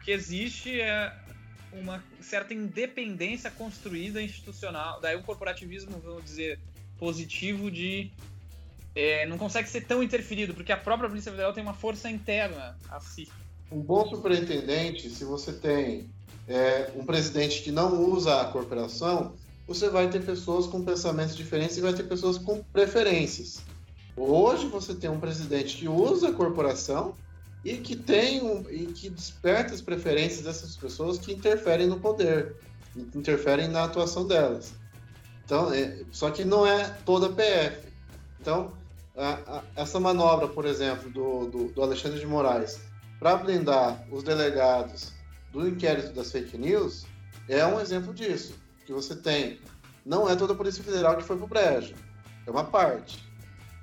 que 0.05 0.11
existe 0.11 0.81
é 0.81 1.13
uma 1.73 2.03
certa 2.21 2.55
independência 2.55 3.51
construída 3.51 4.23
institucional. 4.23 5.01
Daí 5.01 5.17
o 5.17 5.23
corporativismo, 5.23 5.99
vamos 5.99 6.25
dizer, 6.25 6.59
positivo 6.99 7.71
de 7.71 8.11
é, 8.95 9.27
não 9.27 9.37
consegue 9.37 9.69
ser 9.69 9.83
tão 9.83 10.03
interferido, 10.03 10.55
porque 10.55 10.73
a 10.73 10.77
própria 10.77 11.09
Polícia 11.09 11.31
Federal 11.31 11.53
tem 11.53 11.63
uma 11.63 11.75
força 11.75 12.09
interna 12.09 12.79
a 12.89 12.99
si. 12.99 13.29
Um 13.71 13.81
bom 13.81 14.09
superintendente, 14.09 15.11
se 15.11 15.25
você 15.25 15.53
tem 15.53 16.09
é, 16.49 16.91
um 16.95 17.05
presidente 17.05 17.63
que 17.63 17.71
não 17.71 18.01
usa 18.11 18.41
a 18.41 18.47
corporação, 18.47 19.35
você 19.67 19.91
vai 19.91 20.09
ter 20.09 20.25
pessoas 20.25 20.67
com 20.67 20.85
pensamentos 20.85 21.37
diferentes 21.37 21.77
e 21.77 21.81
vai 21.81 21.93
ter 21.93 22.05
pessoas 22.05 22.39
com 22.39 22.63
preferências. 22.63 23.61
Hoje 24.17 24.67
você 24.67 24.95
tem 24.95 25.11
um 25.11 25.21
presidente 25.21 25.77
que 25.77 25.89
usa 25.89 26.31
a 26.31 26.33
corporação 26.33 27.15
e 27.63 27.77
que 27.77 27.95
tem 27.95 28.43
um, 28.43 28.65
e 28.71 28.87
que 28.87 29.11
desperta 29.11 29.75
as 29.75 29.83
preferências 29.83 30.43
dessas 30.43 30.75
pessoas 30.75 31.19
que 31.19 31.33
interferem 31.33 31.87
no 31.87 32.01
poder, 32.01 32.57
interferem 33.15 33.69
na 33.69 33.85
atuação 33.85 34.27
delas. 34.27 34.73
Então, 35.45 35.73
é, 35.73 36.01
só 36.11 36.31
que 36.31 36.45
não 36.45 36.67
é 36.67 36.89
toda 37.05 37.29
PF. 37.29 37.89
Então, 38.41 38.73
a, 39.15 39.59
a, 39.59 39.63
essa 39.77 40.01
manobra, 40.01 40.49
por 40.49 40.65
exemplo, 40.65 41.11
do, 41.11 41.47
do, 41.47 41.69
do 41.73 41.83
Alexandre 41.83 42.19
de 42.19 42.27
Moraes 42.27 42.81
para 43.19 43.37
blindar 43.37 44.03
os 44.11 44.23
delegados 44.23 45.13
do 45.53 45.69
inquérito 45.69 46.13
das 46.15 46.33
fake 46.33 46.57
news 46.57 47.05
é 47.49 47.67
um 47.67 47.79
exemplo 47.81 48.15
disso. 48.15 48.55
Que 48.87 48.93
você 48.93 49.15
tem, 49.15 49.61
não 50.05 50.29
é 50.29 50.37
toda 50.37 50.53
a 50.53 50.57
Polícia 50.57 50.83
Federal 50.83 51.17
que 51.17 51.23
foi 51.25 51.37
pro 51.37 51.47
brejo, 51.47 51.95
é 52.47 52.51
uma 52.51 52.65
parte. 52.65 53.26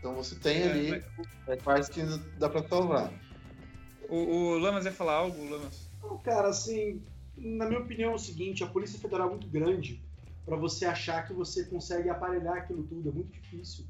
Então 0.04 0.14
você 0.16 0.36
tem 0.36 0.64
é, 0.64 0.70
ali 0.70 1.04
é, 1.48 1.56
partes 1.56 1.88
que 1.88 2.02
dá 2.38 2.50
para 2.50 2.68
salvar. 2.68 3.10
O, 4.10 4.18
o 4.18 4.58
Lamas 4.58 4.84
ia 4.84 4.92
falar 4.92 5.14
algo, 5.14 5.50
Lamas? 5.50 5.90
Não, 6.04 6.18
cara, 6.18 6.50
assim, 6.50 7.02
na 7.38 7.66
minha 7.66 7.80
opinião 7.80 8.12
é 8.12 8.16
o 8.16 8.20
seguinte, 8.20 8.66
a 8.66 8.68
Polícia 8.68 9.00
Federal 9.00 9.28
é 9.28 9.30
muito 9.32 9.48
grande 9.48 10.04
para 10.46 10.58
você 10.58 10.86
achar 10.86 11.26
que 11.26 11.32
você 11.32 11.64
consegue 11.64 12.10
aparelhar 12.10 12.58
aquilo 12.58 12.84
tudo, 12.84 13.08
é 13.08 13.12
muito 13.14 13.32
difícil. 13.32 13.86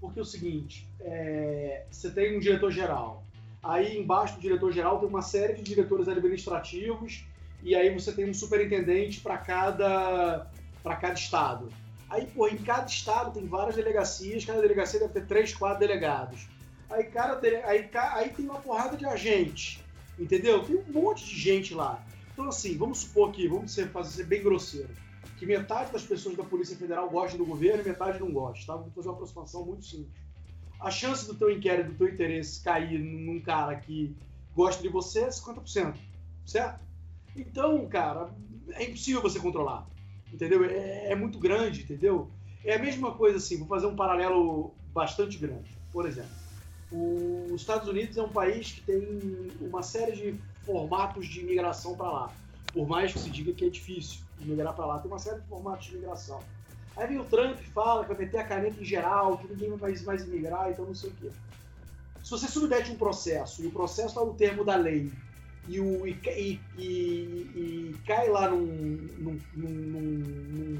Porque 0.00 0.18
é 0.18 0.22
o 0.22 0.26
seguinte, 0.26 0.88
é, 1.00 1.86
você 1.88 2.10
tem 2.10 2.36
um 2.36 2.40
diretor-geral, 2.40 3.24
Aí 3.62 3.96
embaixo 3.96 4.34
do 4.34 4.40
diretor-geral 4.40 4.98
tem 4.98 5.08
uma 5.08 5.22
série 5.22 5.54
de 5.54 5.62
diretores 5.62 6.08
administrativos 6.08 7.24
e 7.62 7.76
aí 7.76 7.94
você 7.94 8.12
tem 8.12 8.28
um 8.28 8.34
superintendente 8.34 9.20
para 9.20 9.38
cada 9.38 10.50
para 10.82 10.96
cada 10.96 11.14
estado. 11.14 11.68
Aí, 12.12 12.26
pô, 12.26 12.46
em 12.46 12.58
cada 12.58 12.86
estado 12.86 13.32
tem 13.32 13.46
várias 13.46 13.74
delegacias, 13.74 14.44
cada 14.44 14.60
delegacia 14.60 15.00
deve 15.00 15.14
ter 15.14 15.26
três, 15.26 15.54
quatro 15.54 15.80
delegados. 15.80 16.46
Aí, 16.90 17.04
cara, 17.04 17.40
aí, 17.64 17.90
aí 17.92 18.28
tem 18.30 18.44
uma 18.44 18.60
porrada 18.60 18.96
de 18.96 19.06
agentes, 19.06 19.80
entendeu? 20.18 20.62
Tem 20.62 20.76
um 20.76 20.92
monte 20.92 21.24
de 21.24 21.34
gente 21.38 21.72
lá. 21.72 22.04
Então, 22.32 22.48
assim, 22.48 22.76
vamos 22.76 22.98
supor 22.98 23.32
que, 23.32 23.48
vamos 23.48 23.72
ser, 23.72 23.88
fazer 23.88 24.10
ser 24.10 24.24
bem 24.24 24.42
grosseiro, 24.42 24.90
que 25.38 25.46
metade 25.46 25.90
das 25.90 26.02
pessoas 26.02 26.36
da 26.36 26.44
Polícia 26.44 26.76
Federal 26.76 27.08
gostam 27.08 27.38
do 27.38 27.46
governo 27.46 27.82
e 27.82 27.88
metade 27.88 28.20
não 28.20 28.30
gosta, 28.30 28.66
tá? 28.66 28.76
Vou 28.76 28.90
fazer 28.90 29.08
uma 29.08 29.14
aproximação 29.14 29.64
muito 29.64 29.86
simples 29.86 30.22
a 30.82 30.90
chance 30.90 31.26
do 31.26 31.34
teu 31.34 31.50
inquérito, 31.50 31.92
do 31.92 31.96
teu 31.96 32.08
interesse 32.08 32.62
cair 32.62 32.98
num 32.98 33.40
cara 33.40 33.76
que 33.76 34.14
gosta 34.54 34.82
de 34.82 34.88
você 34.88 35.20
é 35.20 35.28
50%, 35.28 35.94
certo? 36.44 36.80
Então, 37.36 37.86
cara, 37.88 38.34
é 38.72 38.84
impossível 38.84 39.22
você 39.22 39.38
controlar, 39.38 39.86
entendeu? 40.32 40.64
É, 40.64 41.12
é 41.12 41.14
muito 41.14 41.38
grande, 41.38 41.82
entendeu? 41.82 42.28
É 42.64 42.76
a 42.76 42.78
mesma 42.78 43.12
coisa 43.12 43.38
assim, 43.38 43.58
vou 43.58 43.66
fazer 43.66 43.86
um 43.86 43.96
paralelo 43.96 44.72
bastante 44.92 45.38
grande. 45.38 45.76
Por 45.92 46.06
exemplo, 46.06 46.30
os 46.92 47.60
Estados 47.60 47.88
Unidos 47.88 48.16
é 48.16 48.22
um 48.22 48.28
país 48.28 48.72
que 48.72 48.80
tem 48.82 49.50
uma 49.60 49.82
série 49.82 50.12
de 50.12 50.34
formatos 50.64 51.26
de 51.26 51.40
imigração 51.40 51.96
para 51.96 52.10
lá. 52.10 52.32
Por 52.72 52.86
mais 52.86 53.12
que 53.12 53.18
se 53.18 53.30
diga 53.30 53.52
que 53.52 53.64
é 53.64 53.68
difícil 53.68 54.20
migrar 54.40 54.74
para 54.74 54.86
lá, 54.86 54.98
tem 54.98 55.10
uma 55.10 55.18
série 55.18 55.40
de 55.40 55.46
formatos 55.46 55.86
de 55.86 55.92
imigração. 55.92 56.40
Aí 56.96 57.06
vem 57.06 57.18
o 57.18 57.24
Trump 57.24 57.58
e 57.58 57.64
fala 57.70 58.02
que 58.04 58.12
vai 58.12 58.24
meter 58.24 58.38
a 58.38 58.44
caneta 58.44 58.80
em 58.80 58.84
geral, 58.84 59.38
que 59.38 59.48
ninguém 59.48 59.74
vai 59.76 59.94
mais 60.04 60.24
imigrar, 60.24 60.70
então 60.70 60.84
não 60.84 60.94
sei 60.94 61.10
o 61.10 61.14
quê. 61.14 61.30
Se 62.22 62.30
você 62.30 62.46
submete 62.46 62.90
um 62.90 62.96
processo 62.96 63.62
e 63.62 63.66
o 63.66 63.70
processo 63.70 64.08
está 64.08 64.24
no 64.24 64.34
termo 64.34 64.64
da 64.64 64.76
lei 64.76 65.10
e, 65.68 65.80
o, 65.80 66.06
e, 66.06 66.60
e, 66.76 66.80
e 66.80 67.94
cai 68.06 68.28
lá 68.28 68.50
num, 68.50 68.66
num, 69.18 69.38
num, 69.54 70.78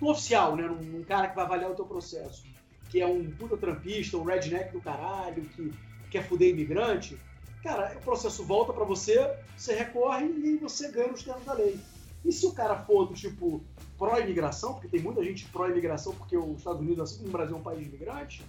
num 0.00 0.08
oficial, 0.08 0.56
né, 0.56 0.66
num, 0.66 1.04
cara 1.04 1.28
que 1.28 1.36
vai 1.36 1.44
avaliar 1.44 1.70
o 1.70 1.74
teu 1.74 1.84
processo, 1.84 2.44
que 2.88 3.00
é 3.00 3.06
um 3.06 3.30
puta 3.30 3.56
trampista, 3.56 4.16
um 4.16 4.24
redneck 4.24 4.72
do 4.72 4.80
caralho, 4.80 5.42
que 5.42 5.72
quer 6.10 6.26
fuder 6.26 6.50
imigrante, 6.50 7.16
cara, 7.62 7.96
o 7.96 8.00
processo 8.00 8.44
volta 8.44 8.72
para 8.72 8.84
você, 8.84 9.36
você 9.56 9.74
recorre 9.74 10.26
e 10.26 10.56
você 10.56 10.90
ganha 10.90 11.12
os 11.12 11.22
termos 11.22 11.44
da 11.44 11.52
lei. 11.52 11.78
E 12.24 12.32
se 12.32 12.46
o 12.46 12.52
cara 12.52 12.76
for 12.84 13.06
do 13.06 13.14
tipo 13.14 13.62
pró-imigração, 13.98 14.74
porque 14.74 14.88
tem 14.88 15.00
muita 15.00 15.22
gente 15.22 15.44
pró-imigração, 15.46 16.14
porque 16.14 16.36
os 16.36 16.58
Estados 16.58 16.80
Unidos, 16.80 17.00
assim 17.00 17.18
como 17.18 17.28
o 17.28 17.32
Brasil, 17.32 17.56
é 17.56 17.58
um 17.58 17.62
país 17.62 17.80
de 17.80 17.88
imigrantes, 17.88 18.42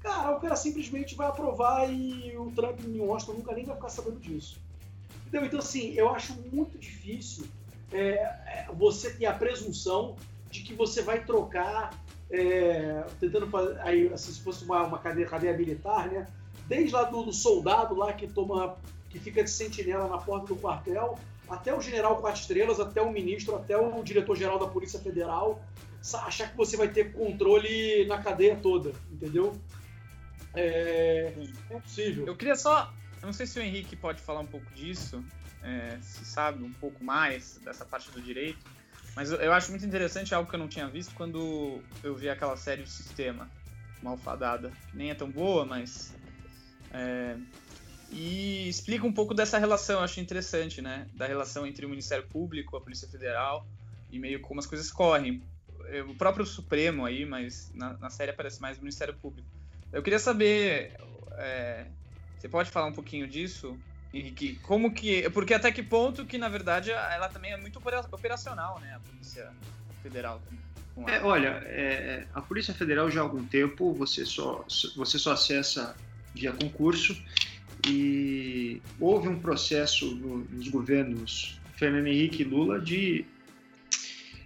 cara, 0.00 0.36
o 0.36 0.40
cara 0.40 0.54
simplesmente 0.54 1.14
vai 1.16 1.26
aprovar 1.26 1.90
e 1.90 2.36
o 2.36 2.50
Trump 2.52 2.80
em 2.84 3.00
Washington 3.00 3.32
nunca 3.34 3.54
nem 3.54 3.64
vai 3.64 3.74
ficar 3.74 3.88
sabendo 3.88 4.20
disso. 4.20 4.60
Entendeu? 5.28 5.46
Então, 5.46 5.58
assim, 5.58 5.92
eu 5.92 6.08
acho 6.08 6.34
muito 6.50 6.78
difícil 6.78 7.46
é, 7.92 7.98
é, 7.98 8.68
você 8.72 9.10
ter 9.10 9.26
a 9.26 9.32
presunção 9.32 10.16
de 10.50 10.62
que 10.62 10.74
você 10.74 11.02
vai 11.02 11.22
trocar, 11.22 11.90
é, 12.30 13.04
tentando 13.20 13.46
fazer, 13.48 13.78
aí, 13.80 14.10
assim, 14.12 14.32
se 14.32 14.40
fosse 14.40 14.64
uma, 14.64 14.84
uma 14.84 14.98
cadeia, 14.98 15.26
cadeia 15.26 15.56
militar, 15.56 16.08
né? 16.08 16.26
Desde 16.66 16.94
lá 16.94 17.04
do, 17.04 17.22
do 17.22 17.32
soldado 17.32 17.94
lá 17.94 18.12
que 18.14 18.26
toma, 18.26 18.76
que 19.10 19.18
fica 19.18 19.44
de 19.44 19.50
sentinela 19.50 20.08
na 20.08 20.16
porta 20.16 20.46
do 20.46 20.56
quartel, 20.56 21.18
até 21.46 21.74
o 21.74 21.80
general 21.80 22.16
quatro 22.16 22.40
estrelas, 22.40 22.80
até 22.80 23.02
o 23.02 23.12
ministro, 23.12 23.54
até 23.56 23.76
o 23.76 24.02
diretor-geral 24.02 24.58
da 24.58 24.66
Polícia 24.66 24.98
Federal, 24.98 25.62
achar 26.24 26.50
que 26.50 26.56
você 26.56 26.76
vai 26.76 26.88
ter 26.88 27.12
controle 27.12 28.06
na 28.06 28.22
cadeia 28.22 28.56
toda, 28.56 28.92
entendeu? 29.12 29.52
É, 30.54 31.32
é 31.70 31.78
possível. 31.78 32.26
Eu 32.26 32.36
queria 32.36 32.56
só. 32.56 32.90
Eu 33.20 33.26
não 33.26 33.32
sei 33.32 33.46
se 33.46 33.58
o 33.58 33.62
Henrique 33.62 33.96
pode 33.96 34.22
falar 34.22 34.40
um 34.40 34.46
pouco 34.46 34.72
disso, 34.74 35.24
é, 35.62 36.00
se 36.00 36.24
sabe 36.24 36.62
um 36.62 36.72
pouco 36.72 37.02
mais 37.02 37.58
dessa 37.64 37.84
parte 37.84 38.12
do 38.12 38.22
direito, 38.22 38.64
mas 39.16 39.32
eu, 39.32 39.38
eu, 39.38 39.52
acho 39.52 39.70
muito 39.70 39.84
interessante 39.84 40.34
algo 40.34 40.48
que 40.48 40.54
eu 40.54 40.60
não 40.60 40.68
tinha 40.68 40.88
visto 40.88 41.12
quando 41.14 41.82
eu 42.04 42.14
vi 42.14 42.28
aquela 42.28 42.56
série 42.56 42.82
O 42.82 42.86
Sistema, 42.86 43.50
Malfadada, 44.00 44.70
que 44.88 44.96
nem 44.96 45.10
é 45.10 45.14
tão 45.14 45.30
boa, 45.30 45.64
mas. 45.64 46.16
É, 46.92 47.36
e 48.10 48.68
explica 48.68 49.04
um 49.04 49.12
pouco 49.12 49.34
dessa 49.34 49.58
relação, 49.58 49.96
eu 49.96 50.04
acho 50.04 50.20
interessante, 50.20 50.80
né? 50.80 51.10
Da 51.14 51.26
relação 51.26 51.66
entre 51.66 51.84
o 51.84 51.88
Ministério 51.88 52.26
Público, 52.28 52.76
a 52.76 52.80
Polícia 52.80 53.08
Federal 53.08 53.66
e 54.10 54.18
meio 54.18 54.40
como 54.40 54.60
as 54.60 54.66
coisas 54.66 54.90
correm. 54.90 55.42
O 56.08 56.14
próprio 56.16 56.46
Supremo 56.46 57.04
aí, 57.04 57.26
mas 57.26 57.72
na, 57.74 57.98
na 57.98 58.10
série 58.10 58.30
aparece 58.30 58.60
mais 58.60 58.78
o 58.78 58.82
Ministério 58.82 59.14
Público. 59.18 59.48
Eu 59.92 60.02
queria 60.02 60.18
saber, 60.18 60.94
é, 61.38 61.86
você 62.38 62.48
pode 62.48 62.70
falar 62.70 62.86
um 62.86 62.92
pouquinho 62.92 63.26
disso, 63.26 63.76
Henrique? 64.12 64.58
Como 64.62 64.92
que, 64.92 65.28
porque 65.30 65.54
até 65.54 65.72
que 65.72 65.82
ponto 65.82 66.24
que 66.24 66.38
na 66.38 66.48
verdade 66.48 66.90
ela 66.90 67.28
também 67.28 67.52
é 67.52 67.56
muito 67.56 67.80
operacional, 68.10 68.78
né? 68.80 68.94
A 68.94 69.00
Polícia 69.00 69.50
Federal. 70.02 70.40
É, 71.06 71.20
olha, 71.20 71.62
é, 71.66 72.26
a 72.34 72.40
Polícia 72.40 72.74
Federal 72.74 73.10
já 73.10 73.20
há 73.20 73.22
algum 73.22 73.44
tempo 73.44 73.92
você 73.92 74.24
só 74.24 74.64
você 74.96 75.18
só 75.18 75.32
acessa 75.32 75.96
via 76.34 76.52
concurso 76.52 77.16
e 77.86 78.82
houve 78.98 79.28
um 79.28 79.38
processo 79.38 80.14
no, 80.16 80.38
nos 80.38 80.68
governos 80.68 81.60
Fernando 81.76 82.08
Henrique 82.08 82.42
e 82.42 82.44
Lula 82.44 82.80
de 82.80 83.24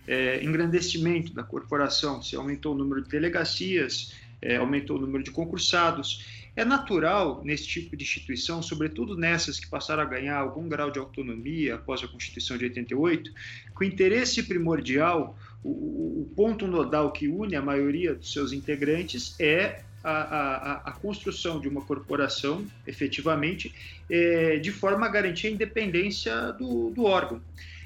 é, 0.06 0.42
engrandecimento 0.44 1.32
da 1.32 1.42
corporação. 1.42 2.22
Se 2.22 2.36
aumentou 2.36 2.74
o 2.74 2.78
número 2.78 3.02
de 3.02 3.08
delegacias, 3.08 4.12
é, 4.40 4.56
aumentou 4.56 4.98
o 4.98 5.00
número 5.00 5.22
de 5.24 5.30
concursados. 5.30 6.41
É 6.54 6.64
natural 6.64 7.40
nesse 7.44 7.66
tipo 7.66 7.96
de 7.96 8.04
instituição, 8.04 8.62
sobretudo 8.62 9.16
nessas 9.16 9.58
que 9.58 9.66
passaram 9.66 10.02
a 10.02 10.06
ganhar 10.06 10.36
algum 10.36 10.68
grau 10.68 10.90
de 10.90 10.98
autonomia 10.98 11.76
após 11.76 12.02
a 12.04 12.08
Constituição 12.08 12.58
de 12.58 12.64
88, 12.64 13.32
que 13.32 13.80
o 13.80 13.84
interesse 13.84 14.42
primordial, 14.42 15.36
o, 15.64 15.70
o 15.70 16.32
ponto 16.36 16.66
nodal 16.66 17.10
que 17.10 17.26
une 17.26 17.56
a 17.56 17.62
maioria 17.62 18.14
dos 18.14 18.32
seus 18.32 18.52
integrantes 18.52 19.34
é 19.40 19.82
a, 20.04 20.10
a, 20.10 20.72
a 20.90 20.92
construção 20.92 21.58
de 21.58 21.68
uma 21.68 21.80
corporação, 21.80 22.66
efetivamente, 22.86 23.74
é, 24.10 24.58
de 24.58 24.70
forma 24.70 25.06
a 25.06 25.08
garantir 25.08 25.46
a 25.46 25.50
independência 25.50 26.52
do, 26.52 26.90
do 26.90 27.04
órgão. 27.04 27.40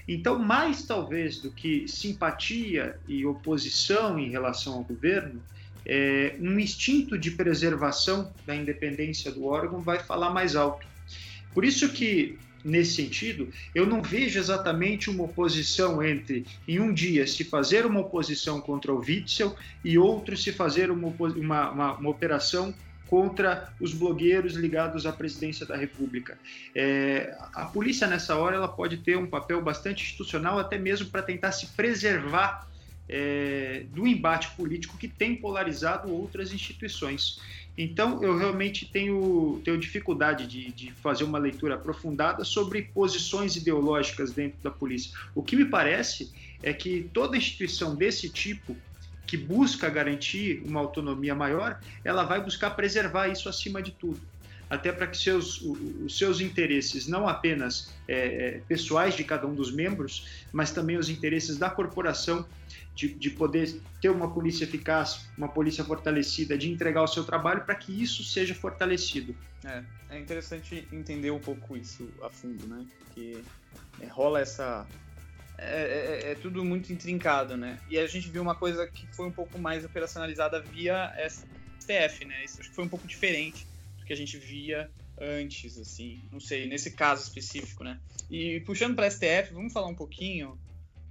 Então, 0.08 0.38
mais 0.38 0.84
talvez 0.84 1.38
do 1.38 1.50
que 1.50 1.86
simpatia 1.88 2.98
e 3.08 3.26
oposição 3.26 4.18
em 4.18 4.30
relação 4.30 4.74
ao 4.74 4.84
governo, 4.84 5.42
é, 5.86 6.34
um 6.40 6.58
instinto 6.58 7.16
de 7.16 7.30
preservação 7.30 8.32
da 8.44 8.54
independência 8.54 9.30
do 9.30 9.46
órgão 9.46 9.80
vai 9.80 10.00
falar 10.00 10.30
mais 10.30 10.56
alto. 10.56 10.86
Por 11.54 11.64
isso 11.64 11.88
que, 11.90 12.38
nesse 12.64 12.96
sentido, 12.96 13.48
eu 13.74 13.86
não 13.86 14.02
vejo 14.02 14.38
exatamente 14.38 15.08
uma 15.08 15.24
oposição 15.24 16.02
entre, 16.02 16.44
em 16.66 16.80
um 16.80 16.92
dia, 16.92 17.26
se 17.26 17.44
fazer 17.44 17.86
uma 17.86 18.00
oposição 18.00 18.60
contra 18.60 18.92
o 18.92 18.98
Witzel 18.98 19.56
e 19.84 19.96
outro 19.96 20.36
se 20.36 20.52
fazer 20.52 20.90
uma, 20.90 21.08
uma, 21.08 21.70
uma, 21.70 21.92
uma 21.94 22.10
operação 22.10 22.74
contra 23.06 23.72
os 23.80 23.94
blogueiros 23.94 24.54
ligados 24.54 25.06
à 25.06 25.12
presidência 25.12 25.64
da 25.64 25.76
República. 25.76 26.36
É, 26.74 27.36
a 27.54 27.64
polícia, 27.66 28.06
nessa 28.06 28.36
hora, 28.36 28.56
ela 28.56 28.68
pode 28.68 28.98
ter 28.98 29.16
um 29.16 29.26
papel 29.26 29.62
bastante 29.62 30.04
institucional, 30.04 30.58
até 30.58 30.76
mesmo 30.76 31.08
para 31.08 31.22
tentar 31.22 31.52
se 31.52 31.68
preservar 31.68 32.68
é, 33.08 33.84
do 33.92 34.06
embate 34.06 34.50
político 34.56 34.96
que 34.96 35.08
tem 35.08 35.36
polarizado 35.36 36.12
outras 36.12 36.52
instituições. 36.52 37.40
Então, 37.78 38.22
eu 38.22 38.36
realmente 38.36 38.86
tenho, 38.86 39.60
tenho 39.62 39.78
dificuldade 39.78 40.46
de, 40.46 40.72
de, 40.72 40.92
fazer 40.92 41.24
uma 41.24 41.38
leitura 41.38 41.74
aprofundada 41.74 42.42
sobre 42.42 42.82
posições 42.82 43.54
ideológicas 43.54 44.32
dentro 44.32 44.56
da 44.62 44.70
polícia. 44.70 45.12
O 45.34 45.42
que 45.42 45.54
me 45.54 45.66
parece 45.66 46.32
é 46.62 46.72
que 46.72 47.08
toda 47.12 47.36
instituição 47.36 47.94
desse 47.94 48.30
tipo 48.30 48.74
que 49.26 49.36
busca 49.36 49.90
garantir 49.90 50.62
uma 50.64 50.80
autonomia 50.80 51.34
maior, 51.34 51.80
ela 52.04 52.24
vai 52.24 52.40
buscar 52.40 52.70
preservar 52.70 53.28
isso 53.28 53.48
acima 53.48 53.82
de 53.82 53.90
tudo. 53.90 54.20
Até 54.70 54.90
para 54.90 55.06
que 55.06 55.16
seus, 55.16 55.60
os 55.60 56.16
seus 56.16 56.40
interesses, 56.40 57.06
não 57.06 57.28
apenas 57.28 57.92
é, 58.08 58.60
pessoais 58.66 59.14
de 59.14 59.22
cada 59.22 59.46
um 59.46 59.54
dos 59.54 59.70
membros, 59.70 60.44
mas 60.52 60.70
também 60.72 60.96
os 60.96 61.08
interesses 61.08 61.56
da 61.56 61.70
corporação, 61.70 62.44
de, 62.96 63.12
de 63.12 63.30
poder 63.30 63.78
ter 64.00 64.08
uma 64.08 64.32
polícia 64.32 64.64
eficaz, 64.64 65.28
uma 65.36 65.48
polícia 65.48 65.84
fortalecida, 65.84 66.56
de 66.56 66.72
entregar 66.72 67.02
o 67.02 67.06
seu 67.06 67.22
trabalho 67.22 67.62
para 67.64 67.74
que 67.74 68.02
isso 68.02 68.24
seja 68.24 68.54
fortalecido. 68.54 69.36
É, 69.62 69.84
é 70.08 70.18
interessante 70.18 70.88
entender 70.90 71.30
um 71.30 71.38
pouco 71.38 71.76
isso 71.76 72.10
a 72.22 72.30
fundo, 72.30 72.66
né? 72.66 72.86
Porque 72.98 73.42
é, 74.00 74.06
rola 74.06 74.40
essa, 74.40 74.86
é, 75.58 76.22
é, 76.28 76.32
é, 76.32 76.34
tudo 76.36 76.64
muito 76.64 76.90
intrincado, 76.90 77.54
né? 77.54 77.78
E 77.90 77.98
a 77.98 78.06
gente 78.06 78.30
viu 78.30 78.40
uma 78.40 78.54
coisa 78.54 78.86
que 78.86 79.06
foi 79.14 79.26
um 79.26 79.32
pouco 79.32 79.58
mais 79.58 79.84
operacionalizada 79.84 80.62
via 80.62 81.12
STF, 81.28 82.24
né? 82.24 82.44
Isso 82.44 82.60
acho 82.60 82.70
que 82.70 82.74
foi 82.74 82.84
um 82.84 82.88
pouco 82.88 83.06
diferente 83.06 83.66
do 83.98 84.06
que 84.06 84.12
a 84.12 84.16
gente 84.16 84.38
via 84.38 84.90
antes, 85.20 85.78
assim. 85.78 86.22
Não 86.32 86.40
sei, 86.40 86.66
nesse 86.66 86.92
caso 86.92 87.22
específico, 87.22 87.84
né? 87.84 88.00
E 88.30 88.60
puxando 88.60 88.96
para 88.96 89.10
STF, 89.10 89.52
vamos 89.52 89.74
falar 89.74 89.86
um 89.86 89.94
pouquinho 89.94 90.58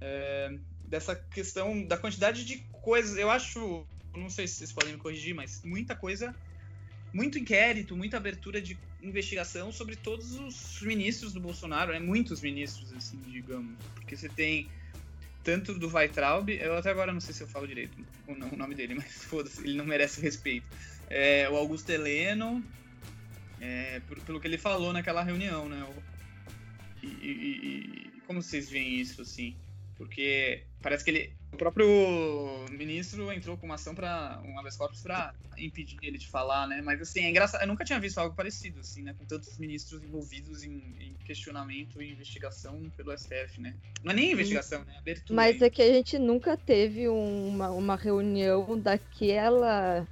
é, 0.00 0.50
dessa 0.88 1.14
questão 1.14 1.84
da 1.84 1.96
quantidade 1.96 2.44
de 2.44 2.58
coisas. 2.82 3.16
Eu 3.16 3.30
acho, 3.30 3.86
não 4.14 4.30
sei 4.30 4.46
se 4.46 4.54
vocês 4.54 4.72
podem 4.72 4.94
me 4.94 4.98
corrigir, 4.98 5.34
mas 5.34 5.62
muita 5.64 5.94
coisa, 5.94 6.34
muito 7.12 7.38
inquérito, 7.38 7.96
muita 7.96 8.16
abertura 8.16 8.60
de 8.60 8.78
investigação 9.02 9.72
sobre 9.72 9.96
todos 9.96 10.34
os 10.34 10.80
ministros 10.82 11.32
do 11.32 11.40
Bolsonaro, 11.40 11.92
né? 11.92 11.98
Muitos 11.98 12.40
ministros, 12.40 12.92
assim, 12.92 13.20
digamos. 13.26 13.76
Porque 13.94 14.16
você 14.16 14.28
tem 14.28 14.68
tanto 15.42 15.78
do 15.78 15.88
Weitraub, 15.88 16.48
eu 16.50 16.76
até 16.76 16.90
agora 16.90 17.12
não 17.12 17.20
sei 17.20 17.32
se 17.32 17.40
eu 17.40 17.46
falo 17.46 17.68
direito 17.68 17.96
o 18.26 18.56
nome 18.56 18.74
dele, 18.74 18.94
mas 18.94 19.12
foda-se, 19.24 19.62
ele 19.62 19.76
não 19.76 19.84
merece 19.84 20.20
respeito. 20.20 20.66
É, 21.08 21.48
o 21.48 21.56
Augusto 21.56 21.88
Heleno, 21.90 22.64
é, 23.60 24.00
por, 24.00 24.20
pelo 24.20 24.40
que 24.40 24.48
ele 24.48 24.58
falou 24.58 24.92
naquela 24.92 25.22
reunião, 25.22 25.68
né? 25.68 25.86
E, 27.02 27.06
e, 27.06 28.10
e, 28.16 28.20
como 28.26 28.42
vocês 28.42 28.68
veem 28.68 29.00
isso, 29.00 29.22
assim? 29.22 29.54
Porque 29.96 30.64
parece 30.82 31.04
que 31.04 31.10
ele. 31.10 31.36
O 31.52 31.56
próprio 31.56 31.86
ministro 32.70 33.32
entrou 33.32 33.56
com 33.56 33.64
uma 33.64 33.76
ação 33.76 33.94
para 33.94 34.42
um 34.44 34.58
habeas 34.58 34.76
corpus 34.76 35.00
para 35.00 35.32
impedir 35.56 35.96
ele 36.02 36.18
de 36.18 36.28
falar, 36.28 36.66
né? 36.66 36.82
Mas 36.82 37.00
assim, 37.00 37.20
é 37.20 37.30
engraçado. 37.30 37.62
Eu 37.62 37.68
nunca 37.68 37.84
tinha 37.84 37.98
visto 37.98 38.18
algo 38.18 38.36
parecido, 38.36 38.80
assim, 38.80 39.02
né? 39.02 39.14
Com 39.14 39.24
tantos 39.24 39.56
ministros 39.56 40.02
envolvidos 40.02 40.64
em, 40.64 40.94
em 41.00 41.14
questionamento 41.24 42.02
e 42.02 42.12
investigação 42.12 42.82
pelo 42.94 43.16
STF, 43.16 43.58
né? 43.58 43.74
Não 44.04 44.12
é 44.12 44.14
nem 44.14 44.32
investigação, 44.32 44.84
né? 44.84 44.98
Abertura. 44.98 45.34
Mas 45.34 45.62
é 45.62 45.70
que 45.70 45.80
a 45.80 45.92
gente 45.92 46.18
nunca 46.18 46.58
teve 46.58 47.08
uma, 47.08 47.70
uma 47.70 47.96
reunião 47.96 48.78
daquela 48.78 50.06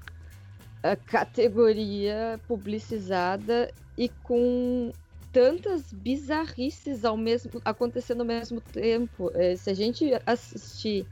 eh, 0.83 0.97
categoria 0.97 2.41
publicizada 2.49 3.71
e 3.99 4.09
com 4.09 4.93
tantas 5.35 5.93
bizarrices 5.93 7.05
ao 7.05 7.17
mesmo 7.17 7.61
acontecendo 7.65 8.21
ao 8.21 8.27
mesmo 8.27 8.61
tempo. 8.61 9.33
É, 9.35 9.57
se 9.57 9.69
a 9.69 9.75
gente 9.75 10.09
assistir 10.25 11.09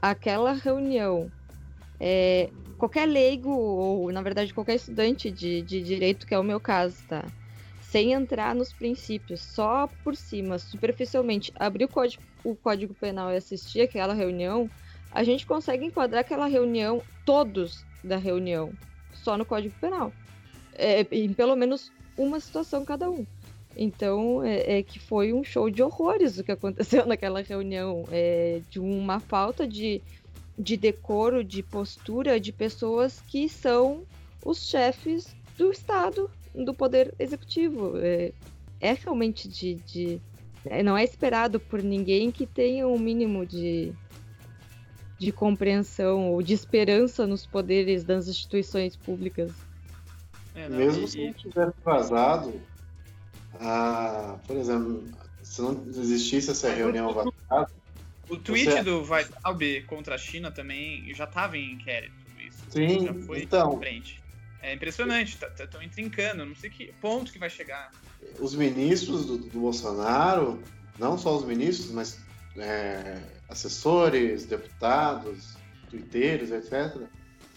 aquela 0.00 0.52
reunião, 0.52 1.32
é, 1.98 2.50
qualquer 2.76 3.06
leigo, 3.06 3.48
ou 3.48 4.12
na 4.12 4.20
verdade 4.20 4.52
qualquer 4.52 4.74
estudante 4.74 5.30
de, 5.30 5.62
de 5.62 5.82
direito, 5.82 6.26
que 6.26 6.34
é 6.34 6.38
o 6.38 6.44
meu 6.44 6.60
caso, 6.60 7.02
tá? 7.08 7.24
Sem 7.80 8.12
entrar 8.12 8.54
nos 8.54 8.74
princípios, 8.74 9.40
só 9.40 9.88
por 10.04 10.14
cima, 10.14 10.58
superficialmente, 10.58 11.50
abrir 11.58 11.86
o 11.86 11.88
código, 11.88 12.22
o 12.44 12.54
código 12.54 12.92
penal 12.92 13.32
e 13.32 13.36
assistir 13.36 13.80
aquela 13.80 14.12
reunião, 14.12 14.68
a 15.10 15.24
gente 15.24 15.46
consegue 15.46 15.86
enquadrar 15.86 16.20
aquela 16.20 16.46
reunião, 16.46 17.02
todos 17.24 17.86
da 18.04 18.18
reunião, 18.18 18.70
só 19.14 19.38
no 19.38 19.46
código 19.46 19.74
penal. 19.80 20.12
É, 20.74 21.00
em 21.10 21.32
pelo 21.32 21.56
menos 21.56 21.90
uma 22.18 22.40
situação 22.40 22.84
cada 22.84 23.10
um. 23.10 23.26
Então, 23.76 24.42
é, 24.42 24.78
é, 24.78 24.82
que 24.82 24.98
foi 24.98 25.32
um 25.32 25.44
show 25.44 25.68
de 25.68 25.82
horrores 25.82 26.38
o 26.38 26.44
que 26.44 26.52
aconteceu 26.52 27.04
naquela 27.06 27.42
reunião, 27.42 28.04
é, 28.10 28.60
de 28.70 28.80
uma 28.80 29.20
falta 29.20 29.66
de, 29.66 30.00
de 30.58 30.76
decoro, 30.76 31.44
de 31.44 31.62
postura 31.62 32.40
de 32.40 32.52
pessoas 32.52 33.20
que 33.28 33.48
são 33.48 34.04
os 34.44 34.66
chefes 34.66 35.36
do 35.58 35.70
Estado, 35.70 36.30
do 36.54 36.72
Poder 36.72 37.14
Executivo. 37.18 37.98
É, 37.98 38.32
é 38.80 38.92
realmente 38.94 39.46
de, 39.48 39.74
de 39.74 40.20
é, 40.64 40.82
não 40.82 40.96
é 40.96 41.04
esperado 41.04 41.60
por 41.60 41.82
ninguém 41.82 42.30
que 42.30 42.46
tenha 42.46 42.88
um 42.88 42.98
mínimo 42.98 43.44
de, 43.44 43.92
de 45.18 45.32
compreensão 45.32 46.32
ou 46.32 46.42
de 46.42 46.54
esperança 46.54 47.26
nos 47.26 47.46
poderes 47.46 48.04
das 48.04 48.26
instituições 48.26 48.96
públicas. 48.96 49.52
É, 50.54 50.68
não, 50.68 50.78
Mesmo 50.78 51.04
e, 51.04 51.08
se 51.08 51.26
não 51.26 51.32
tivesse 51.34 51.74
vazado, 51.84 52.54
ah, 53.60 54.38
por 54.46 54.56
exemplo, 54.56 55.04
se 55.42 55.62
não 55.62 55.84
existisse 55.88 56.50
essa 56.50 56.72
reunião 56.72 57.12
vazada. 57.12 57.70
O 58.28 58.36
tweet 58.36 58.70
você... 58.70 58.82
do 58.82 59.02
Weitraub 59.02 59.82
contra 59.86 60.16
a 60.16 60.18
China 60.18 60.50
também 60.50 61.14
já 61.14 61.24
estava 61.24 61.56
em 61.56 61.74
inquérito. 61.74 62.14
Isso 62.38 62.58
Sim, 62.70 63.06
já 63.06 63.14
foi 63.14 63.42
então, 63.42 63.78
frente. 63.78 64.20
É 64.62 64.74
impressionante, 64.74 65.34
estão 65.34 65.48
tá, 65.50 65.66
tá, 65.66 65.84
intrincando, 65.84 66.44
não 66.44 66.56
sei 66.56 66.70
que 66.70 66.92
ponto 67.00 67.30
que 67.30 67.38
vai 67.38 67.48
chegar. 67.48 67.92
Os 68.40 68.54
ministros 68.54 69.26
do, 69.26 69.38
do 69.38 69.60
Bolsonaro, 69.60 70.60
não 70.98 71.16
só 71.16 71.36
os 71.36 71.44
ministros, 71.44 71.90
mas 71.92 72.18
é, 72.56 73.20
assessores, 73.48 74.44
deputados, 74.46 75.56
twitteiros, 75.88 76.50
etc., 76.50 77.00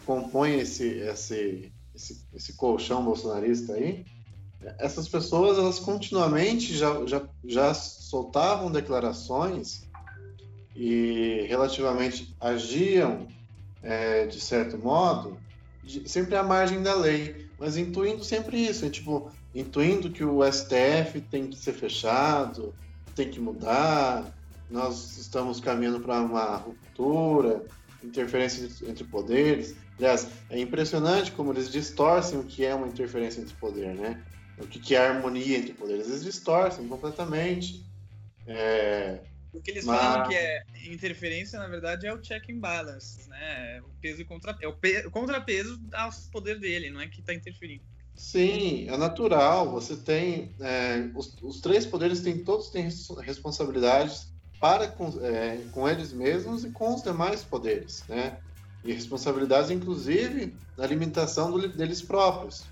compõem 0.06 0.60
esse, 0.60 0.88
esse, 0.88 1.72
esse, 1.96 2.26
esse 2.34 2.54
colchão 2.54 3.04
bolsonarista 3.04 3.74
aí 3.74 4.06
essas 4.78 5.08
pessoas 5.08 5.58
elas 5.58 5.80
continuamente 5.80 6.76
já, 6.76 7.06
já, 7.06 7.22
já 7.46 7.74
soltavam 7.74 8.72
declarações 8.72 9.88
e 10.76 11.46
relativamente 11.48 12.36
agiam 12.40 13.28
é, 13.82 14.26
de 14.26 14.40
certo 14.40 14.78
modo 14.78 15.38
de, 15.84 16.08
sempre 16.10 16.36
à 16.36 16.44
margem 16.44 16.84
da 16.84 16.94
lei, 16.94 17.48
mas 17.58 17.78
intuindo 17.78 18.24
sempre 18.24 18.58
isso, 18.58 18.86
é, 18.86 18.90
tipo 18.90 19.32
intuindo 19.56 20.10
que 20.12 20.24
o 20.24 20.40
STF 20.44 21.22
tem 21.32 21.48
que 21.48 21.58
ser 21.58 21.74
fechado, 21.74 22.74
tem 23.16 23.30
que 23.30 23.40
mudar, 23.40 24.34
nós 24.70 25.18
estamos 25.18 25.60
caminhando 25.60 26.00
para 26.00 26.22
uma 26.22 26.56
ruptura, 26.58 27.66
interferência 28.04 28.70
entre 28.88 29.04
poderes. 29.04 29.76
Aliás, 29.98 30.28
é 30.50 30.60
impressionante 30.60 31.32
como 31.32 31.52
eles 31.52 31.70
distorcem 31.70 32.40
o 32.40 32.44
que 32.44 32.64
é 32.64 32.74
uma 32.74 32.88
interferência 32.88 33.42
entre 33.42 33.56
poder, 33.56 33.96
né? 33.96 34.22
O 34.60 34.68
que, 34.68 34.80
que 34.80 34.96
é 34.96 35.00
a 35.00 35.10
harmonia 35.10 35.58
entre 35.58 35.74
poderes. 35.74 36.08
Eles 36.08 36.24
distorcem 36.24 36.88
completamente. 36.88 37.86
É, 38.46 39.20
o 39.54 39.62
que 39.62 39.72
eles 39.72 39.86
mas... 39.86 40.00
falam 40.00 40.28
que 40.28 40.36
é 40.36 40.64
interferência, 40.86 41.58
na 41.60 41.68
verdade, 41.68 42.06
é 42.06 42.14
o 42.14 42.20
check 42.20 42.50
and 42.50 42.60
balance, 42.60 43.28
né? 43.30 43.82
O 43.82 43.90
peso 44.02 44.22
e 44.22 44.26
contra... 44.26 44.58
é 44.62 44.68
o, 44.68 44.74
pe... 44.74 45.06
o 45.06 45.12
contrapeso 45.12 45.80
ao 45.94 46.10
poder 46.32 46.60
dele, 46.60 46.90
não 46.90 47.02
é 47.02 47.08
que 47.08 47.20
está 47.20 47.34
interferindo. 47.34 47.84
Sim, 48.16 48.88
é 48.90 48.98
natural. 48.98 49.72
Você 49.72 49.96
tem 49.96 50.54
é, 50.60 51.10
os, 51.16 51.36
os, 51.42 51.62
três 51.62 51.86
poderes 51.86 52.22
têm 52.22 52.44
todos 52.44 52.70
têm 52.70 52.90
responsabilidades 53.22 54.34
para 54.60 54.90
com, 54.90 55.08
é, 55.24 55.58
com 55.72 55.88
eles 55.88 56.12
mesmos 56.12 56.66
e 56.66 56.72
com 56.72 56.94
os 56.94 57.02
demais 57.02 57.44
poderes, 57.44 58.04
né? 58.10 58.38
e 58.84 58.94
responsabilidades, 58.94 59.72
inclusive, 59.72 60.56
na 60.78 60.86
limitação 60.86 61.52
do, 61.52 61.68
deles 61.68 62.02
próprios. 62.02 62.64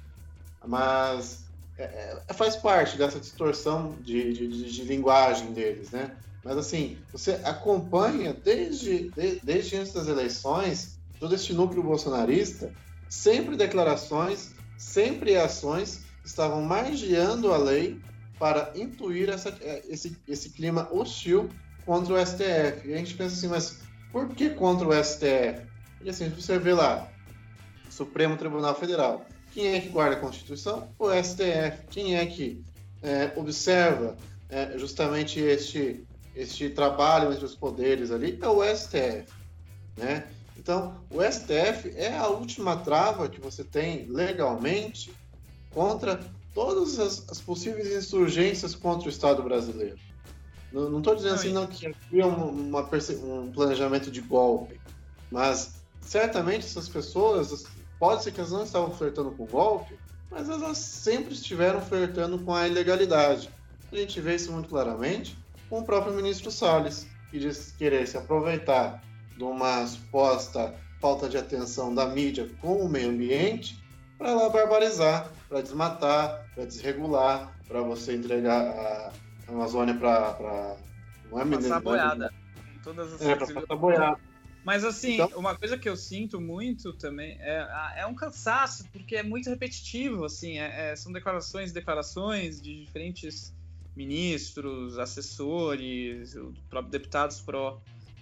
Mas 0.65 1.46
é, 1.77 2.17
é, 2.27 2.33
faz 2.33 2.55
parte 2.55 2.97
dessa 2.97 3.19
distorção 3.19 3.95
de, 4.01 4.33
de, 4.33 4.71
de, 4.71 4.83
linguagem 4.83 5.53
deles, 5.53 5.91
né? 5.91 6.15
Mas 6.43 6.57
assim, 6.57 6.97
você 7.11 7.39
acompanha 7.43 8.33
desde, 8.33 9.09
de, 9.09 9.39
desde 9.43 9.77
antes 9.77 9.93
das 9.93 10.07
eleições 10.07 10.97
todo 11.19 11.35
este 11.35 11.53
núcleo 11.53 11.83
bolsonarista, 11.83 12.71
sempre 13.09 13.55
declarações, 13.55 14.53
sempre 14.77 15.35
ações 15.35 16.01
estavam 16.23 16.61
margeando 16.61 17.53
a 17.53 17.57
lei 17.57 17.99
para 18.39 18.71
intuir 18.75 19.29
essa, 19.29 19.49
é, 19.61 19.83
esse, 19.87 20.17
esse 20.27 20.49
clima 20.51 20.87
hostil 20.91 21.49
contra 21.85 22.13
o 22.13 22.25
STF. 22.25 22.87
E 22.87 22.93
a 22.93 22.97
gente 22.97 23.15
pensa 23.15 23.35
assim, 23.35 23.47
mas 23.47 23.79
por 24.11 24.29
que 24.29 24.49
contra 24.49 24.87
o 24.87 25.03
STF? 25.03 25.61
E 26.01 26.09
assim, 26.09 26.29
você 26.29 26.59
vê 26.59 26.73
lá, 26.73 27.09
Supremo 27.89 28.37
Tribunal 28.37 28.75
Federal, 28.75 29.25
quem 29.58 29.74
é 29.74 29.82
que 29.82 29.89
guarda 29.89 30.15
a 30.15 30.20
Constituição? 30.20 30.88
O 31.00 31.10
STF. 31.12 31.88
Quem 31.89 32.15
é 32.15 32.24
que 32.28 32.63
é, 33.02 33.32
observa 33.36 34.15
é, 34.50 34.78
justamente 34.78 35.39
este, 35.39 36.06
este 36.36 36.70
trabalho 36.70 37.34
entre 37.34 37.43
os 37.43 37.56
poderes 37.56 38.12
ali? 38.12 38.38
É 38.39 38.48
o 38.48 38.63
STF. 38.63 39.26
Né? 39.98 40.28
Então, 40.56 41.02
o 41.10 41.24
STF 41.24 41.91
é 41.96 42.15
a 42.15 42.28
última 42.28 42.78
trava 42.78 43.28
que 43.28 43.41
você 43.41 43.63
tem 43.63 44.06
legalmente 44.06 45.12
contra 45.72 46.20
todas 46.54 47.00
as, 47.00 47.28
as 47.28 47.41
possíveis 47.41 47.91
insurgências 47.91 48.76
contra 48.76 49.08
o 49.08 49.10
Estado 49.10 49.41
brasileiro. 49.41 49.98
Não 50.72 51.00
estou 51.00 51.15
dizendo 51.15 51.32
não, 51.32 51.39
assim 51.39 51.52
não, 51.52 51.65
que 51.65 51.88
havia 51.88 52.28
um 52.28 53.52
planejamento 53.52 54.12
de 54.12 54.22
golpe, 54.22 54.80
mas 55.32 55.82
certamente 56.00 56.67
essas 56.67 56.88
pessoas 56.88 57.65
Pode 57.99 58.23
ser 58.23 58.31
que 58.31 58.39
elas 58.39 58.51
não 58.51 58.63
estavam 58.63 58.91
flertando 58.91 59.31
com 59.31 59.43
o 59.43 59.47
golpe, 59.47 59.97
mas 60.29 60.49
elas 60.49 60.77
sempre 60.77 61.33
estiveram 61.33 61.81
flertando 61.81 62.38
com 62.39 62.53
a 62.53 62.67
ilegalidade. 62.67 63.49
A 63.91 63.95
gente 63.95 64.19
vê 64.19 64.36
isso 64.36 64.51
muito 64.51 64.69
claramente 64.69 65.38
com 65.69 65.79
o 65.79 65.83
próprio 65.83 66.13
ministro 66.13 66.51
Salles, 66.51 67.07
que 67.31 67.39
diz 67.39 67.73
querer 67.77 68.07
se 68.07 68.17
aproveitar 68.17 69.01
de 69.36 69.43
uma 69.43 69.86
suposta 69.86 70.73
falta 70.99 71.29
de 71.29 71.38
atenção 71.38 71.93
da 71.93 72.07
mídia 72.07 72.49
com 72.62 72.77
o 72.77 72.89
meio 72.89 73.10
ambiente 73.10 73.81
para 74.17 74.33
lá 74.33 74.49
barbarizar, 74.49 75.31
para 75.47 75.62
desmatar, 75.62 76.45
para 76.55 76.65
desregular, 76.65 77.55
para 77.67 77.81
você 77.81 78.15
entregar 78.15 78.62
a 78.62 79.12
Amazônia 79.47 79.93
para. 79.95 80.75
Não 81.31 81.39
é 81.39 81.45
Passar 81.45 81.81
boiada. 81.81 82.33
Todas 82.83 83.13
as 83.13 83.21
é, 83.21 83.36
para 83.36 83.47
passar 83.47 83.75
boiada. 83.75 84.19
Mas 84.67 84.84
assim, 84.84 85.13
então... 85.13 85.30
uma 85.39 85.56
coisa 85.56 85.77
que 85.77 85.88
eu 85.88 85.95
sinto 85.95 86.41
muito 86.41 86.91
também 86.91 87.38
é, 87.39 87.93
é 87.99 88.06
um 88.06 88.13
cansaço, 88.13 88.84
porque 88.91 89.15
é 89.15 89.23
muito 89.23 89.49
repetitivo, 89.49 90.25
assim, 90.25 90.60
é, 90.60 90.91
é, 90.91 90.95
são 90.97 91.10
declarações 91.10 91.71
declarações 91.71 92.62
de 92.62 92.84
diferentes 92.84 93.56
ministros, 93.95 94.99
assessores, 94.99 96.36
próprios 96.69 96.91
deputados 96.91 97.39
pró, 97.39 97.80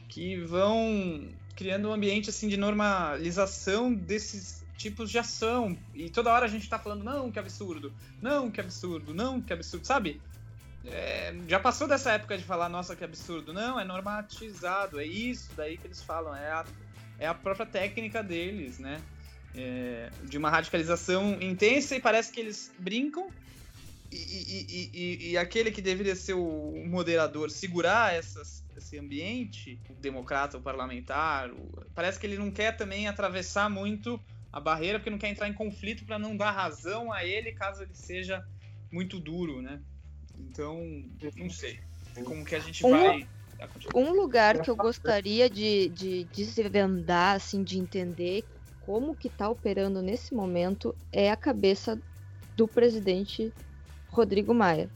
que 0.07 0.39
vão 0.41 1.27
criando 1.55 1.89
um 1.89 1.93
ambiente 1.93 2.29
assim 2.29 2.47
de 2.47 2.57
normalização 2.57 3.91
desses 3.91 4.63
tipos 4.77 5.09
de 5.09 5.17
ação. 5.17 5.75
E 5.95 6.11
toda 6.11 6.31
hora 6.31 6.45
a 6.45 6.47
gente 6.47 6.69
tá 6.69 6.77
falando, 6.77 7.03
não, 7.03 7.31
que 7.31 7.39
absurdo, 7.39 7.91
não, 8.21 8.51
que 8.51 8.61
absurdo, 8.61 9.15
não, 9.15 9.41
que 9.41 9.51
absurdo, 9.51 9.87
sabe? 9.87 10.21
É, 10.87 11.33
já 11.47 11.59
passou 11.59 11.87
dessa 11.87 12.11
época 12.11 12.37
de 12.37 12.43
falar, 12.43 12.69
nossa, 12.69 12.95
que 12.95 13.03
absurdo. 13.03 13.53
Não, 13.53 13.79
é 13.79 13.83
normatizado, 13.83 14.99
é 14.99 15.05
isso 15.05 15.49
daí 15.55 15.77
que 15.77 15.87
eles 15.87 16.01
falam, 16.01 16.35
é 16.35 16.51
a, 16.51 16.65
é 17.19 17.27
a 17.27 17.33
própria 17.33 17.65
técnica 17.65 18.21
deles, 18.21 18.79
né? 18.79 19.01
É, 19.55 20.09
de 20.23 20.37
uma 20.37 20.49
radicalização 20.49 21.41
intensa 21.41 21.95
e 21.95 22.01
parece 22.01 22.29
que 22.31 22.41
eles 22.41 22.73
brincam 22.77 23.31
e, 24.11 24.17
e, 24.17 24.91
e, 24.93 25.31
e, 25.31 25.37
aquele 25.37 25.71
que 25.71 25.81
deveria 25.81 26.15
ser 26.15 26.33
o 26.33 26.83
moderador, 26.85 27.49
segurar 27.49 28.13
essas, 28.13 28.63
esse 28.75 28.99
ambiente, 28.99 29.79
o 29.89 29.93
democrata, 29.93 30.57
o 30.57 30.61
parlamentar, 30.61 31.49
o, 31.51 31.85
parece 31.93 32.19
que 32.19 32.25
ele 32.25 32.37
não 32.37 32.51
quer 32.51 32.75
também 32.75 33.07
atravessar 33.07 33.69
muito 33.69 34.21
a 34.51 34.59
barreira, 34.59 34.99
porque 34.99 35.09
não 35.09 35.17
quer 35.17 35.29
entrar 35.29 35.47
em 35.47 35.53
conflito 35.53 36.05
para 36.05 36.19
não 36.19 36.35
dar 36.35 36.51
razão 36.51 37.11
a 37.11 37.25
ele 37.25 37.51
caso 37.53 37.83
ele 37.83 37.95
seja 37.95 38.45
muito 38.91 39.19
duro, 39.19 39.61
né? 39.61 39.81
Então, 40.37 40.83
não 41.37 41.49
sei 41.49 41.79
como 42.23 42.45
que 42.45 42.55
a 42.55 42.59
gente 42.59 42.85
um, 42.85 42.89
vai. 42.89 43.27
Um 43.93 44.11
lugar 44.13 44.61
que 44.61 44.69
eu 44.69 44.75
gostaria 44.75 45.49
de, 45.49 45.89
de 45.89 46.23
desvendar, 46.25 47.35
assim, 47.35 47.63
de 47.63 47.77
entender 47.77 48.45
como 48.79 49.15
que 49.15 49.27
está 49.27 49.49
operando 49.49 50.01
nesse 50.01 50.33
momento 50.33 50.95
é 51.11 51.31
a 51.31 51.35
cabeça 51.35 52.01
do 52.55 52.67
presidente 52.67 53.51
Rodrigo 54.07 54.53
Maia. 54.53 54.89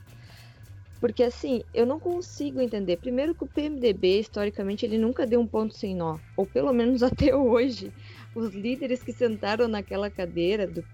Porque 1.00 1.22
assim, 1.22 1.62
eu 1.72 1.86
não 1.86 1.98
consigo 1.98 2.60
entender. 2.60 2.98
Primeiro 2.98 3.34
que 3.34 3.44
o 3.44 3.48
PMDB, 3.48 4.20
historicamente, 4.20 4.84
ele 4.84 4.98
nunca 4.98 5.26
deu 5.26 5.40
um 5.40 5.46
ponto 5.46 5.74
sem 5.74 5.94
nó. 5.94 6.18
Ou 6.36 6.44
pelo 6.44 6.72
menos 6.72 7.02
até 7.02 7.34
hoje. 7.34 7.92
Os 8.34 8.54
líderes 8.54 9.02
que 9.02 9.12
sentaram 9.12 9.66
naquela 9.66 10.10
cadeira 10.10 10.66
do, 10.66 10.84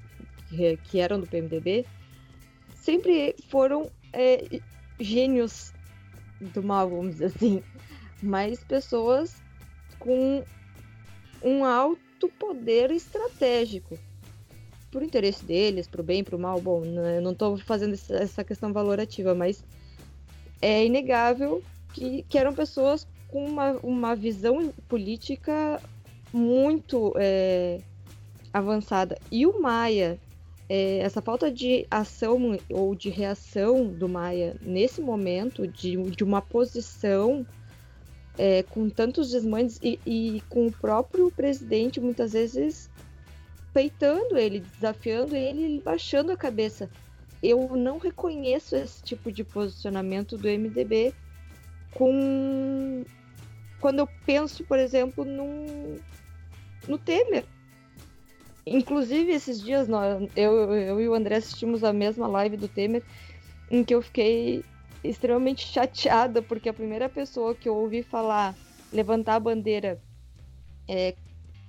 que, 0.49 0.77
que 0.77 1.01
eram 1.01 1.21
do 1.21 1.27
PMDB 1.27 1.85
sempre 2.75 3.35
foram 3.51 3.91
é, 4.17 4.61
gênios 4.99 5.73
do 6.41 6.63
mal, 6.63 6.89
vamos 6.89 7.13
dizer 7.13 7.27
assim, 7.27 7.63
mas 8.23 8.65
pessoas 8.65 9.43
com 9.99 10.43
um 11.43 11.65
alto 11.65 12.29
poder 12.39 12.91
estratégico 12.91 13.99
por 14.91 15.03
interesse 15.03 15.45
deles, 15.45 15.87
pro 15.87 16.03
bem, 16.03 16.25
pro 16.25 16.39
mal. 16.39 16.61
Bom, 16.61 16.83
eu 16.85 17.21
não 17.21 17.33
estou 17.33 17.59
fazendo 17.59 17.95
essa 18.11 18.43
questão 18.43 18.73
valorativa, 18.73 19.35
mas 19.35 19.63
é 20.63 20.87
inegável 20.87 21.63
que, 21.93 22.23
que 22.29 22.39
eram 22.39 22.55
pessoas 22.55 23.07
com 23.29 23.45
uma, 23.45 23.73
uma 23.83 24.17
visão 24.17 24.73
política 24.89 25.81
muito 26.33 27.13
é, 27.17 27.81
avançada. 28.53 29.19
E 29.31 29.47
o 29.47 29.61
Maia, 29.61 30.19
é, 30.69 30.99
essa 30.99 31.23
falta 31.23 31.51
de 31.51 31.87
ação 31.91 32.59
ou 32.71 32.95
de 32.95 33.09
reação 33.09 33.87
do 33.87 34.09
Maia 34.09 34.57
nesse 34.61 35.01
momento, 35.01 35.67
de, 35.67 35.97
de 36.11 36.25
uma 36.25 36.43
posição 36.43 37.47
é, 38.37 38.63
com 38.65 38.89
tantos 38.91 39.31
desmandes 39.31 39.79
e, 39.83 39.99
e, 40.05 40.43
com 40.49 40.67
o 40.67 40.73
próprio 40.73 41.31
presidente 41.31 42.01
muitas 42.01 42.33
vezes 42.33 42.91
peitando 43.73 44.37
ele, 44.37 44.61
desafiando 44.61 45.37
ele, 45.37 45.81
baixando 45.85 46.33
a 46.33 46.37
cabeça. 46.37 46.91
Eu 47.43 47.77
não 47.77 47.99
reconheço 47.99 48.75
esse 48.75 49.03
tipo 49.03 49.31
de 49.31 49.45
posicionamento 49.45 50.37
do 50.37 50.49
MDB 50.49 51.15
com 51.93 53.05
quando 53.79 53.99
eu 54.01 54.09
penso, 54.25 54.65
por 54.65 54.79
exemplo, 54.79 55.25
num, 55.25 55.97
no 56.89 56.99
Temer 56.99 57.45
Inclusive, 58.67 59.31
esses 59.33 59.61
dias, 59.61 59.87
nós, 59.87 60.29
eu, 60.35 60.75
eu 60.75 61.01
e 61.01 61.09
o 61.09 61.15
André 61.15 61.37
assistimos 61.37 61.85
a 61.85 61.93
mesma 61.93 62.27
live 62.27 62.57
do 62.57 62.69
Temer, 62.69 63.05
em 63.71 63.85
que 63.85 63.95
eu 63.95 64.03
fiquei 64.03 64.65
extremamente 65.05 65.65
chateada, 65.67 66.43
porque 66.43 66.69
a 66.69 66.75
primeira 66.75 67.09
pessoa 67.09 67.55
que 67.55 67.69
eu 67.69 67.77
ouvi 67.77 68.03
falar, 68.03 68.57
levantar 68.93 69.37
a 69.37 69.41
bandeira 69.41 70.03
é, 70.89 71.17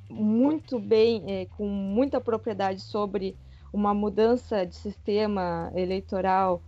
muito 0.09 0.79
bem, 0.79 1.23
é, 1.27 1.45
com 1.45 1.67
muita 1.67 2.19
propriedade 2.19 2.81
sobre 2.81 3.37
uma 3.71 3.93
mudança 3.93 4.65
de 4.65 4.75
sistema 4.75 5.71
eleitoral 5.75 6.63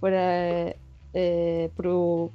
para 0.00 0.18
é, 1.12 1.70
o 1.84 2.30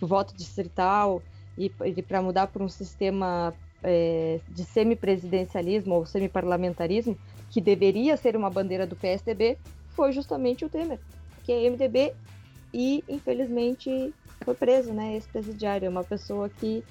voto 0.00 0.34
distrital 0.34 1.22
e, 1.56 1.70
e 1.84 2.02
para 2.02 2.22
mudar 2.22 2.46
para 2.46 2.64
um 2.64 2.68
sistema 2.68 3.54
é, 3.82 4.40
de 4.48 4.64
semipresidencialismo 4.64 5.94
ou 5.94 6.06
semiparlamentarismo, 6.06 7.16
que 7.50 7.60
deveria 7.60 8.16
ser 8.16 8.36
uma 8.36 8.50
bandeira 8.50 8.86
do 8.86 8.96
PSDB, 8.96 9.58
foi 9.90 10.12
justamente 10.12 10.64
o 10.64 10.68
Temer, 10.68 10.98
que 11.42 11.52
é 11.52 11.64
MDB 11.64 12.14
e, 12.72 13.02
infelizmente, 13.08 14.14
foi 14.44 14.54
preso, 14.54 14.92
né? 14.92 15.14
Ex-presidiário, 15.14 15.86
é 15.86 15.88
uma 15.88 16.04
pessoa 16.04 16.48
que 16.48 16.84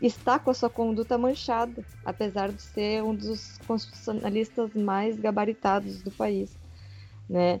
está 0.00 0.38
com 0.38 0.50
a 0.50 0.54
sua 0.54 0.70
conduta 0.70 1.18
manchada, 1.18 1.84
apesar 2.04 2.50
de 2.50 2.62
ser 2.62 3.02
um 3.04 3.14
dos 3.14 3.58
constitucionalistas 3.66 4.72
mais 4.74 5.16
gabaritados 5.18 6.02
do 6.02 6.10
país, 6.10 6.56
né? 7.28 7.60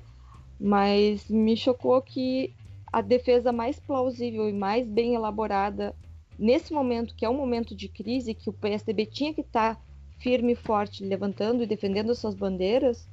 Mas 0.58 1.28
me 1.28 1.56
chocou 1.56 2.00
que 2.00 2.54
a 2.92 3.00
defesa 3.00 3.52
mais 3.52 3.78
plausível 3.78 4.48
e 4.48 4.52
mais 4.52 4.86
bem 4.86 5.14
elaborada 5.14 5.94
nesse 6.40 6.72
momento, 6.72 7.14
que 7.14 7.24
é 7.24 7.28
um 7.28 7.36
momento 7.36 7.76
de 7.76 7.86
crise, 7.86 8.34
que 8.34 8.48
o 8.48 8.52
PSDB 8.52 9.04
tinha 9.06 9.34
que 9.34 9.42
estar 9.42 9.76
tá 9.76 9.82
firme 10.18 10.54
e 10.54 10.56
forte, 10.56 11.04
levantando 11.04 11.62
e 11.62 11.66
defendendo 11.66 12.14
suas 12.14 12.34
bandeiras, 12.34 13.06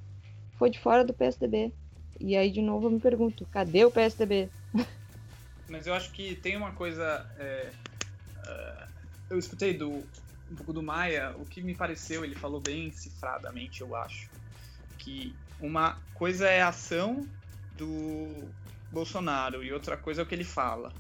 foi 0.58 0.70
de 0.70 0.80
fora 0.80 1.04
do 1.04 1.14
PSDB. 1.14 1.74
E 2.20 2.36
aí, 2.36 2.50
de 2.50 2.62
novo, 2.62 2.88
eu 2.88 2.92
me 2.92 3.00
pergunto, 3.00 3.46
cadê 3.48 3.86
o 3.86 3.92
PSDB? 3.92 4.50
Mas 5.70 5.86
eu 5.86 5.94
acho 5.94 6.12
que 6.12 6.36
tem 6.36 6.56
uma 6.56 6.72
coisa. 6.72 7.30
É, 7.38 7.70
uh, 8.38 8.88
eu 9.30 9.38
escutei 9.38 9.74
do, 9.74 9.90
um 10.50 10.56
pouco 10.56 10.72
do 10.72 10.82
Maia, 10.82 11.36
o 11.38 11.46
que 11.46 11.62
me 11.62 11.76
pareceu, 11.76 12.24
ele 12.24 12.36
falou 12.36 12.62
bem 12.62 12.92
cifradamente, 12.92 13.82
eu 13.82 13.94
acho, 13.96 14.30
que 14.98 15.36
uma 15.60 16.02
coisa 16.14 16.48
é 16.48 16.62
a 16.62 16.70
ação 16.70 17.28
do 17.76 18.50
Bolsonaro 18.90 19.64
e 19.64 19.74
outra 19.74 19.98
coisa 19.98 20.22
é 20.22 20.24
o 20.24 20.26
que 20.26 20.34
ele 20.34 20.46
fala. 20.46 20.94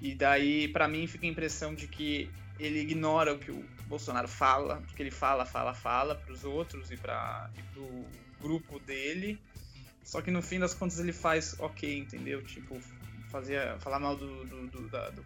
E 0.00 0.14
daí, 0.14 0.68
para 0.68 0.86
mim, 0.86 1.06
fica 1.06 1.26
a 1.26 1.28
impressão 1.28 1.74
de 1.74 1.88
que 1.88 2.30
ele 2.58 2.80
ignora 2.80 3.34
o 3.34 3.38
que 3.38 3.50
o 3.50 3.64
Bolsonaro 3.86 4.28
fala, 4.28 4.76
porque 4.86 5.02
ele 5.02 5.10
fala, 5.10 5.44
fala, 5.44 5.74
fala 5.74 6.14
para 6.14 6.32
os 6.32 6.44
outros 6.44 6.90
e 6.90 6.96
para 6.96 7.50
o 7.76 8.04
grupo 8.40 8.78
dele. 8.80 9.40
Só 10.04 10.20
que 10.20 10.30
no 10.30 10.42
fim 10.42 10.58
das 10.58 10.74
contas 10.74 10.98
ele 10.98 11.12
faz 11.12 11.58
ok, 11.58 11.98
entendeu? 11.98 12.42
Tipo, 12.42 12.80
fazia, 13.30 13.76
falar 13.80 14.00
mal 14.00 14.16
do, 14.16 14.44
do, 14.44 14.66
do, 14.68 14.88
da, 14.88 15.10
do 15.10 15.24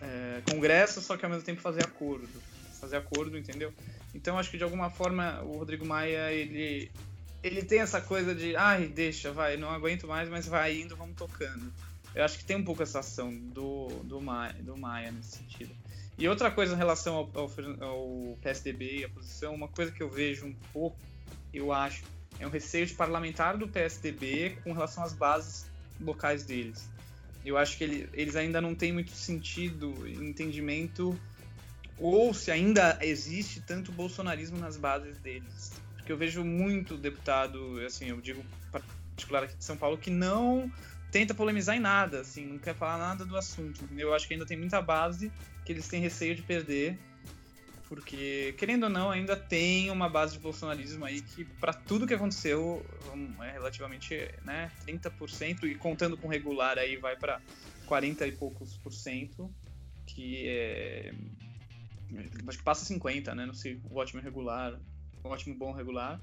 é, 0.00 0.42
Congresso, 0.50 1.00
só 1.00 1.16
que 1.16 1.24
ao 1.24 1.30
mesmo 1.30 1.44
tempo 1.44 1.60
fazer 1.60 1.84
acordo. 1.84 2.28
Fazer 2.80 2.96
acordo, 2.96 3.38
entendeu? 3.38 3.72
Então 4.14 4.38
acho 4.38 4.50
que 4.50 4.58
de 4.58 4.64
alguma 4.64 4.90
forma 4.90 5.42
o 5.42 5.58
Rodrigo 5.58 5.86
Maia, 5.86 6.30
ele, 6.32 6.90
ele 7.42 7.62
tem 7.62 7.80
essa 7.80 8.00
coisa 8.00 8.34
de, 8.34 8.54
ai, 8.54 8.86
deixa, 8.86 9.32
vai, 9.32 9.56
não 9.56 9.70
aguento 9.70 10.06
mais, 10.06 10.28
mas 10.28 10.46
vai 10.46 10.80
indo, 10.80 10.96
vamos 10.96 11.16
tocando. 11.16 11.72
Eu 12.14 12.24
acho 12.24 12.38
que 12.38 12.44
tem 12.44 12.56
um 12.56 12.64
pouco 12.64 12.82
essa 12.82 13.00
ação 13.00 13.34
do, 13.34 13.88
do, 14.04 14.20
Maia, 14.20 14.54
do 14.60 14.76
Maia 14.76 15.10
nesse 15.10 15.38
sentido. 15.38 15.74
E 16.16 16.28
outra 16.28 16.50
coisa 16.50 16.74
em 16.74 16.76
relação 16.76 17.16
ao, 17.16 17.30
ao, 17.34 17.50
ao 17.80 18.38
PSDB 18.40 18.98
e 18.98 19.04
a 19.04 19.08
posição, 19.08 19.54
uma 19.54 19.66
coisa 19.66 19.90
que 19.90 20.02
eu 20.02 20.08
vejo 20.08 20.46
um 20.46 20.54
pouco, 20.72 20.96
eu 21.52 21.72
acho, 21.72 22.04
é 22.38 22.46
um 22.46 22.50
receio 22.50 22.86
de 22.86 22.94
parlamentar 22.94 23.56
do 23.56 23.66
PSDB 23.66 24.58
com 24.62 24.72
relação 24.72 25.02
às 25.02 25.12
bases 25.12 25.66
locais 26.00 26.44
deles. 26.44 26.88
Eu 27.44 27.58
acho 27.58 27.76
que 27.76 27.84
ele, 27.84 28.08
eles 28.12 28.36
ainda 28.36 28.60
não 28.60 28.74
têm 28.74 28.92
muito 28.92 29.10
sentido, 29.10 29.92
entendimento, 30.08 31.18
ou 31.98 32.32
se 32.32 32.50
ainda 32.50 32.98
existe 33.02 33.60
tanto 33.60 33.90
bolsonarismo 33.90 34.56
nas 34.56 34.76
bases 34.76 35.18
deles. 35.18 35.72
Porque 35.96 36.12
eu 36.12 36.16
vejo 36.16 36.44
muito 36.44 36.96
deputado, 36.96 37.80
assim, 37.84 38.06
eu 38.06 38.20
digo 38.20 38.44
particular 38.70 39.44
aqui 39.44 39.56
de 39.56 39.64
São 39.64 39.76
Paulo, 39.76 39.98
que 39.98 40.10
não 40.10 40.70
tenta 41.14 41.32
polemizar 41.32 41.76
em 41.76 41.80
nada, 41.80 42.22
assim, 42.22 42.44
não 42.44 42.58
quer 42.58 42.74
falar 42.74 42.98
nada 42.98 43.24
do 43.24 43.36
assunto. 43.36 43.84
Entendeu? 43.84 44.08
Eu 44.08 44.14
acho 44.14 44.26
que 44.26 44.34
ainda 44.34 44.44
tem 44.44 44.58
muita 44.58 44.82
base 44.82 45.30
que 45.64 45.72
eles 45.72 45.86
têm 45.86 46.00
receio 46.00 46.34
de 46.34 46.42
perder 46.42 46.98
porque, 47.88 48.54
querendo 48.58 48.84
ou 48.84 48.90
não, 48.90 49.10
ainda 49.10 49.36
tem 49.36 49.88
uma 49.88 50.08
base 50.08 50.32
de 50.32 50.40
bolsonarismo 50.40 51.04
aí 51.04 51.22
que, 51.22 51.44
para 51.44 51.72
tudo 51.72 52.08
que 52.08 52.14
aconteceu, 52.14 52.84
é 53.40 53.52
relativamente 53.52 54.16
né, 54.44 54.72
30%, 54.84 55.64
e 55.64 55.76
contando 55.76 56.16
com 56.16 56.26
regular, 56.26 56.76
aí 56.76 56.96
vai 56.96 57.14
para 57.16 57.40
40 57.86 58.26
e 58.26 58.32
poucos 58.32 58.76
por 58.78 58.92
cento, 58.92 59.48
que 60.06 60.48
é. 60.48 61.14
Acho 62.48 62.58
que 62.58 62.64
passa 62.64 62.84
50, 62.84 63.32
né? 63.34 63.46
Não 63.46 63.54
sei, 63.54 63.80
o 63.88 63.96
ótimo 63.96 64.20
regular, 64.20 64.76
o 65.22 65.28
ótimo 65.28 65.54
bom 65.54 65.72
regular. 65.72 66.20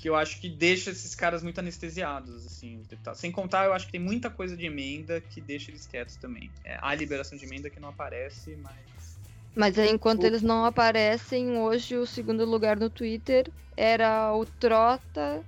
Que 0.00 0.08
eu 0.08 0.16
acho 0.16 0.40
que 0.40 0.48
deixa 0.48 0.90
esses 0.90 1.14
caras 1.14 1.42
muito 1.42 1.58
anestesiados, 1.58 2.46
assim, 2.46 2.80
os 2.80 2.86
deputados. 2.86 3.20
Sem 3.20 3.30
contar, 3.30 3.66
eu 3.66 3.74
acho 3.74 3.86
que 3.86 3.92
tem 3.92 4.00
muita 4.00 4.30
coisa 4.30 4.56
de 4.56 4.64
emenda 4.64 5.20
que 5.20 5.40
deixa 5.40 5.70
eles 5.70 5.86
quietos 5.86 6.16
também. 6.16 6.50
É, 6.64 6.78
há 6.80 6.94
liberação 6.94 7.36
de 7.36 7.44
emenda 7.44 7.68
que 7.68 7.78
não 7.78 7.90
aparece, 7.90 8.56
mas 8.62 8.90
mas 9.54 9.76
enquanto 9.78 10.22
o... 10.22 10.26
eles 10.26 10.42
não 10.42 10.64
aparecem, 10.64 11.58
hoje 11.58 11.96
o 11.96 12.06
segundo 12.06 12.44
lugar 12.44 12.78
no 12.78 12.88
Twitter 12.88 13.50
era 13.76 14.32
o 14.34 14.46
Trota 14.46 15.44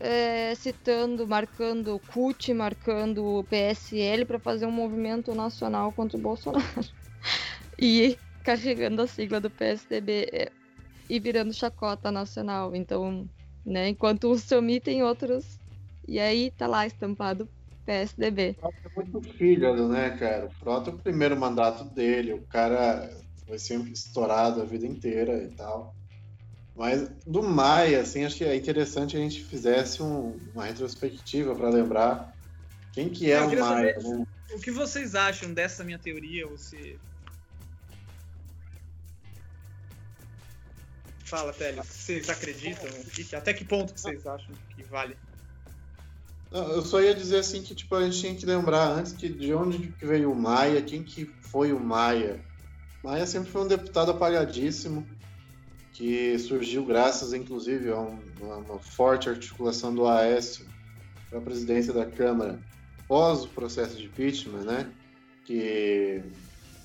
é, 0.00 0.54
citando, 0.54 1.26
marcando 1.26 1.94
o 1.94 2.00
CUT, 2.00 2.52
marcando 2.52 3.24
o 3.24 3.44
PSL 3.44 4.24
para 4.24 4.38
fazer 4.38 4.66
um 4.66 4.70
movimento 4.70 5.34
nacional 5.34 5.92
contra 5.92 6.18
o 6.18 6.20
Bolsonaro. 6.20 6.64
e 7.78 8.18
carregando 8.42 9.02
a 9.02 9.06
sigla 9.06 9.40
do 9.40 9.50
PSDB 9.50 10.28
é, 10.32 10.52
e 11.08 11.20
virando 11.20 11.52
chacota 11.52 12.10
nacional. 12.10 12.74
Então, 12.74 13.28
né, 13.64 13.88
enquanto 13.88 14.30
o 14.30 14.38
Somi 14.38 14.80
tem 14.80 15.02
outros. 15.02 15.58
E 16.06 16.20
aí 16.20 16.50
tá 16.50 16.66
lá 16.66 16.86
estampado 16.86 17.48
PSDB. 17.86 18.56
É 18.62 18.88
muito 18.96 19.22
filho, 19.22 19.88
né, 19.88 20.10
cara? 20.18 20.46
O 20.46 20.50
Frota 20.50 20.90
é 20.90 20.94
o 20.94 20.98
primeiro 20.98 21.36
mandato 21.36 21.84
dele, 21.94 22.34
o 22.34 22.42
cara 22.42 23.10
foi 23.46 23.58
sempre 23.58 23.92
estourado 23.92 24.60
a 24.60 24.64
vida 24.64 24.86
inteira 24.86 25.42
e 25.42 25.48
tal. 25.48 25.94
Mas 26.76 27.08
do 27.26 27.42
Maia, 27.42 28.00
assim, 28.00 28.24
acho 28.24 28.36
que 28.36 28.44
é 28.44 28.56
interessante 28.56 29.16
a 29.16 29.20
gente 29.20 29.44
fizesse 29.44 30.02
um, 30.02 30.36
uma 30.52 30.64
retrospectiva 30.64 31.54
para 31.54 31.70
lembrar 31.70 32.34
quem 32.92 33.08
que 33.08 33.30
é 33.30 33.40
o 33.40 33.48
Maia. 33.48 34.00
Saber, 34.00 34.18
né? 34.18 34.24
O 34.54 34.60
que 34.60 34.70
vocês 34.70 35.14
acham 35.14 35.52
dessa 35.52 35.84
minha 35.84 35.98
teoria? 35.98 36.46
Você 36.48 36.98
Fala, 41.34 41.52
Télio, 41.52 41.82
vocês 41.82 42.30
acreditam? 42.30 42.88
Até 43.36 43.52
que 43.52 43.64
ponto 43.64 43.92
que 43.92 44.00
vocês 44.00 44.24
acham 44.24 44.54
que 44.76 44.84
vale? 44.84 45.16
Eu 46.52 46.80
só 46.82 47.00
ia 47.00 47.12
dizer 47.12 47.38
assim 47.38 47.60
que 47.60 47.74
tipo, 47.74 47.92
a 47.96 48.04
gente 48.04 48.20
tinha 48.20 48.34
que 48.36 48.46
lembrar 48.46 48.86
antes 48.86 49.10
que 49.10 49.28
de 49.28 49.52
onde 49.52 49.92
veio 50.00 50.30
o 50.30 50.36
Maia, 50.36 50.80
quem 50.80 51.02
que 51.02 51.24
foi 51.50 51.72
o 51.72 51.80
Maia. 51.80 52.40
Maia 53.02 53.26
sempre 53.26 53.50
foi 53.50 53.62
um 53.62 53.66
deputado 53.66 54.12
apagadíssimo, 54.12 55.04
que 55.92 56.38
surgiu 56.38 56.86
graças, 56.86 57.32
inclusive, 57.32 57.90
a 57.90 57.98
uma, 57.98 58.56
uma 58.58 58.78
forte 58.78 59.28
articulação 59.28 59.92
do 59.92 60.06
Aécio 60.06 60.64
para 61.28 61.40
a 61.40 61.42
presidência 61.42 61.92
da 61.92 62.06
Câmara 62.06 62.60
pós 63.08 63.42
o 63.42 63.48
processo 63.48 63.96
de 63.96 64.04
impeachment, 64.04 64.62
né? 64.62 64.88
Que 65.44 66.22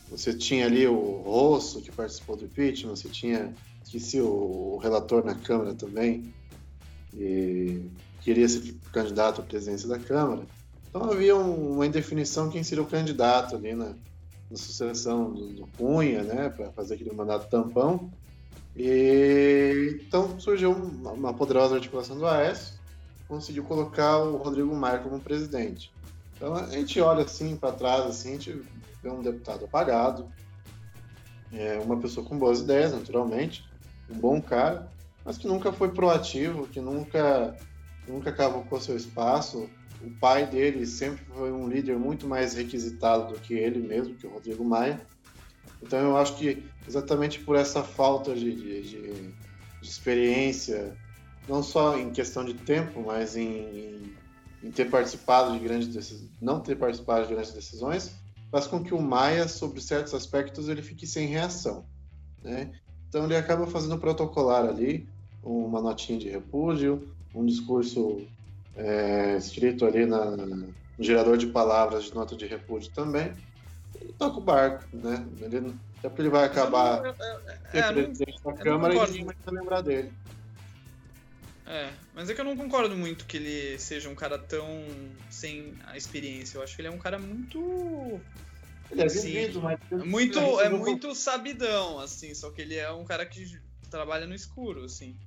você 0.09 0.33
tinha 0.33 0.65
ali 0.65 0.87
o 0.87 1.21
Rosso, 1.21 1.81
que 1.81 1.91
participou 1.91 2.35
do 2.35 2.45
impeachment, 2.45 2.95
você 2.95 3.09
tinha, 3.09 3.53
esqueci, 3.89 4.21
o, 4.21 4.75
o 4.75 4.77
relator 4.77 5.25
na 5.25 5.33
Câmara 5.33 5.73
também, 5.73 6.31
e 7.13 7.81
queria 8.21 8.47
ser 8.47 8.75
candidato 8.93 9.41
à 9.41 9.43
presidência 9.43 9.89
da 9.89 9.97
Câmara. 9.97 10.43
Então 10.87 11.11
havia 11.11 11.35
um, 11.35 11.73
uma 11.73 11.85
indefinição 11.85 12.49
quem 12.49 12.63
seria 12.63 12.83
o 12.83 12.87
candidato 12.87 13.55
ali 13.55 13.73
na, 13.73 13.95
na 14.49 14.57
sucessão 14.57 15.33
do, 15.33 15.53
do 15.53 15.67
Cunha, 15.77 16.23
né, 16.23 16.49
para 16.49 16.71
fazer 16.71 16.95
aquele 16.95 17.13
mandato 17.13 17.49
tampão. 17.49 18.11
E 18.75 19.99
então 20.07 20.39
surgiu 20.39 20.71
uma, 20.71 21.11
uma 21.11 21.33
poderosa 21.33 21.75
articulação 21.75 22.17
do 22.17 22.27
AS, 22.27 22.79
conseguiu 23.27 23.63
colocar 23.63 24.19
o 24.19 24.37
Rodrigo 24.37 24.73
Maia 24.75 24.99
como 24.99 25.19
presidente. 25.19 25.91
Então 26.35 26.55
a 26.55 26.67
gente 26.67 26.99
olha 27.01 27.23
assim 27.23 27.55
para 27.57 27.73
trás, 27.73 28.05
assim, 28.05 28.29
a 28.29 28.31
gente 28.33 28.61
vê 29.01 29.09
um 29.09 29.21
deputado 29.21 29.65
apagado, 29.65 30.27
é, 31.51 31.79
uma 31.79 31.97
pessoa 31.97 32.25
com 32.25 32.37
boas 32.37 32.61
ideias, 32.61 32.93
naturalmente, 32.93 33.68
um 34.09 34.17
bom 34.17 34.41
cara, 34.41 34.91
mas 35.23 35.37
que 35.37 35.47
nunca 35.47 35.71
foi 35.71 35.89
proativo, 35.89 36.67
que 36.67 36.79
nunca, 36.79 37.55
nunca 38.07 38.31
cavocou 38.31 38.79
seu 38.79 38.95
espaço, 38.97 39.69
o 40.01 40.09
pai 40.11 40.45
dele 40.45 40.85
sempre 40.85 41.23
foi 41.25 41.51
um 41.51 41.67
líder 41.67 41.97
muito 41.97 42.27
mais 42.27 42.53
requisitado 42.53 43.33
do 43.33 43.39
que 43.39 43.53
ele 43.53 43.79
mesmo, 43.85 44.15
que 44.15 44.25
o 44.25 44.31
Rodrigo 44.31 44.63
Maia. 44.63 44.99
Então 45.81 45.99
eu 45.99 46.17
acho 46.17 46.35
que 46.37 46.63
exatamente 46.87 47.39
por 47.39 47.55
essa 47.55 47.83
falta 47.83 48.33
de, 48.33 48.55
de, 48.55 48.81
de, 48.81 49.11
de 49.81 49.87
experiência, 49.87 50.95
não 51.47 51.61
só 51.61 51.97
em 51.97 52.11
questão 52.11 52.45
de 52.45 52.53
tempo, 52.53 53.03
mas 53.05 53.35
em, 53.35 53.43
em, 53.43 54.13
em 54.63 54.71
ter 54.71 54.89
participado 54.89 55.53
de 55.53 55.59
grandes 55.59 55.89
decisões, 55.89 56.31
não 56.41 56.59
ter 56.59 56.75
participado 56.75 57.27
de 57.27 57.33
grandes 57.33 57.53
decisões, 57.53 58.11
faz 58.51 58.67
com 58.67 58.83
que 58.83 58.93
o 58.93 59.01
Maia, 59.01 59.47
sobre 59.47 59.81
certos 59.81 60.13
aspectos, 60.13 60.69
ele 60.69 60.81
fique 60.81 61.05
sem 61.05 61.27
reação. 61.27 61.85
Né? 62.41 62.71
Então 63.09 63.25
ele 63.25 63.35
acaba 63.35 63.67
fazendo 63.67 63.97
protocolar 63.97 64.65
ali, 64.65 65.07
uma 65.43 65.81
notinha 65.81 66.17
de 66.17 66.29
repúdio, 66.29 67.09
um 67.33 67.45
discurso 67.45 68.27
é, 68.75 69.35
escrito 69.37 69.85
ali 69.85 70.05
na, 70.05 70.25
no 70.25 70.73
gerador 70.99 71.37
de 71.37 71.47
palavras 71.47 72.05
de 72.05 72.15
nota 72.15 72.35
de 72.35 72.45
repúdio 72.45 72.91
também, 72.91 73.33
ele 73.99 74.13
toca 74.17 74.37
o 74.37 74.41
barco, 74.41 74.85
né? 74.93 75.25
Ele, 75.41 75.73
até 75.97 76.09
porque 76.09 76.21
ele 76.21 76.29
vai 76.29 76.45
acabar 76.45 77.03
é, 77.05 77.09
é, 77.73 77.79
é 77.79 77.91
presidente 77.91 78.43
da 78.43 78.53
Câmara 78.53 78.93
e 78.93 79.11
ninguém 79.11 79.25
vai 79.25 79.35
lembrar 79.53 79.81
dele. 79.81 80.11
É, 81.65 81.91
mas 82.15 82.27
é 82.29 82.33
que 82.33 82.41
eu 82.41 82.45
não 82.45 82.57
concordo 82.57 82.97
muito 82.97 83.25
que 83.25 83.37
ele 83.37 83.77
seja 83.77 84.09
um 84.09 84.15
cara 84.15 84.39
tão 84.39 84.83
sem 85.29 85.75
a 85.85 85.95
experiência. 85.95 86.57
Eu 86.57 86.63
acho 86.63 86.75
que 86.75 86.81
ele 86.81 86.87
é 86.87 86.91
um 86.91 86.97
cara 86.97 87.19
muito. 87.19 88.19
Ele 88.91 89.01
é 89.01 89.07
vivido, 89.07 89.61
mas. 89.61 89.79
Muito, 90.05 90.39
é 90.61 90.69
muito 90.69 91.13
sabidão, 91.13 91.99
assim, 91.99 92.33
só 92.33 92.49
que 92.51 92.61
ele 92.61 92.75
é 92.75 92.91
um 92.91 93.05
cara 93.05 93.25
que 93.25 93.59
trabalha 93.89 94.25
no 94.25 94.33
escuro, 94.33 94.85
assim. 94.85 95.17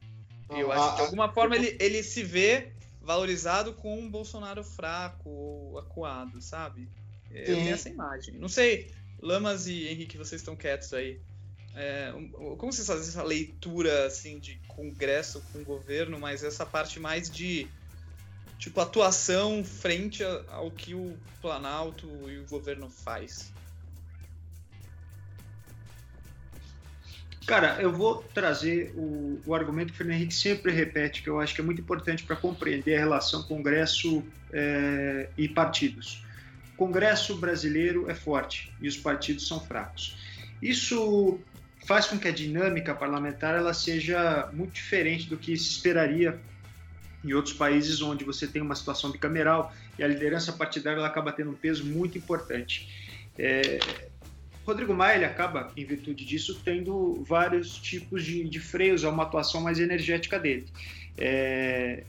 E 0.51 0.61
eu 0.61 0.71
acho 0.71 0.91
que 0.91 0.97
de 0.97 1.03
alguma 1.03 1.33
forma 1.33 1.57
ele, 1.57 1.77
ele 1.81 2.03
se 2.03 2.23
vê 2.23 2.73
valorizado 3.01 3.73
com 3.75 3.99
um 3.99 4.11
Bolsonaro 4.11 4.63
fraco 4.63 5.29
ou 5.29 5.79
acuado, 5.79 6.41
sabe? 6.41 6.89
É, 7.31 7.43
eu 7.43 7.57
tenho 7.57 7.75
essa 7.75 7.89
imagem. 7.89 8.35
Não 8.35 8.49
sei, 8.49 8.93
Lamas 9.21 9.67
e 9.67 9.89
Henrique, 9.89 10.19
vocês 10.19 10.41
estão 10.41 10.57
quietos 10.57 10.93
aí. 10.93 11.21
É, 11.75 12.13
como 12.59 12.71
vocês 12.71 12.87
fazem 12.87 13.09
essa 13.09 13.23
leitura 13.23 14.07
assim 14.07 14.39
de 14.39 14.57
congresso 14.69 15.43
com 15.53 15.65
governo, 15.65 16.19
mas 16.19 16.45
essa 16.45 16.67
parte 16.67 17.01
mais 17.01 17.31
de 17.31 17.67
tipo 18.59 18.79
atuação 18.79 19.65
frente 19.65 20.23
ao 20.49 20.71
que 20.71 20.95
o 20.95 21.17
Planalto 21.41 22.07
e 22.31 22.39
o 22.39 22.47
governo 22.47 22.91
faz? 22.91 23.52
Cara, 27.47 27.79
eu 27.81 27.93
vou 27.93 28.23
trazer 28.35 28.93
o, 28.97 29.41
o, 29.45 29.55
argumento 29.55 29.89
que 29.89 29.95
o 29.95 29.97
Fernando 29.97 30.17
Henrique 30.17 30.35
sempre 30.35 30.71
repete, 30.71 31.23
que 31.23 31.29
eu 31.29 31.41
acho 31.41 31.55
que 31.55 31.61
é 31.61 31.65
muito 31.65 31.81
importante 31.81 32.23
para 32.23 32.37
compreender 32.37 32.97
a 32.97 33.01
relação 33.01 33.43
Congresso 33.43 34.23
é, 34.53 35.29
e 35.37 35.49
partidos. 35.49 36.25
O 36.75 36.77
Congresso 36.77 37.37
brasileiro 37.37 38.09
é 38.09 38.15
forte 38.15 38.73
e 38.81 38.87
os 38.87 38.97
partidos 38.97 39.47
são 39.49 39.61
fracos. 39.61 40.17
Isso 40.61 41.41
faz 41.85 42.07
com 42.07 42.19
que 42.19 42.29
a 42.29 42.33
dinâmica 42.33 42.95
parlamentar 42.95 43.57
ela 43.57 43.75
seja 43.75 44.49
muito 44.53 44.73
diferente 44.75 45.29
do 45.29 45.37
que 45.37 45.57
se 45.57 45.71
esperaria 45.71 46.39
em 47.25 47.33
outros 47.33 47.55
países 47.55 48.01
onde 48.01 48.25
você 48.25 48.47
tem 48.47 48.63
uma 48.63 48.75
situação 48.75 49.11
bicameral 49.11 49.73
e 49.99 50.03
a 50.03 50.09
liderança 50.09 50.53
partidária 50.53 50.99
ela 50.99 51.09
acaba 51.09 51.33
tendo 51.33 51.51
um 51.51 51.55
peso 51.55 51.85
muito 51.85 52.17
importante. 52.19 52.89
É, 53.37 53.79
Rodrigo 54.65 54.95
Maia 54.95 55.17
ele 55.17 55.25
acaba, 55.25 55.73
em 55.77 55.85
virtude 55.85 56.25
disso, 56.25 56.61
tendo 56.65 57.23
vários 57.25 57.77
tipos 57.77 58.25
de, 58.25 58.45
de 58.45 58.61
freios 58.61 59.05
a 59.05 59.11
uma 59.11 59.25
atuação 59.25 59.61
mais 59.61 59.81
energética 59.81 60.39
dele. 60.39 60.67
É, 61.19 62.05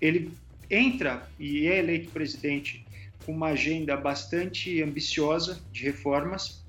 ele 0.00 0.30
entra 0.70 1.28
e 1.38 1.66
é 1.66 1.78
eleito 1.78 2.10
presidente 2.10 2.86
com 3.24 3.32
uma 3.32 3.48
agenda 3.48 3.96
bastante 3.96 4.80
ambiciosa 4.82 5.60
de 5.72 5.82
reformas, 5.82 6.64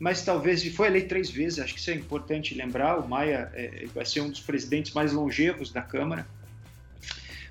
mas 0.00 0.24
talvez 0.24 0.66
foi 0.74 0.88
eleito 0.88 1.08
três 1.08 1.30
vezes, 1.30 1.60
acho 1.60 1.74
que 1.74 1.80
isso 1.80 1.90
é 1.92 1.94
importante 1.94 2.54
lembrar. 2.54 2.98
O 2.98 3.08
Maia 3.08 3.52
é, 3.54 3.86
vai 3.94 4.04
ser 4.04 4.20
um 4.20 4.30
dos 4.30 4.40
presidentes 4.40 4.92
mais 4.92 5.12
longevos 5.12 5.70
da 5.70 5.80
Câmara, 5.80 6.26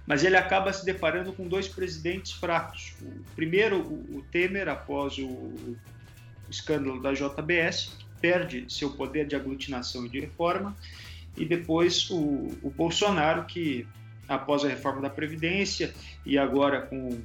mas 0.05 0.25
ele 0.25 0.35
acaba 0.35 0.73
se 0.73 0.83
deparando 0.83 1.31
com 1.31 1.47
dois 1.47 1.69
presidentes 1.69 2.33
fracos. 2.33 2.93
O 3.01 3.23
primeiro, 3.35 3.79
o 3.79 4.21
Temer, 4.29 4.67
após 4.67 5.17
o 5.17 5.77
escândalo 6.51 7.01
da 7.01 7.13
JBS, 7.13 7.97
perde 8.21 8.65
seu 8.69 8.91
poder 8.91 9.25
de 9.25 9.35
aglutinação 9.35 10.05
e 10.05 10.09
de 10.09 10.19
reforma, 10.19 10.75
e 11.35 11.45
depois 11.45 12.09
o, 12.09 12.51
o 12.61 12.69
Bolsonaro, 12.75 13.45
que 13.45 13.87
após 14.27 14.63
a 14.63 14.67
reforma 14.67 15.01
da 15.01 15.09
Previdência 15.09 15.93
e 16.25 16.37
agora 16.37 16.81
com 16.81 17.19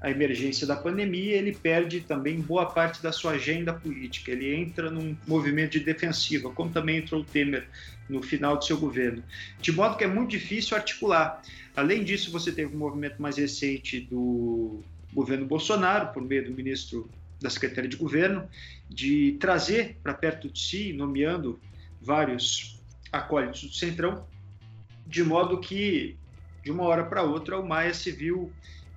a 0.00 0.10
emergência 0.10 0.66
da 0.66 0.74
pandemia, 0.74 1.36
ele 1.36 1.54
perde 1.54 2.00
também 2.00 2.40
boa 2.40 2.66
parte 2.66 3.00
da 3.00 3.12
sua 3.12 3.32
agenda 3.32 3.72
política. 3.72 4.32
Ele 4.32 4.52
entra 4.52 4.90
num 4.90 5.16
movimento 5.28 5.72
de 5.72 5.80
defensiva, 5.80 6.50
como 6.50 6.72
também 6.72 6.98
entrou 6.98 7.20
o 7.20 7.24
Temer 7.24 7.68
no 8.08 8.20
final 8.20 8.56
do 8.56 8.64
seu 8.64 8.76
governo. 8.76 9.22
De 9.60 9.70
modo 9.70 9.96
que 9.96 10.02
é 10.02 10.08
muito 10.08 10.30
difícil 10.30 10.76
articular. 10.76 11.40
Além 11.76 12.02
disso, 12.02 12.32
você 12.32 12.50
teve 12.50 12.74
um 12.74 12.78
movimento 12.78 13.22
mais 13.22 13.36
recente 13.36 14.00
do 14.00 14.80
governo 15.12 15.46
Bolsonaro, 15.46 16.12
por 16.12 16.20
meio 16.20 16.46
do 16.46 16.52
ministro 16.52 17.08
da 17.42 17.50
Secretaria 17.50 17.90
de 17.90 17.96
Governo, 17.96 18.48
de 18.88 19.36
trazer 19.40 19.98
para 20.02 20.14
perto 20.14 20.48
de 20.48 20.58
si, 20.58 20.92
nomeando 20.92 21.60
vários 22.00 22.80
acólitos 23.10 23.62
do 23.62 23.74
Centrão, 23.74 24.26
de 25.06 25.22
modo 25.22 25.60
que, 25.60 26.16
de 26.64 26.70
uma 26.70 26.84
hora 26.84 27.04
para 27.04 27.22
outra, 27.22 27.58
o 27.58 27.66
Maia 27.66 27.92
se 27.92 28.10
viu 28.10 28.50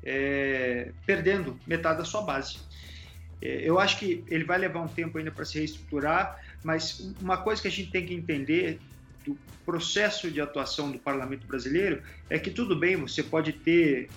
é, 0.04 0.91
perdendo 1.06 1.60
metade 1.66 1.98
da 1.98 2.06
sua 2.06 2.22
base. 2.22 2.58
É, 3.41 3.68
eu 3.68 3.80
acho 3.80 4.00
que 4.00 4.24
ele 4.28 4.43
vai 4.43 4.58
levar 4.58 4.82
um 4.82 4.88
tempo 4.88 5.18
ainda 5.18 5.32
para 5.32 5.43
se 5.43 5.58
reestruturar, 5.58 6.39
mas 6.64 7.14
uma 7.20 7.38
coisa 7.38 7.62
que 7.62 7.68
a 7.68 7.72
gente 7.72 7.91
tem 7.91 8.06
que 8.06 8.14
entender 8.14 8.80
do 9.26 9.38
processo 9.66 10.30
de 10.30 10.39
atuação 10.39 10.91
do 10.91 11.00
parlamento 11.00 11.46
brasileiro 11.48 12.02
é 12.30 12.38
que 12.38 12.52
tudo 12.52 12.76
bem, 12.76 12.96
você 12.96 13.24
pode 13.24 13.52
ter 13.52 14.10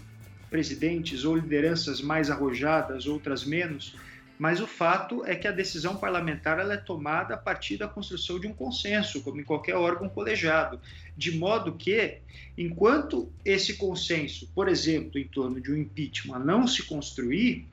presidentes 0.51 1.25
ou 1.25 1.37
lideranças 1.37 2.01
mais 2.01 2.31
arrojadas, 2.31 3.07
outras 3.07 3.45
menos, 3.45 3.97
mas 4.39 4.61
o 4.61 4.67
fato 4.67 5.25
é 5.25 5.35
que 5.35 5.49
a 5.49 5.53
decisão 5.53 5.97
parlamentar 5.97 6.59
ela 6.59 6.75
é 6.75 6.77
tomada 6.77 7.35
a 7.35 7.37
partir 7.37 7.77
da 7.77 7.89
construção 7.89 8.39
de 8.39 8.47
um 8.47 8.53
consenso, 8.53 9.21
como 9.23 9.41
em 9.41 9.45
qualquer 9.45 9.75
órgão 9.75 10.09
colegiado, 10.09 10.81
de 11.17 11.37
modo 11.37 11.73
que, 11.73 12.19
enquanto 12.57 13.31
esse 13.45 13.75
consenso, 13.75 14.49
por 14.55 14.69
exemplo, 14.69 15.19
em 15.19 15.27
torno 15.27 15.61
de 15.61 15.73
um 15.73 15.77
impeachment 15.77 16.39
não 16.39 16.67
se 16.67 16.85
construir, 16.85 17.67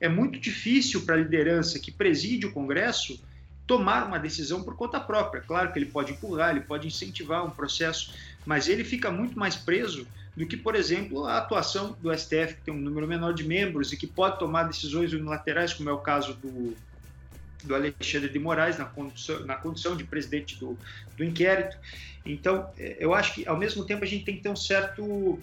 é 0.00 0.08
muito 0.08 0.40
difícil 0.40 1.02
para 1.02 1.14
a 1.14 1.18
liderança 1.18 1.78
que 1.78 1.92
preside 1.92 2.46
o 2.46 2.52
Congresso 2.52 3.22
tomar 3.66 4.06
uma 4.06 4.18
decisão 4.18 4.62
por 4.62 4.76
conta 4.76 5.00
própria. 5.00 5.42
Claro 5.42 5.72
que 5.72 5.78
ele 5.78 5.86
pode 5.86 6.12
empurrar, 6.12 6.50
ele 6.50 6.60
pode 6.60 6.86
incentivar 6.86 7.44
um 7.44 7.50
processo, 7.50 8.12
mas 8.44 8.68
ele 8.68 8.84
fica 8.84 9.10
muito 9.10 9.38
mais 9.38 9.56
preso 9.56 10.06
do 10.36 10.46
que, 10.46 10.56
por 10.56 10.74
exemplo, 10.74 11.26
a 11.26 11.38
atuação 11.38 11.96
do 12.00 12.16
STF, 12.16 12.54
que 12.54 12.62
tem 12.62 12.74
um 12.74 12.80
número 12.80 13.06
menor 13.06 13.34
de 13.34 13.44
membros 13.44 13.92
e 13.92 13.96
que 13.96 14.06
pode 14.06 14.38
tomar 14.38 14.64
decisões 14.64 15.12
unilaterais, 15.12 15.74
como 15.74 15.90
é 15.90 15.92
o 15.92 15.98
caso 15.98 16.34
do, 16.34 16.74
do 17.62 17.74
Alexandre 17.74 18.30
de 18.30 18.38
Moraes, 18.38 18.78
na 18.78 18.86
condição, 18.86 19.44
na 19.46 19.56
condição 19.56 19.96
de 19.96 20.04
presidente 20.04 20.58
do, 20.58 20.78
do 21.16 21.24
inquérito. 21.24 21.76
Então, 22.24 22.70
é, 22.78 22.96
eu 22.98 23.14
acho 23.14 23.34
que, 23.34 23.46
ao 23.46 23.58
mesmo 23.58 23.84
tempo, 23.84 24.04
a 24.04 24.06
gente 24.06 24.24
tem 24.24 24.36
que 24.36 24.42
ter 24.42 24.48
um 24.48 24.56
certo 24.56 25.38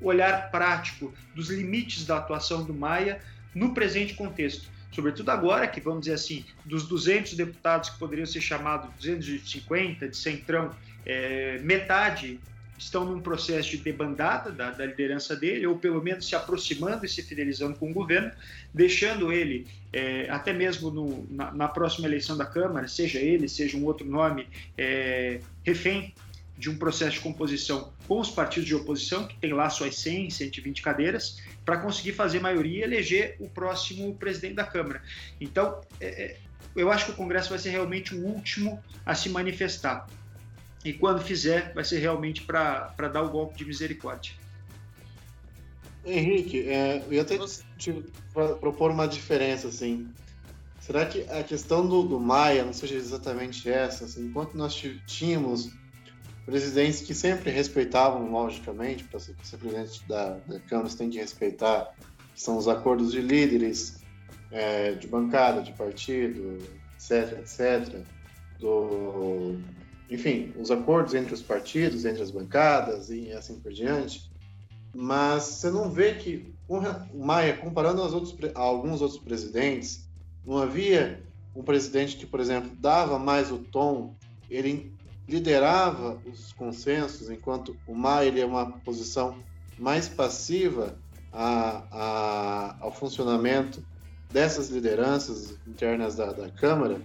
olhar 0.00 0.50
prático 0.50 1.12
dos 1.34 1.50
limites 1.50 2.06
da 2.06 2.18
atuação 2.18 2.64
do 2.64 2.72
Maia 2.72 3.20
no 3.54 3.74
presente 3.74 4.14
contexto. 4.14 4.68
Sobretudo 4.98 5.30
agora 5.30 5.68
que, 5.68 5.80
vamos 5.80 6.00
dizer 6.00 6.14
assim, 6.14 6.44
dos 6.64 6.88
200 6.88 7.34
deputados 7.34 7.88
que 7.88 8.00
poderiam 8.00 8.26
ser 8.26 8.40
chamados 8.40 8.92
250 8.96 10.08
de 10.08 10.16
centrão, 10.16 10.74
é, 11.06 11.60
metade 11.60 12.40
estão 12.76 13.04
num 13.04 13.20
processo 13.20 13.70
de 13.70 13.76
debandada 13.76 14.50
da, 14.50 14.72
da, 14.72 14.84
liderança 14.84 15.36
dele, 15.36 15.68
ou 15.68 15.78
pelo 15.78 16.02
menos 16.02 16.26
se 16.26 16.34
aproximando 16.34 17.06
e 17.06 17.08
se 17.08 17.22
fidelizando 17.22 17.78
com 17.78 17.92
o 17.92 17.94
governo, 17.94 18.32
deixando 18.74 19.32
ele, 19.32 19.68
é, 19.92 20.28
até 20.30 20.52
mesmo 20.52 20.90
no, 20.90 21.24
na, 21.30 21.52
na, 21.52 21.68
próxima 21.68 22.08
eleição 22.08 22.36
da 22.36 22.44
Câmara, 22.44 22.88
seja 22.88 23.20
ele, 23.20 23.48
seja 23.48 23.76
um 23.76 23.84
outro 23.84 24.04
nome, 24.04 24.48
é, 24.76 25.40
refém 25.62 26.12
de 26.58 26.68
um 26.68 26.76
processo 26.76 27.12
de 27.12 27.20
composição 27.20 27.92
com 28.08 28.18
os 28.18 28.30
partidos 28.30 28.66
de 28.66 28.74
oposição, 28.74 29.26
que 29.26 29.36
tem 29.36 29.52
lá 29.52 29.70
suas 29.70 29.96
100, 29.96 30.30
120 30.30 30.82
cadeiras, 30.82 31.40
para 31.64 31.76
conseguir 31.76 32.12
fazer 32.12 32.40
maioria 32.40 32.80
e 32.80 32.82
eleger 32.82 33.36
o 33.38 33.48
próximo 33.48 34.14
presidente 34.16 34.54
da 34.54 34.64
Câmara. 34.64 35.02
Então, 35.40 35.80
é, 36.00 36.06
é 36.06 36.36
eu 36.74 36.90
acho 36.90 37.06
que 37.06 37.10
o 37.12 37.14
Congresso 37.14 37.50
vai 37.50 37.58
ser 37.58 37.70
realmente 37.70 38.14
o 38.14 38.24
último 38.24 38.82
a 39.04 39.14
se 39.14 39.28
manifestar 39.28 40.06
e 40.84 40.92
quando 40.92 41.20
fizer, 41.20 41.72
vai 41.74 41.84
ser 41.84 41.98
realmente 41.98 42.42
para 42.42 43.08
dar 43.12 43.22
o 43.22 43.28
golpe 43.28 43.56
de 43.56 43.64
misericórdia. 43.64 44.32
Henrique, 46.04 46.68
é, 46.68 47.02
eu 47.06 47.12
ia 47.12 47.22
até 47.22 47.36
te 47.76 48.04
propor 48.32 48.90
uma 48.90 49.06
diferença, 49.06 49.68
assim. 49.68 50.08
Será 50.80 51.04
que 51.04 51.22
a 51.28 51.42
questão 51.42 51.86
do, 51.86 52.02
do 52.02 52.18
Maia 52.18 52.64
não 52.64 52.72
seja 52.72 52.94
exatamente 52.94 53.68
essa? 53.68 54.04
Assim, 54.04 54.26
enquanto 54.26 54.54
nós 54.54 54.74
tínhamos 55.06 55.70
presidentes 56.48 57.02
que 57.02 57.14
sempre 57.14 57.50
respeitavam, 57.50 58.30
logicamente, 58.30 59.04
para 59.04 59.20
ser, 59.20 59.36
ser 59.42 59.58
presidente 59.58 60.02
da, 60.08 60.38
da 60.46 60.58
Câmara, 60.60 60.88
você 60.88 60.96
tem 60.96 61.10
que 61.10 61.18
respeitar, 61.18 61.94
que 62.34 62.40
são 62.40 62.56
os 62.56 62.66
acordos 62.66 63.12
de 63.12 63.20
líderes, 63.20 63.98
é, 64.50 64.92
de 64.92 65.06
bancada, 65.06 65.60
de 65.60 65.72
partido, 65.74 66.56
etc, 66.96 67.38
etc, 67.40 68.02
do 68.58 69.58
enfim, 70.10 70.54
os 70.58 70.70
acordos 70.70 71.12
entre 71.12 71.34
os 71.34 71.42
partidos, 71.42 72.06
entre 72.06 72.22
as 72.22 72.30
bancadas 72.30 73.10
e 73.10 73.30
assim 73.30 73.60
por 73.60 73.70
diante. 73.70 74.30
Mas 74.96 75.42
você 75.42 75.70
não 75.70 75.90
vê 75.90 76.14
que 76.14 76.54
o 76.66 76.80
Maia, 77.26 77.58
comparando 77.58 78.00
outros, 78.00 78.34
a 78.54 78.58
alguns 78.58 79.02
outros 79.02 79.20
presidentes, 79.20 80.08
não 80.46 80.56
havia 80.56 81.22
um 81.54 81.62
presidente 81.62 82.16
que, 82.16 82.24
por 82.24 82.40
exemplo, 82.40 82.70
dava 82.80 83.18
mais 83.18 83.52
o 83.52 83.58
tom, 83.58 84.16
ele 84.48 84.96
liderava 85.28 86.20
os 86.24 86.52
consensos, 86.52 87.30
enquanto 87.30 87.76
o 87.86 87.94
Maia 87.94 88.28
ele 88.28 88.40
é 88.40 88.46
uma 88.46 88.80
posição 88.80 89.44
mais 89.78 90.08
passiva 90.08 90.98
a, 91.30 91.84
a, 91.92 92.76
ao 92.80 92.92
funcionamento 92.92 93.84
dessas 94.32 94.70
lideranças 94.70 95.58
internas 95.66 96.16
da, 96.16 96.32
da 96.32 96.50
Câmara 96.50 97.02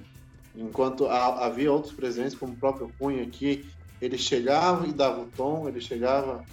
Enquanto 0.55 1.07
havia 1.07 1.71
outros 1.71 1.93
presidentes, 1.93 2.37
como 2.37 2.53
o 2.53 2.57
próprio 2.57 2.93
Cunha 2.99 3.23
aqui, 3.23 3.71
ele 3.99 4.17
chegava 4.17 4.87
e 4.87 4.93
dava 4.93 5.21
o 5.21 5.31
tom, 5.31 5.67
ele 5.67 5.81
chegava, 5.81 6.43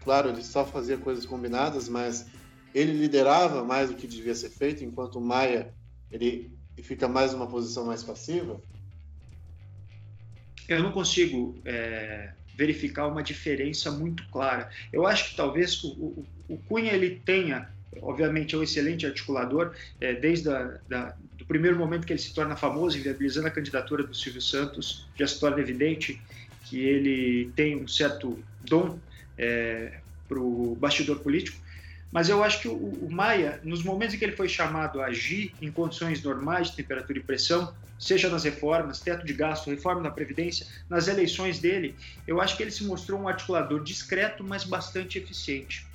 claro, 0.00 0.30
ele 0.30 0.42
só 0.42 0.64
fazia 0.64 0.96
coisas 0.96 1.26
combinadas, 1.26 1.88
mas 1.88 2.26
ele 2.72 2.92
liderava 2.92 3.62
mais 3.62 3.90
o 3.90 3.94
que 3.94 4.06
devia 4.06 4.34
ser 4.34 4.48
feito, 4.48 4.82
enquanto 4.82 5.16
o 5.16 5.20
Maia 5.20 5.74
ele 6.10 6.56
fica 6.82 7.06
mais 7.06 7.32
numa 7.32 7.46
posição 7.46 7.84
mais 7.84 8.02
passiva? 8.02 8.58
Eu 10.74 10.82
não 10.82 10.92
consigo 10.92 11.56
é, 11.64 12.30
verificar 12.56 13.06
uma 13.06 13.22
diferença 13.22 13.90
muito 13.90 14.26
clara. 14.28 14.70
Eu 14.92 15.06
acho 15.06 15.30
que 15.30 15.36
talvez 15.36 15.82
o, 15.84 15.88
o, 15.88 16.26
o 16.48 16.56
Cunha 16.58 16.92
ele 16.92 17.20
tenha, 17.24 17.68
obviamente, 18.00 18.54
é 18.54 18.58
um 18.58 18.62
excelente 18.62 19.06
articulador, 19.06 19.74
é, 20.00 20.12
desde 20.14 20.48
a, 20.48 20.78
da, 20.88 21.14
do 21.36 21.44
primeiro 21.44 21.76
momento 21.76 22.06
que 22.06 22.12
ele 22.12 22.20
se 22.20 22.34
torna 22.34 22.56
famoso, 22.56 22.98
inviabilizando 22.98 23.48
a 23.48 23.50
candidatura 23.50 24.02
do 24.04 24.14
Silvio 24.14 24.42
Santos, 24.42 25.08
já 25.16 25.26
se 25.26 25.38
torna 25.40 25.60
evidente 25.60 26.20
que 26.64 26.78
ele 26.80 27.50
tem 27.56 27.76
um 27.76 27.88
certo 27.88 28.38
dom 28.64 28.98
é, 29.36 30.00
para 30.28 30.38
o 30.38 30.76
bastidor 30.80 31.20
político. 31.20 31.61
Mas 32.12 32.28
eu 32.28 32.44
acho 32.44 32.60
que 32.60 32.68
o, 32.68 32.76
o, 32.76 33.10
Maia, 33.10 33.58
nos 33.64 33.82
momentos 33.82 34.14
em 34.14 34.18
que 34.18 34.24
ele 34.24 34.36
foi 34.36 34.46
chamado 34.46 35.00
a 35.00 35.06
agir 35.06 35.56
em 35.62 35.72
condições 35.72 36.22
normais 36.22 36.70
de 36.70 36.76
temperatura 36.76 37.18
e 37.18 37.22
pressão, 37.22 37.74
seja 37.98 38.28
nas 38.28 38.44
reformas, 38.44 39.00
teto 39.00 39.24
de 39.24 39.32
gasto, 39.32 39.70
reforma 39.70 40.02
da 40.02 40.10
Previdência, 40.10 40.66
nas 40.90 41.08
eleições 41.08 41.58
dele, 41.58 41.96
eu 42.26 42.38
acho 42.38 42.54
que 42.54 42.62
ele 42.62 42.70
se 42.70 42.84
mostrou 42.84 43.18
um 43.18 43.28
articulador 43.28 43.82
discreto, 43.82 44.44
mas 44.44 44.62
bastante 44.62 45.18
eficiente. 45.18 45.86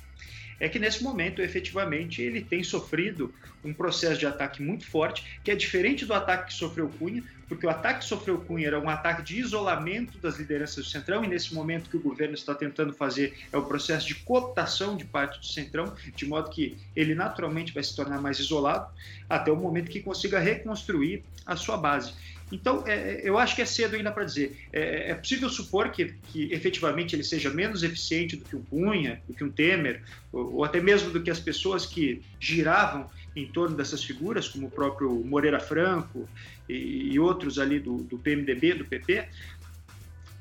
É 0.58 0.68
que 0.68 0.80
nesse 0.80 1.04
momento, 1.04 1.40
efetivamente, 1.40 2.20
ele 2.20 2.40
tem 2.40 2.64
sofrido 2.64 3.32
um 3.62 3.72
processo 3.72 4.18
de 4.18 4.26
ataque 4.26 4.60
muito 4.60 4.84
forte, 4.86 5.40
que 5.44 5.52
é 5.52 5.54
diferente 5.54 6.04
do 6.04 6.14
ataque 6.14 6.48
que 6.48 6.54
sofreu 6.54 6.88
Cunha, 6.88 7.22
porque 7.48 7.66
o 7.66 7.70
ataque 7.70 8.00
que 8.00 8.04
sofreu 8.04 8.38
Cunha 8.38 8.66
era 8.66 8.78
um 8.78 8.88
ataque 8.88 9.22
de 9.22 9.40
isolamento 9.40 10.18
das 10.18 10.38
lideranças 10.38 10.84
do 10.84 10.90
Centrão, 10.90 11.24
e 11.24 11.28
nesse 11.28 11.54
momento 11.54 11.88
que 11.88 11.96
o 11.96 12.00
governo 12.00 12.34
está 12.34 12.54
tentando 12.54 12.92
fazer 12.92 13.36
é 13.52 13.56
o 13.56 13.62
processo 13.62 14.06
de 14.06 14.14
cooptação 14.16 14.96
de 14.96 15.04
parte 15.04 15.40
do 15.40 15.46
Centrão, 15.46 15.94
de 16.14 16.26
modo 16.26 16.50
que 16.50 16.76
ele 16.94 17.14
naturalmente 17.14 17.72
vai 17.72 17.82
se 17.82 17.96
tornar 17.96 18.20
mais 18.20 18.38
isolado, 18.38 18.92
até 19.28 19.50
o 19.50 19.56
momento 19.56 19.90
que 19.90 20.00
consiga 20.00 20.38
reconstruir 20.38 21.24
a 21.46 21.56
sua 21.56 21.76
base. 21.76 22.12
Então, 22.50 22.84
é, 22.86 23.20
eu 23.22 23.38
acho 23.38 23.54
que 23.54 23.62
é 23.62 23.64
cedo 23.64 23.96
ainda 23.96 24.10
para 24.10 24.24
dizer. 24.24 24.56
É, 24.72 25.10
é, 25.10 25.14
possível 25.14 25.50
supor 25.50 25.90
que, 25.90 26.14
que 26.32 26.52
efetivamente 26.52 27.14
ele 27.14 27.22
seja 27.22 27.50
menos 27.50 27.82
eficiente 27.82 28.36
do 28.36 28.44
que 28.44 28.56
um 28.56 28.62
Cunha, 28.62 29.20
do 29.28 29.34
que 29.34 29.44
um 29.44 29.50
Temer, 29.50 30.02
ou, 30.32 30.56
ou, 30.56 30.64
até 30.64 30.80
mesmo 30.80 31.10
do 31.10 31.22
que 31.22 31.30
as 31.30 31.40
pessoas 31.40 31.84
que 31.84 32.22
giravam 32.40 33.08
em 33.42 33.46
torno 33.46 33.76
dessas 33.76 34.02
figuras, 34.02 34.48
como 34.48 34.66
o 34.66 34.70
próprio 34.70 35.10
Moreira 35.24 35.60
Franco 35.60 36.28
e, 36.68 37.12
e 37.12 37.18
outros 37.18 37.58
ali 37.58 37.78
do, 37.78 37.98
do 37.98 38.18
PMDB, 38.18 38.74
do 38.74 38.84
PP. 38.84 39.28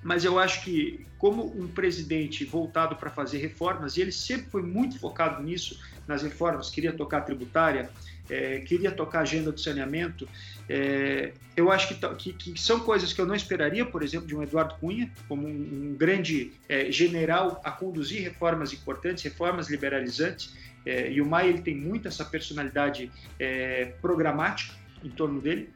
Mas 0.04 0.24
eu 0.24 0.40
acho 0.40 0.64
que, 0.64 1.06
como 1.18 1.46
um 1.60 1.68
presidente 1.68 2.46
voltado 2.46 2.96
para 2.96 3.10
fazer 3.10 3.40
reformas, 3.40 3.98
e 3.98 4.02
ele 4.02 4.12
sempre 4.12 4.50
foi 4.50 4.62
muito 4.62 5.00
focado 5.00 5.42
nisso, 5.44 5.80
nas 6.08 6.24
reformas, 6.24 6.70
queria 6.70 6.94
tocar 6.94 7.22
tributária, 7.22 7.90
é, 8.30 8.60
queria 8.60 8.92
tocar 8.92 9.22
agenda 9.22 9.52
do 9.52 9.60
saneamento. 9.60 10.28
É, 10.70 11.34
eu 11.56 11.72
acho 11.72 11.88
que, 11.88 12.16
que, 12.16 12.34
que, 12.34 12.62
são 12.62 12.80
coisas 12.80 13.14
que 13.14 13.20
eu 13.20 13.26
não 13.26 13.36
esperaria, 13.36 13.86
por 13.86 14.04
exemplo, 14.04 14.28
de 14.28 14.36
um 14.36 14.44
Eduardo 14.44 14.76
Cunha, 14.76 15.12
como 15.28 15.48
um, 15.48 15.52
um 15.92 15.96
grande 15.98 16.52
é, 16.68 16.92
general 16.92 17.62
a 17.64 17.72
conduzir 17.72 18.22
reformas 18.22 18.74
importantes, 18.74 19.24
reformas 19.24 19.70
liberalizantes. 19.70 20.56
É, 20.88 21.12
e 21.12 21.22
o 21.22 21.26
Maia 21.26 21.50
ele 21.50 21.62
tem 21.62 21.76
muito 21.76 22.08
essa 22.08 22.24
personalidade 22.24 23.12
é, 23.40 23.86
programática 24.02 24.76
em 25.04 25.10
torno 25.10 25.42
dele. 25.42 25.74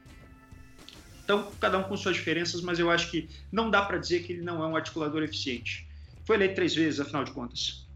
Então, 1.24 1.52
cada 1.60 1.78
um 1.78 1.84
com 1.84 1.96
suas 1.96 2.16
diferenças, 2.16 2.62
mas 2.62 2.80
eu 2.80 2.90
acho 2.90 3.10
que 3.10 3.30
não 3.52 3.70
dá 3.70 3.84
para 3.84 3.98
dizer 3.98 4.24
que 4.24 4.34
ele 4.34 4.42
não 4.42 4.64
é 4.64 4.68
um 4.68 4.76
articulador 4.76 5.24
eficiente. 5.24 5.88
Foi 6.26 6.36
eleito 6.36 6.56
três 6.56 6.76
vezes, 6.76 7.00
afinal 7.00 7.24
de 7.24 7.32
contas. 7.32 7.88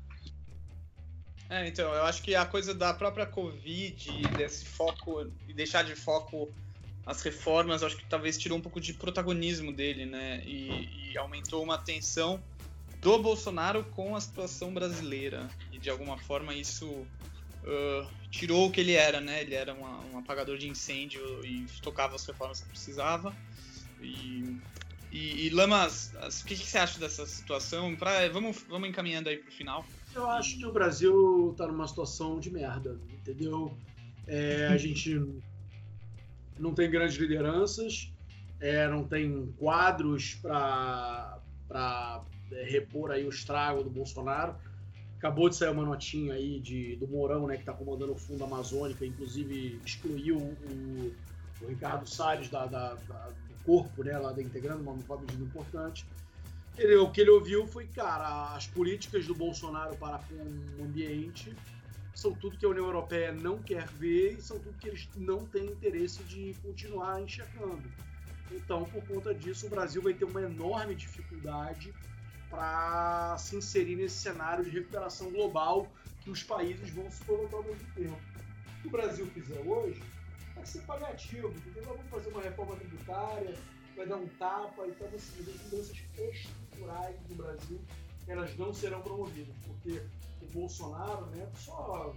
É, 1.49 1.67
então, 1.67 1.93
eu 1.93 2.03
acho 2.03 2.23
que 2.23 2.33
a 2.33 2.45
coisa 2.45 2.73
da 2.73 2.93
própria 2.93 3.25
Covid, 3.25 4.27
desse 4.35 4.65
foco, 4.65 5.31
e 5.47 5.53
deixar 5.53 5.83
de 5.83 5.95
foco 5.95 6.51
as 7.05 7.21
reformas, 7.21 7.83
acho 7.83 7.97
que 7.97 8.05
talvez 8.05 8.37
tirou 8.37 8.57
um 8.57 8.61
pouco 8.61 8.81
de 8.81 8.93
protagonismo 8.93 9.71
dele, 9.71 10.05
né? 10.05 10.41
E, 10.43 11.11
e, 11.11 11.17
aumentou 11.17 11.63
uma 11.63 11.77
tensão 11.77 12.43
do 12.99 13.19
Bolsonaro 13.19 13.83
com 13.91 14.15
a 14.15 14.21
situação 14.21 14.73
brasileira. 14.73 15.47
De 15.85 15.91
alguma 15.91 16.17
forma 16.17 16.51
isso 16.51 16.87
uh, 16.87 18.07
tirou 18.31 18.67
o 18.67 18.71
que 18.71 18.81
ele 18.81 18.93
era, 18.93 19.21
né? 19.21 19.41
Ele 19.41 19.53
era 19.53 19.71
uma, 19.71 20.03
um 20.05 20.17
apagador 20.17 20.57
de 20.57 20.67
incêndio 20.67 21.21
e 21.45 21.63
tocava 21.79 22.15
as 22.15 22.25
reformas 22.25 22.61
que 22.61 22.69
precisava. 22.69 23.31
E, 24.01 24.57
e, 25.11 25.45
e 25.45 25.49
Lamas, 25.51 26.11
o 26.15 26.45
que, 26.47 26.55
que, 26.55 26.65
você 26.65 26.79
acha 26.79 26.99
dessa 26.99 27.23
situação? 27.27 27.95
Pra, 27.95 28.27
vamos, 28.29 28.65
vamos 28.67 28.89
encaminhando 28.89 29.29
aí 29.29 29.37
para 29.37 29.47
o 29.47 29.51
final. 29.51 29.85
Eu 30.15 30.27
acho 30.27 30.57
que 30.57 30.65
o 30.65 30.71
Brasil 30.71 31.51
está 31.51 31.67
numa 31.67 31.87
situação 31.87 32.39
de 32.39 32.49
merda, 32.49 32.99
entendeu? 33.13 33.77
É, 34.25 34.65
a 34.71 34.77
gente 34.77 35.23
não 36.57 36.73
tem 36.73 36.89
grandes 36.89 37.15
lideranças, 37.17 38.11
é, 38.59 38.87
não 38.87 39.03
tem 39.03 39.53
quadros 39.59 40.33
para 40.41 41.39
é, 42.51 42.63
repor 42.63 43.11
aí 43.11 43.23
o 43.23 43.29
estrago 43.29 43.83
do 43.83 43.89
Bolsonaro. 43.91 44.55
Acabou 45.25 45.49
de 45.49 45.55
sair 45.55 45.71
uma 45.71 45.83
notinha 45.83 46.35
aí 46.35 46.59
de, 46.59 46.97
do 46.97 47.07
Mourão, 47.07 47.47
né, 47.47 47.55
que 47.55 47.61
está 47.63 47.73
comandando 47.73 48.11
o 48.11 48.15
Fundo 48.15 48.43
Amazônica, 48.43 49.03
inclusive 49.03 49.81
excluiu 49.83 50.37
o, 50.37 51.11
o 51.63 51.67
Ricardo 51.67 52.07
Salles 52.07 52.47
da, 52.47 52.67
da, 52.67 52.93
da, 52.93 53.29
do 53.29 53.63
corpo, 53.65 54.03
né, 54.03 54.15
lá 54.19 54.31
da 54.31 54.43
integrando, 54.43 54.83
uma, 54.83 54.91
uma 54.91 55.17
medida 55.17 55.43
importante. 55.43 56.05
Ele, 56.77 56.97
o 56.97 57.09
que 57.09 57.21
ele 57.21 57.31
ouviu 57.31 57.65
foi, 57.65 57.87
cara, 57.87 58.53
as 58.53 58.67
políticas 58.67 59.25
do 59.25 59.33
Bolsonaro 59.33 59.97
para 59.97 60.19
com 60.19 60.35
o 60.79 60.85
ambiente 60.85 61.51
são 62.13 62.31
tudo 62.35 62.55
que 62.55 62.65
a 62.67 62.69
União 62.69 62.85
Europeia 62.85 63.31
não 63.31 63.57
quer 63.57 63.87
ver 63.87 64.33
e 64.37 64.41
são 64.43 64.59
tudo 64.59 64.77
que 64.77 64.89
eles 64.89 65.09
não 65.17 65.43
têm 65.47 65.65
interesse 65.65 66.21
de 66.25 66.53
continuar 66.61 67.19
enxergando. 67.19 67.81
Então, 68.51 68.83
por 68.83 69.03
conta 69.07 69.33
disso, 69.33 69.65
o 69.65 69.69
Brasil 69.71 70.03
vai 70.03 70.13
ter 70.13 70.25
uma 70.25 70.43
enorme 70.43 70.93
dificuldade 70.93 71.91
para 72.49 73.37
se 73.37 73.55
inserir 73.55 73.95
nesse 73.95 74.17
cenário 74.17 74.63
de 74.63 74.69
recuperação 74.71 75.31
global 75.31 75.87
que 76.21 76.29
os 76.29 76.43
países 76.43 76.89
vão 76.91 77.09
se 77.09 77.23
colocar 77.23 77.57
ao 77.57 77.63
mesmo 77.63 77.87
tempo. 77.93 78.19
O 78.77 78.81
que 78.81 78.87
o 78.87 78.91
Brasil 78.91 79.25
fizer 79.27 79.59
hoje 79.59 80.01
vai 80.55 80.65
ser 80.65 80.81
paliativo, 80.81 81.49
entendeu? 81.49 81.83
Vamos 81.83 82.09
fazer 82.09 82.29
uma 82.29 82.41
reforma 82.41 82.75
tributária, 82.75 83.55
vai 83.95 84.07
dar 84.07 84.17
um 84.17 84.27
tapa, 84.27 84.87
então 84.87 85.07
assim, 85.07 85.41
as 85.41 85.61
mudanças 85.63 85.97
estruturais 86.17 87.19
do 87.27 87.35
Brasil 87.35 87.81
elas 88.27 88.57
não 88.57 88.73
serão 88.73 89.01
promovidas, 89.01 89.55
porque 89.65 90.01
o 90.41 90.45
Bolsonaro, 90.47 91.27
né, 91.27 91.47
só 91.55 92.15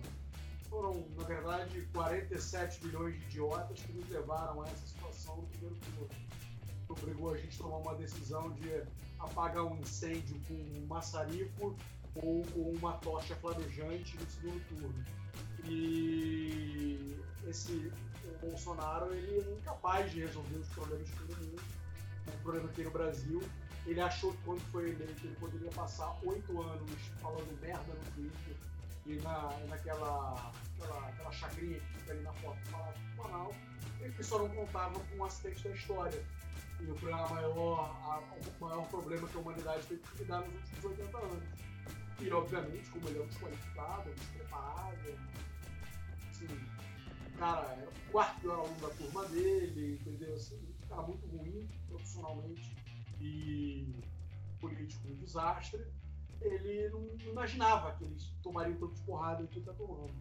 foram, 0.69 1.07
na 1.17 1.25
verdade, 1.25 1.87
47 1.93 2.87
milhões 2.87 3.15
de 3.15 3.25
idiotas 3.27 3.81
que 3.81 3.93
nos 3.93 4.09
levaram 4.09 4.63
a 4.63 4.67
essa 4.67 4.87
situação 4.87 5.37
no 5.37 5.47
primeiro 5.49 5.77
turno. 5.77 6.09
Obrigou 6.89 7.33
a 7.33 7.37
gente 7.37 7.59
a 7.61 7.63
tomar 7.63 7.77
uma 7.79 7.95
decisão 7.95 8.51
de 8.53 8.83
apagar 9.19 9.65
um 9.65 9.77
incêndio 9.77 10.41
com 10.47 10.55
um 10.55 10.87
maçarico 10.87 11.77
ou 12.17 12.43
com 12.47 12.73
uma 12.73 12.93
tocha 12.95 13.35
flamejante 13.37 14.17
no 14.17 14.31
segundo 14.31 14.69
turno. 14.69 15.05
E 15.65 17.17
esse 17.47 17.93
o 18.25 18.47
Bolsonaro 18.47 19.13
ele 19.15 19.41
é 19.41 19.53
incapaz 19.55 20.11
de 20.13 20.21
resolver 20.21 20.57
os 20.57 20.69
problemas 20.69 21.09
que 21.11 21.19
todo 21.19 21.37
mundo, 21.37 21.63
o 22.27 22.43
problema 22.43 22.69
aqui 22.69 22.83
no 22.83 22.91
Brasil. 22.91 23.43
Ele 23.87 24.01
achou 24.01 24.33
que 24.33 24.43
quando 24.45 24.61
foi 24.71 24.91
eleito 24.91 25.27
ele 25.27 25.37
poderia 25.37 25.71
passar 25.71 26.19
oito 26.25 26.61
anos 26.61 27.01
falando 27.21 27.61
merda 27.61 27.95
no 27.95 28.13
Twitter 28.13 28.57
e 29.07 29.17
na, 29.23 29.51
naquela 29.69 30.53
aquela, 30.79 31.09
aquela 31.09 31.33
chacrinha 31.33 31.81
que 31.81 31.99
fica 31.99 32.13
ali 32.13 32.23
na 32.23 32.33
foto 32.35 32.59
do 32.59 32.71
Palácio 32.71 33.01
do 33.01 33.17
Planalto, 33.17 33.57
ele 34.01 34.23
só 34.23 34.39
não 34.39 34.49
contava 34.51 35.01
com 35.01 35.17
um 35.17 35.25
acidente 35.25 35.65
da 35.69 35.75
história. 35.75 36.25
E 36.81 36.85
o 36.85 37.03
maior, 37.03 37.81
a, 38.05 38.21
o 38.59 38.65
maior 38.65 38.89
problema 38.89 39.29
que 39.29 39.37
a 39.37 39.41
humanidade 39.41 39.87
teve 39.87 40.01
que 40.03 40.19
lidar 40.19 40.41
nos 40.41 40.55
últimos 40.55 40.85
80 40.85 41.19
anos. 41.19 41.45
E, 42.21 42.31
obviamente, 42.31 42.91
como 42.91 43.09
ele 43.09 43.19
é 43.19 43.23
um 43.23 43.27
desqualificado, 43.27 44.11
despreparado, 44.11 45.19
assim, 46.31 46.49
cara, 47.39 47.67
é 47.75 47.89
o 47.89 48.13
quarto 48.13 48.41
pior 48.41 48.61
aluno 48.61 48.81
da 48.81 48.89
turma 48.95 49.25
dele, 49.27 50.01
entendeu? 50.01 50.35
Assim, 50.35 50.69
cara 50.89 51.03
muito 51.03 51.27
ruim 51.27 51.69
profissionalmente 51.89 52.75
e 53.21 53.95
político 54.61 55.09
um 55.09 55.15
desastre. 55.17 55.85
Ele 56.41 56.89
não, 56.91 57.07
imaginava 57.31 57.93
que 57.97 58.05
eles 58.05 58.33
tomariam 58.43 58.79
tanto 58.79 59.01
porrada 59.03 59.47
que 59.47 59.59
está 59.59 59.73
tomando. 59.73 60.13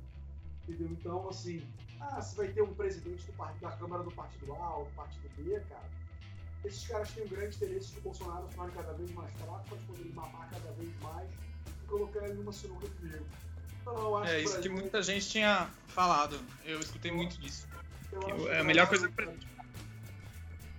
Entendeu? 0.67 0.89
Então, 0.91 1.29
assim, 1.29 1.61
ah, 1.99 2.21
se 2.21 2.35
vai 2.35 2.49
ter 2.49 2.61
um 2.61 2.73
presidente 2.73 3.25
do, 3.25 3.37
da 3.37 3.71
Câmara 3.77 4.03
do 4.03 4.11
Partido 4.11 4.53
A 4.53 4.77
ou 4.77 4.85
do 4.85 4.91
Partido 4.91 5.29
B, 5.37 5.59
cara, 5.69 5.89
esses 6.65 6.87
caras 6.87 7.11
têm 7.11 7.23
um 7.23 7.27
grande 7.27 7.55
interesse 7.55 7.93
de 7.93 8.01
Bolsonaro 8.01 8.47
tornar 8.55 8.71
cada 8.73 8.93
vez 8.93 9.11
mais 9.11 9.31
fraco 9.33 9.63
para 9.69 9.77
poder 9.77 10.13
mamar 10.13 10.49
cada 10.49 10.71
vez 10.73 10.91
mais 11.01 11.29
e 11.67 11.87
colocar 11.87 12.25
ele 12.25 12.33
numa 12.33 12.51
sinuca 12.51 12.87
de 12.87 13.05
meio. 13.05 13.25
Então, 13.81 14.25
é 14.25 14.41
isso 14.41 14.59
que 14.59 14.69
muita 14.69 15.01
gente 15.01 15.29
tinha 15.29 15.69
falado. 15.87 16.39
Eu 16.65 16.79
escutei 16.79 17.11
muito 17.11 17.39
disso. 17.39 17.67
é 18.49 18.59
a 18.59 18.63
melhor 18.63 18.87
coisa 18.87 19.09
pra... 19.09 19.31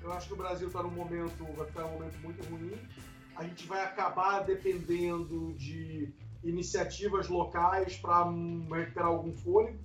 Eu 0.03 0.13
acho 0.13 0.29
que 0.29 0.33
o 0.35 0.37
Brasil 0.37 0.69
está 0.69 0.83
num 0.83 0.91
momento, 0.91 1.45
vai 1.57 1.67
ficar 1.67 1.87
um 1.87 1.93
momento 1.93 2.19
muito 2.19 2.43
ruim. 2.49 2.79
A 3.37 3.45
gente 3.45 3.67
vai 3.67 3.83
acabar 3.85 4.41
dependendo 4.41 5.55
de 5.55 6.13
iniciativas 6.43 7.29
locais 7.29 7.97
para 7.97 8.25
recuperar 8.25 9.09
algum 9.09 9.33
fôlego. 9.33 9.79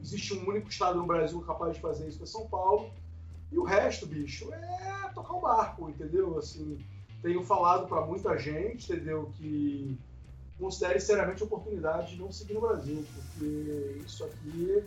Existe 0.00 0.34
um 0.34 0.48
único 0.48 0.68
estado 0.68 0.98
no 0.98 1.06
Brasil 1.06 1.40
capaz 1.42 1.74
de 1.74 1.80
fazer 1.80 2.08
isso, 2.08 2.18
que 2.18 2.24
é 2.24 2.26
São 2.26 2.46
Paulo. 2.48 2.92
E 3.54 3.58
o 3.58 3.62
resto, 3.62 4.04
bicho, 4.04 4.52
é 4.52 5.10
tocar 5.14 5.34
o 5.34 5.40
barco, 5.40 5.88
entendeu? 5.88 6.36
Assim, 6.36 6.76
tenho 7.22 7.40
falado 7.44 7.86
para 7.86 8.04
muita 8.04 8.36
gente, 8.36 8.92
entendeu, 8.92 9.30
que 9.38 9.96
considere 10.58 10.98
seriamente 10.98 11.40
a 11.40 11.46
oportunidade 11.46 12.16
de 12.16 12.20
não 12.20 12.32
seguir 12.32 12.54
no 12.54 12.62
Brasil, 12.62 13.04
porque 13.14 14.00
isso 14.04 14.24
aqui, 14.24 14.82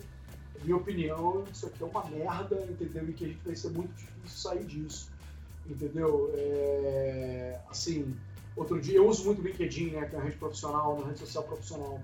na 0.58 0.64
minha 0.64 0.76
opinião, 0.76 1.44
isso 1.50 1.66
aqui 1.66 1.82
é 1.82 1.86
uma 1.86 2.04
merda, 2.10 2.62
entendeu? 2.68 3.08
E 3.08 3.12
que 3.14 3.24
a 3.24 3.28
gente 3.28 3.40
vai 3.42 3.56
ser 3.56 3.70
muito 3.70 3.94
difícil 3.94 4.38
sair 4.38 4.66
disso, 4.66 5.10
entendeu? 5.66 6.30
É, 6.34 7.58
assim, 7.70 8.14
outro 8.54 8.78
dia, 8.78 8.96
eu 8.96 9.08
uso 9.08 9.24
muito 9.24 9.40
o 9.40 9.46
LinkedIn, 9.46 9.92
né, 9.92 10.04
que 10.04 10.14
é 10.14 10.18
a 10.18 10.22
rede 10.22 10.36
profissional, 10.36 10.94
uma 10.94 11.06
rede 11.06 11.20
social 11.20 11.44
profissional. 11.44 12.02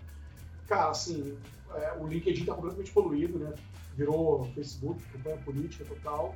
cara, 0.66 0.92
assim, 0.92 1.36
é, 1.74 1.98
o 2.00 2.06
LinkedIn 2.06 2.40
está 2.40 2.54
completamente 2.54 2.90
poluído, 2.90 3.38
né? 3.38 3.52
Virou 3.96 4.44
Facebook, 4.54 5.00
campanha 5.12 5.36
política 5.38 5.84
total. 5.84 6.34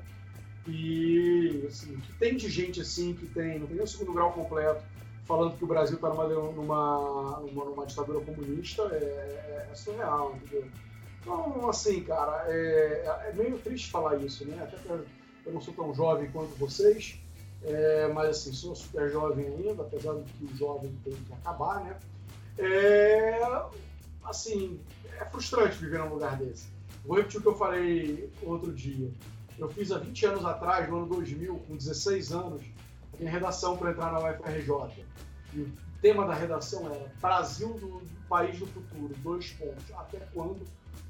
E, 0.67 1.65
assim, 1.67 1.97
que 1.97 2.13
tem 2.15 2.37
de 2.37 2.49
gente 2.49 2.81
assim, 2.81 3.15
que 3.15 3.27
tem, 3.27 3.59
não 3.59 3.67
tem 3.67 3.77
nem 3.77 3.85
o 3.85 3.89
segundo 3.89 4.13
grau 4.13 4.33
completo, 4.33 4.83
falando 5.25 5.57
que 5.57 5.65
o 5.65 5.67
Brasil 5.67 5.97
está 5.97 6.09
numa, 6.09 6.27
numa, 6.27 7.41
numa, 7.41 7.65
numa, 7.65 7.87
ditadura 7.87 8.21
comunista, 8.21 8.83
é, 8.93 8.97
é, 8.97 9.69
é 9.71 9.75
surreal, 9.75 10.37
entendeu? 10.37 10.69
Então, 11.21 11.69
assim, 11.69 12.03
cara, 12.03 12.45
é, 12.49 13.29
é, 13.29 13.33
meio 13.35 13.59
triste 13.59 13.91
falar 13.91 14.17
isso, 14.17 14.47
né? 14.47 14.63
Até 14.63 14.77
que 14.77 14.89
eu 14.89 15.53
não 15.53 15.61
sou 15.61 15.75
tão 15.75 15.95
jovem 15.95 16.31
quanto 16.31 16.55
vocês, 16.57 17.19
é, 17.63 18.09
mas 18.09 18.31
assim, 18.31 18.53
sou 18.53 18.75
super 18.75 19.11
jovem 19.11 19.47
ainda, 19.47 19.83
apesar 19.83 20.15
de 20.15 20.33
que 20.33 20.45
o 20.45 20.57
jovem 20.57 20.95
tem 21.05 21.15
que 21.15 21.33
acabar, 21.33 21.83
né? 21.85 21.99
É, 22.59 23.41
assim, 24.25 24.81
é 25.19 25.25
frustrante 25.27 25.77
viver 25.79 25.99
num 25.99 26.15
lugar 26.15 26.37
desse. 26.37 26.69
Vou 27.09 27.17
repetir 27.17 27.41
o 27.41 27.43
que 27.43 27.49
eu 27.49 27.57
falei 27.57 28.31
outro 28.43 28.71
dia. 28.71 29.11
Eu 29.59 29.67
fiz 29.71 29.91
há 29.91 29.99
20 29.99 30.27
anos 30.27 30.45
atrás, 30.45 30.87
no 30.91 30.99
ano 30.99 31.07
2000, 31.07 31.59
com 31.61 31.75
16 31.75 32.33
anos, 32.33 32.61
a 33.15 33.17
minha 33.17 33.31
redação 33.31 33.79
para 33.79 33.93
entrar 33.93 34.13
na 34.13 34.19
UFRJ. 34.19 35.07
E 35.55 35.61
o 35.61 35.73
tema 36.03 36.27
da 36.27 36.35
redação 36.35 36.85
era 36.85 37.11
Brasil 37.19 37.73
do, 37.79 38.03
país 38.29 38.59
do 38.59 38.67
futuro, 38.67 39.15
dois 39.23 39.51
pontos. 39.53 39.91
Até 39.97 40.19
quando? 40.35 40.63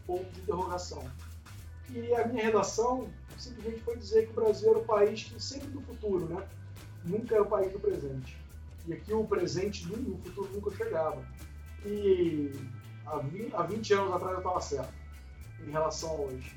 Ponto 0.06 0.30
de 0.30 0.40
interrogação. 0.40 1.02
E 1.90 2.14
a 2.14 2.28
minha 2.28 2.44
redação 2.44 3.08
simplesmente 3.36 3.80
foi 3.80 3.96
dizer 3.96 4.26
que 4.26 4.30
o 4.30 4.34
Brasil 4.34 4.70
era 4.70 4.78
o 4.78 4.84
país 4.84 5.24
que 5.24 5.42
sempre 5.42 5.66
do 5.66 5.80
futuro, 5.80 6.26
né? 6.26 6.46
Nunca 7.04 7.34
era 7.34 7.42
o 7.42 7.46
país 7.48 7.72
do 7.72 7.80
presente. 7.80 8.36
E 8.86 8.92
aqui 8.92 9.12
o 9.12 9.24
presente 9.24 9.84
no 9.88 10.16
futuro 10.18 10.48
nunca 10.52 10.70
chegava. 10.76 11.20
E 11.84 12.52
há 13.04 13.18
20, 13.18 13.52
há 13.52 13.62
20 13.64 13.94
anos 13.94 14.12
atrás 14.12 14.32
eu 14.34 14.38
estava 14.38 14.60
certo 14.60 15.07
em 15.66 15.70
relação 15.70 16.10
a 16.10 16.14
hoje. 16.14 16.56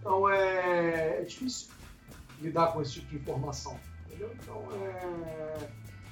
Então 0.00 0.28
é, 0.28 1.20
é, 1.20 1.22
difícil 1.22 1.70
lidar 2.40 2.72
com 2.72 2.82
esse 2.82 2.92
tipo 2.92 3.08
de 3.08 3.16
informação. 3.16 3.78
Entendeu? 4.06 4.30
Então 4.40 4.68
é. 4.72 5.68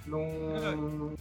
Não, 0.07 1.15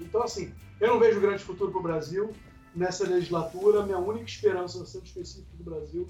então, 0.00 0.22
assim, 0.22 0.52
eu 0.80 0.88
não 0.88 0.98
vejo 0.98 1.20
grande 1.20 1.42
futuro 1.42 1.70
para 1.70 1.80
o 1.80 1.82
Brasil 1.82 2.32
nessa 2.74 3.04
legislatura. 3.06 3.84
Minha 3.84 3.98
única 3.98 4.26
esperança, 4.26 4.84
sendo 4.86 5.04
específico 5.04 5.56
do 5.56 5.64
Brasil, 5.64 6.08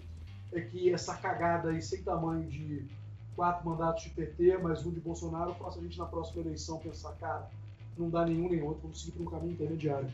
é 0.53 0.61
que 0.61 0.93
essa 0.93 1.15
cagada 1.17 1.71
aí 1.71 1.83
sem 1.83 2.03
tamanho 2.03 2.47
de 2.49 2.87
quatro 3.35 3.69
mandatos 3.69 4.05
de 4.05 4.11
PT, 4.11 4.59
mais 4.59 4.85
um 4.85 4.91
de 4.91 5.01
Bolsonaro, 5.01 5.55
faça 5.55 5.79
a 5.79 5.83
gente 5.83 5.99
na 5.99 6.07
próxima 6.07 6.43
eleição 6.43 6.79
pensar, 6.79 7.13
cara, 7.13 7.49
não 7.97 8.11
dá 8.11 8.25
nenhum 8.25 8.49
nem 8.49 8.63
outro, 8.63 8.83
vamos 8.83 9.01
seguir 9.01 9.13
por 9.13 9.23
um 9.23 9.31
caminho 9.31 9.53
intermediário. 9.53 10.09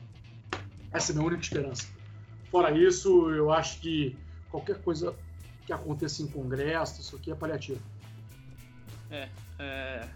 Essa 0.92 1.10
é 1.10 1.12
a 1.12 1.16
minha 1.16 1.26
única 1.26 1.42
esperança. 1.42 1.86
Fora 2.54 2.70
isso, 2.70 3.30
eu 3.30 3.50
acho 3.50 3.80
que 3.80 4.16
qualquer 4.48 4.80
coisa 4.80 5.12
que 5.66 5.72
aconteça 5.72 6.22
em 6.22 6.28
congresso, 6.28 7.00
isso 7.00 7.16
aqui 7.16 7.32
é 7.32 7.34
paliativo. 7.34 7.82
É, 9.10 9.28
é 9.58 10.08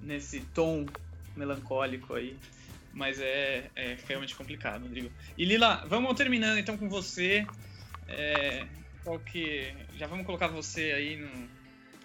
nesse 0.00 0.38
tom 0.54 0.86
melancólico 1.34 2.14
aí, 2.14 2.38
mas 2.92 3.18
é, 3.18 3.72
é 3.74 3.98
realmente 4.06 4.36
complicado, 4.36 4.82
Rodrigo. 4.82 5.10
E 5.36 5.44
Lila, 5.44 5.84
vamos 5.88 6.14
terminando 6.14 6.58
então 6.58 6.78
com 6.78 6.88
você. 6.88 7.44
É, 8.06 8.68
qual 9.02 9.18
que 9.18 9.74
já 9.96 10.06
vamos 10.06 10.26
colocar 10.26 10.46
você 10.46 10.92
aí 10.92 11.16
no 11.16 11.48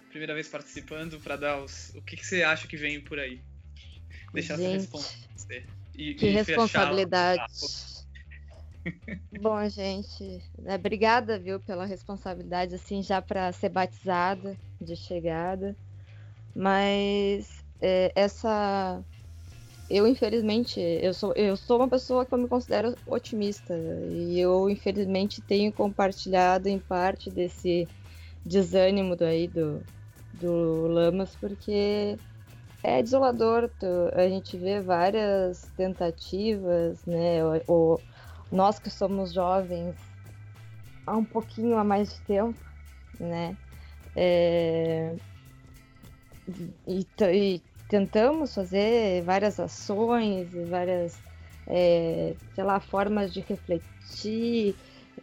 primeira 0.08 0.34
vez 0.34 0.48
participando 0.48 1.20
para 1.20 1.36
dar 1.36 1.62
os 1.62 1.90
o 1.94 2.02
que, 2.02 2.16
que, 2.16 2.26
você 2.26 2.42
acha 2.42 2.66
que 2.66 2.76
vem 2.76 3.00
por 3.00 3.20
aí. 3.20 3.40
Deixar 4.32 4.56
Gente, 4.56 4.66
essa 4.66 4.76
resposta. 4.78 5.64
E, 5.94 6.14
que 6.14 6.26
e 6.26 6.30
responsabilidade. 6.30 7.44
Bom, 9.32 9.68
gente, 9.68 10.38
é, 10.66 10.74
obrigada, 10.74 11.38
viu, 11.38 11.60
pela 11.60 11.84
responsabilidade, 11.86 12.74
assim, 12.74 13.00
já 13.02 13.22
para 13.22 13.52
ser 13.52 13.68
batizada 13.68 14.58
de 14.80 14.96
chegada. 14.96 15.76
Mas 16.54 17.64
é, 17.80 18.12
essa. 18.16 19.04
Eu, 19.88 20.06
infelizmente, 20.06 20.80
eu 20.80 21.14
sou, 21.14 21.32
eu 21.36 21.56
sou 21.56 21.78
uma 21.78 21.90
pessoa 21.90 22.26
que 22.26 22.34
eu 22.34 22.38
me 22.38 22.48
considero 22.48 22.96
otimista. 23.06 23.74
E 24.10 24.38
eu, 24.40 24.70
infelizmente, 24.70 25.42
tenho 25.42 25.72
compartilhado 25.72 26.68
em 26.68 26.80
parte 26.80 27.30
desse 27.30 27.90
desânimo 28.44 29.16
daí 29.16 29.48
do, 29.48 29.86
do 30.32 30.86
Lamas, 30.88 31.36
porque 31.36 32.20
é 32.82 33.02
desolador. 33.02 33.70
a 34.14 34.28
gente 34.28 34.58
vê 34.58 34.80
várias 34.82 35.70
tentativas, 35.76 37.04
né? 37.06 37.40
Nós 38.50 38.78
que 38.78 38.90
somos 38.90 39.32
jovens 39.32 39.94
há 41.06 41.16
um 41.16 41.24
pouquinho 41.24 41.76
a 41.76 41.84
mais 41.84 42.14
de 42.14 42.20
tempo, 42.22 42.58
né? 43.18 43.56
É, 44.14 45.14
e, 46.86 47.06
e, 47.32 47.62
tentamos 47.88 48.54
fazer 48.54 49.22
várias 49.22 49.58
ações 49.58 50.52
e 50.54 50.64
várias, 50.64 51.18
é, 51.66 52.34
sei 52.54 52.64
lá, 52.64 52.80
formas 52.80 53.32
de 53.32 53.40
refletir, 53.40 54.74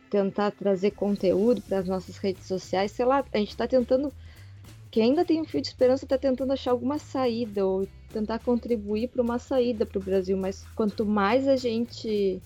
tentar 0.10 0.52
trazer 0.52 0.92
conteúdo 0.92 1.62
para 1.62 1.80
as 1.80 1.88
nossas 1.88 2.18
redes 2.18 2.46
sociais, 2.46 2.92
sei 2.92 3.06
lá, 3.06 3.24
a 3.34 3.38
gente 3.38 3.50
está 3.50 3.68
tentando, 3.68 4.12
quem 4.92 5.04
ainda 5.04 5.26
tem 5.26 5.42
um 5.42 5.46
fio 5.46 5.62
de 5.62 5.68
esperança 5.68 6.06
está 6.06 6.18
tentando 6.18 6.54
achar 6.54 6.72
alguma 6.72 6.98
saída 6.98 7.66
ou 7.66 7.88
tentar 8.12 8.40
contribuir 8.40 9.10
para 9.10 9.22
uma 9.22 9.40
saída 9.40 9.86
para 9.86 10.00
o 10.00 10.04
Brasil, 10.04 10.38
mas 10.38 10.66
quanto 10.76 11.06
mais 11.06 11.48
a 11.48 11.56
gente 11.56 12.42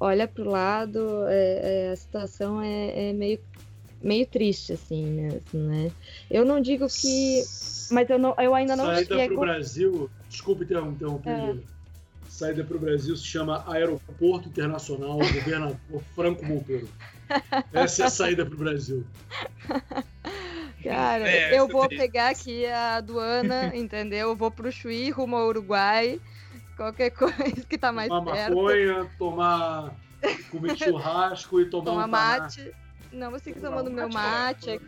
olha 0.00 0.26
para 0.28 0.42
o 0.42 0.48
lado, 0.48 1.26
é, 1.28 1.86
é, 1.86 1.92
a 1.92 1.96
situação 1.96 2.60
é, 2.62 3.10
é, 3.10 3.12
meio, 3.12 3.40
meio 4.02 4.26
triste, 4.26 4.72
assim 4.72 5.04
mesmo, 5.06 5.68
né? 5.68 5.90
Eu 6.30 6.44
não 6.44 6.60
digo 6.60 6.86
que. 6.88 7.42
Mas 7.90 8.08
eu, 8.10 8.18
não, 8.18 8.34
eu 8.38 8.54
ainda 8.54 8.76
não 8.76 8.84
Saída 8.84 9.16
para 9.16 9.34
o 9.34 9.40
Brasil. 9.40 10.10
Desculpe 10.28 10.64
interromper. 10.64 11.30
É. 11.30 11.56
Saída 12.28 12.62
para 12.62 12.76
o 12.76 12.80
Brasil 12.80 13.16
se 13.16 13.24
chama 13.24 13.64
Aeroporto 13.66 14.48
Internacional 14.48 15.16
Governador 15.16 15.76
Franco 16.14 16.44
Monteiro. 16.44 16.88
Essa 17.72 18.04
é 18.04 18.06
a 18.06 18.10
saída 18.10 18.46
para 18.46 18.54
o 18.54 18.58
Brasil. 18.58 19.04
Cara, 20.84 21.28
é, 21.28 21.58
eu 21.58 21.66
vou 21.66 21.88
pegar 21.88 22.28
aqui 22.28 22.64
a 22.66 22.96
aduana, 22.96 23.72
entendeu? 23.74 24.28
Eu 24.28 24.36
vou 24.36 24.50
pro 24.50 24.70
Chuí, 24.70 25.10
rumo 25.10 25.34
ao 25.34 25.48
Uruguai 25.48 26.20
Qualquer 26.78 27.10
coisa 27.10 27.66
que 27.68 27.76
tá 27.76 27.90
mais 27.90 28.08
tomar 28.08 28.32
perto. 28.32 28.54
Tomar 28.54 28.70
maconha, 28.70 29.10
tomar. 29.18 29.96
comer 30.48 30.78
churrasco 30.78 31.60
e 31.60 31.68
tomar, 31.68 31.84
tomar 31.84 32.04
um 32.04 32.08
mate. 32.08 32.72
Não, 33.12 33.32
você 33.32 33.52
que 33.52 33.60
tomando 33.60 33.90
meu 33.90 34.08
mate 34.08 34.70
aqui. 34.70 34.86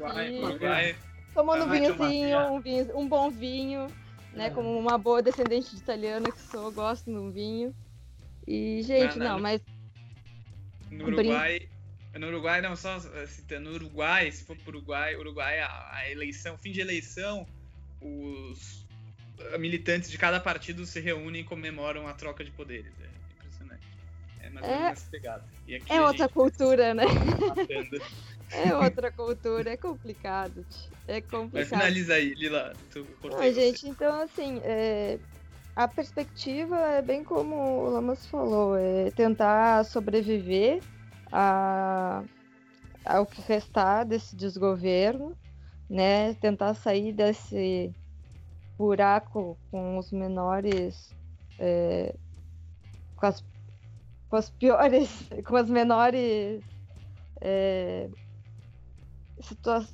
Tomando 1.34 1.64
um 1.64 1.68
vinhozinho, 1.68 2.38
um, 2.52 2.60
vinho, 2.60 2.96
um 2.96 3.08
bom 3.08 3.28
vinho, 3.28 3.88
né? 4.32 4.46
É. 4.46 4.50
Como 4.50 4.78
uma 4.78 4.96
boa 4.96 5.20
descendente 5.20 5.70
de 5.70 5.82
italiana 5.82 6.30
que 6.30 6.40
sou, 6.40 6.70
gosto 6.70 7.10
de 7.10 7.16
um 7.16 7.32
vinho. 7.32 7.74
E, 8.46 8.82
gente, 8.82 9.18
não, 9.18 9.32
não 9.32 9.40
mas. 9.40 9.60
No 10.92 11.06
Uruguai. 11.06 11.68
No 12.14 12.26
Uruguai, 12.28 12.60
não, 12.60 12.76
só 12.76 13.00
citando, 13.26 13.70
no 13.70 13.74
Uruguai, 13.74 14.30
se 14.30 14.44
for 14.44 14.56
pro 14.58 14.76
Uruguai, 14.76 15.16
Uruguai, 15.16 15.58
a, 15.58 15.90
a 15.92 16.10
eleição, 16.10 16.56
fim 16.56 16.70
de 16.70 16.80
eleição, 16.80 17.46
os 18.00 18.79
militantes 19.58 20.10
de 20.10 20.18
cada 20.18 20.40
partido 20.40 20.84
se 20.86 21.00
reúnem 21.00 21.42
e 21.42 21.44
comemoram 21.44 22.06
a 22.06 22.12
troca 22.12 22.44
de 22.44 22.50
poderes. 22.50 22.92
É 23.00 23.08
impressionante. 23.36 23.86
É 24.40 24.50
mais 24.50 24.66
ou 24.66 24.72
menos 24.72 24.86
é, 24.86 24.92
essa 24.92 25.10
pegada. 25.10 25.44
é 25.88 26.00
outra 26.02 26.28
cultura, 26.28 26.94
né? 26.94 27.04
é 28.52 28.74
outra 28.74 29.10
cultura, 29.12 29.70
é 29.70 29.76
complicado. 29.76 30.64
É 31.06 31.20
complicado. 31.20 31.50
Mas 31.52 31.68
finaliza 31.68 32.14
aí, 32.14 32.34
Lila. 32.34 32.72
Tu 32.90 33.06
Não, 33.24 33.52
gente, 33.52 33.88
então 33.88 34.20
assim, 34.20 34.60
é, 34.64 35.18
a 35.76 35.88
perspectiva 35.88 36.76
é 36.76 37.02
bem 37.02 37.24
como 37.24 37.56
o 37.56 37.90
Lamas 37.90 38.26
falou, 38.26 38.76
é 38.76 39.10
tentar 39.10 39.84
sobreviver 39.84 40.80
a, 41.32 42.22
ao 43.04 43.26
que 43.26 43.40
restar 43.42 44.06
desse 44.06 44.36
desgoverno, 44.36 45.36
né? 45.88 46.34
Tentar 46.34 46.74
sair 46.74 47.12
desse 47.12 47.94
buraco 48.80 49.58
com 49.70 49.98
os 49.98 50.10
menores. 50.10 51.14
É, 51.58 52.14
com, 53.14 53.26
as, 53.26 53.44
com 54.30 54.36
as 54.36 54.48
piores. 54.48 55.10
com 55.44 55.56
as 55.56 55.68
menores. 55.68 56.62
É, 57.42 58.08
situações. 59.42 59.92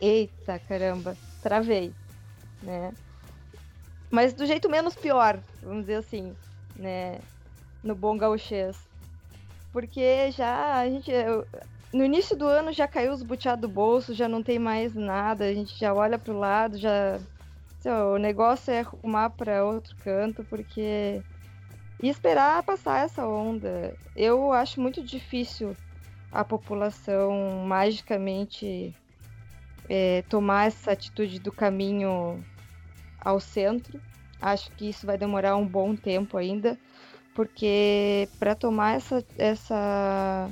Eita 0.00 0.58
caramba, 0.58 1.16
travei. 1.42 1.92
Né? 2.62 2.92
Mas 4.10 4.32
do 4.32 4.46
jeito 4.46 4.68
menos 4.68 4.94
pior, 4.94 5.38
vamos 5.62 5.82
dizer 5.82 5.96
assim, 5.96 6.34
né? 6.74 7.20
No 7.82 7.94
bom 7.94 8.16
gauchês. 8.16 8.76
Porque 9.72 10.30
já 10.32 10.80
a 10.80 10.88
gente. 10.88 11.12
no 11.92 12.04
início 12.04 12.36
do 12.36 12.46
ano 12.46 12.72
já 12.72 12.88
caiu 12.88 13.12
os 13.12 13.22
buteados 13.22 13.60
do 13.60 13.68
bolso, 13.68 14.14
já 14.14 14.26
não 14.26 14.42
tem 14.42 14.58
mais 14.58 14.94
nada, 14.94 15.44
a 15.44 15.54
gente 15.54 15.78
já 15.78 15.94
olha 15.94 16.18
pro 16.18 16.38
lado, 16.38 16.78
já 16.78 17.20
então, 17.78 18.14
o 18.14 18.18
negócio 18.18 18.72
é 18.72 18.80
arrumar 18.80 19.30
para 19.30 19.64
outro 19.64 19.94
canto, 19.98 20.44
porque 20.44 21.22
e 22.02 22.08
esperar 22.08 22.62
passar 22.62 23.04
essa 23.04 23.26
onda. 23.26 23.96
Eu 24.14 24.52
acho 24.52 24.80
muito 24.80 25.02
difícil 25.04 25.76
a 26.30 26.44
população 26.44 27.64
magicamente 27.66 28.94
é, 29.88 30.22
tomar 30.22 30.66
essa 30.66 30.92
atitude 30.92 31.40
do 31.40 31.52
caminho 31.52 32.44
ao 33.18 33.40
centro. 33.40 34.00
Acho 34.40 34.70
que 34.72 34.90
isso 34.90 35.06
vai 35.06 35.16
demorar 35.16 35.56
um 35.56 35.66
bom 35.66 35.96
tempo 35.96 36.36
ainda, 36.36 36.78
porque 37.34 38.28
para 38.38 38.54
tomar 38.54 38.96
essa, 38.96 39.24
essa, 39.38 40.50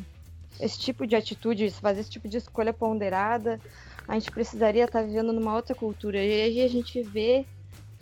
esse 0.59 0.79
tipo 0.79 1.07
de 1.07 1.15
atitude, 1.15 1.71
fazer 1.71 2.01
esse 2.01 2.11
tipo 2.11 2.29
de 2.29 2.39
escolha 2.39 2.73
ponderada, 2.73 3.61
a 4.07 4.15
gente 4.15 4.31
precisaria 4.31 4.85
estar 4.85 5.01
tá 5.01 5.07
vivendo 5.07 5.33
numa 5.33 5.55
outra 5.55 5.75
cultura. 5.75 6.23
E 6.23 6.43
aí 6.43 6.63
a 6.63 6.69
gente 6.69 7.03
vê 7.03 7.47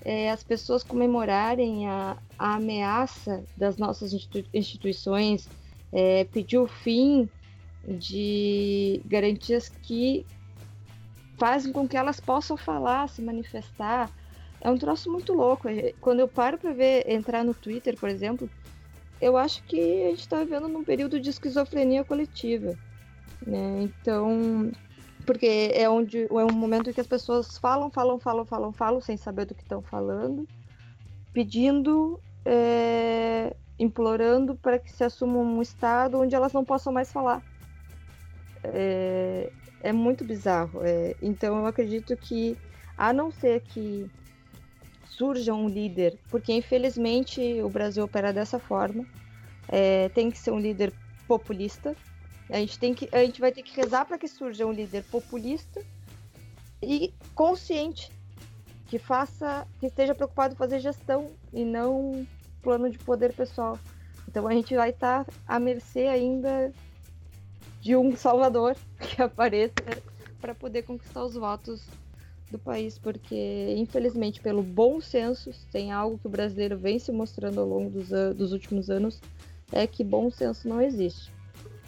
é, 0.05 0.31
as 0.31 0.43
pessoas 0.43 0.83
comemorarem 0.83 1.89
a, 1.89 2.17
a, 2.39 2.55
ameaça 2.55 3.45
das 3.57 3.77
nossas 3.77 4.13
instituições, 4.53 5.49
é, 5.93 6.25
pedir 6.25 6.59
o 6.59 6.67
fim 6.67 7.29
de 7.87 9.01
garantias 9.05 9.69
que 9.69 10.27
fazem 11.39 11.73
com 11.73 11.89
que 11.89 11.97
elas 11.97 12.21
possam 12.21 12.57
falar, 12.57 13.09
se 13.09 13.23
manifestar. 13.23 14.11
É 14.61 14.71
um 14.71 14.79
troço 14.79 15.11
muito 15.11 15.33
louco. 15.33 15.69
É, 15.69 15.93
quando 16.01 16.21
eu 16.21 16.29
paro 16.29 16.59
para 16.59 16.73
ver, 16.73 17.09
entrar 17.09 17.45
no 17.45 17.55
Twitter, 17.55 17.97
por 17.97 18.09
exemplo, 18.09 18.49
eu 19.21 19.37
acho 19.37 19.63
que 19.65 20.05
a 20.05 20.11
gente 20.11 20.21
está 20.21 20.39
vivendo 20.39 20.69
num 20.69 20.83
período 20.83 21.21
de 21.21 21.31
esquizofrenia 21.31 22.05
coletiva. 22.05 22.77
Né? 23.47 23.83
Então, 23.83 24.71
porque 25.25 25.71
é 25.75 25.89
onde 25.89 26.25
é 26.25 26.45
um 26.45 26.53
momento 26.53 26.91
em 26.91 26.93
que 26.93 27.01
as 27.01 27.07
pessoas 27.07 27.59
falam, 27.59 27.91
falam, 27.91 28.19
falam, 28.19 28.45
falam, 28.45 28.73
falam, 28.73 29.01
sem 29.01 29.17
saber 29.17 29.47
do 29.47 29.55
que 29.55 29.63
estão 29.63 29.83
falando, 29.83 30.47
pedindo, 31.33 32.21
é, 32.45 33.55
implorando 33.79 34.55
para 34.57 34.79
que 34.79 34.93
se 34.93 35.05
assuma 35.05 35.39
um 35.39 35.63
estado 35.63 36.21
onde 36.21 36.35
elas 36.35 36.53
não 36.53 36.65
possam 36.65 36.93
mais 36.93 37.13
falar. 37.13 37.43
É, 38.65 39.51
é 39.83 39.93
muito 39.93 40.25
bizarro. 40.25 40.85
É, 40.85 41.15
então 41.23 41.59
eu 41.59 41.67
acredito 41.67 42.17
que, 42.17 42.57
a 42.97 43.13
não 43.13 43.31
ser 43.31 43.61
que 43.61 44.11
surja 45.07 45.53
um 45.53 45.69
líder, 45.69 46.19
porque 46.31 46.53
infelizmente 46.53 47.63
o 47.63 47.69
Brasil 47.69 48.05
opera 48.05 48.33
dessa 48.33 48.59
forma, 48.59 49.05
é, 49.69 50.09
tem 50.11 50.31
que 50.31 50.39
ser 50.39 50.51
um 50.51 50.59
líder 50.59 50.93
populista, 51.27 51.95
a 52.53 52.59
gente, 52.59 52.79
tem 52.79 52.93
que, 52.93 53.09
a 53.13 53.25
gente 53.25 53.41
vai 53.41 53.51
ter 53.51 53.63
que 53.63 53.75
rezar 53.75 54.05
para 54.05 54.19
que 54.19 54.29
surja 54.29 54.67
um 54.67 54.73
líder 54.73 55.03
populista 55.05 55.83
e 56.83 57.15
consciente, 57.35 58.13
que 58.89 58.99
faça, 58.99 59.67
que 59.81 59.87
esteja 59.87 60.15
preocupado 60.15 60.53
em 60.53 60.57
fazer 60.57 60.79
gestão 60.79 61.29
e 61.51 61.65
não 61.65 62.27
plano 62.61 62.91
de 62.91 62.99
poder 62.99 63.33
pessoal. 63.33 63.79
Então 64.29 64.47
a 64.47 64.53
gente 64.53 64.75
vai 64.77 64.91
estar 64.91 65.25
tá 65.25 65.33
à 65.49 65.59
mercê 65.59 66.01
ainda 66.01 66.71
de 67.81 67.97
um 67.97 68.15
salvador 68.15 68.77
que 69.01 69.23
apareça 69.23 69.73
para 70.39 70.55
poder 70.55 70.83
conquistar 70.83 71.25
os 71.25 71.35
votos 71.35 71.87
do 72.51 72.59
país, 72.59 72.99
porque 72.99 73.75
infelizmente 73.79 74.43
pelo 74.43 74.63
bom 74.63 75.01
senso 75.01 75.51
tem 75.71 75.91
algo 75.91 76.19
que 76.19 76.27
o 76.27 76.31
brasileiro 76.31 76.77
vem 76.77 76.99
se 76.99 77.11
mostrando 77.11 77.61
ao 77.61 77.67
longo 77.67 77.89
dos, 77.89 78.11
dos 78.37 78.53
últimos 78.53 78.91
anos 78.91 79.19
é 79.73 79.87
que 79.87 80.05
bom 80.05 80.31
senso 80.31 80.69
não 80.69 80.79
existe 80.79 81.33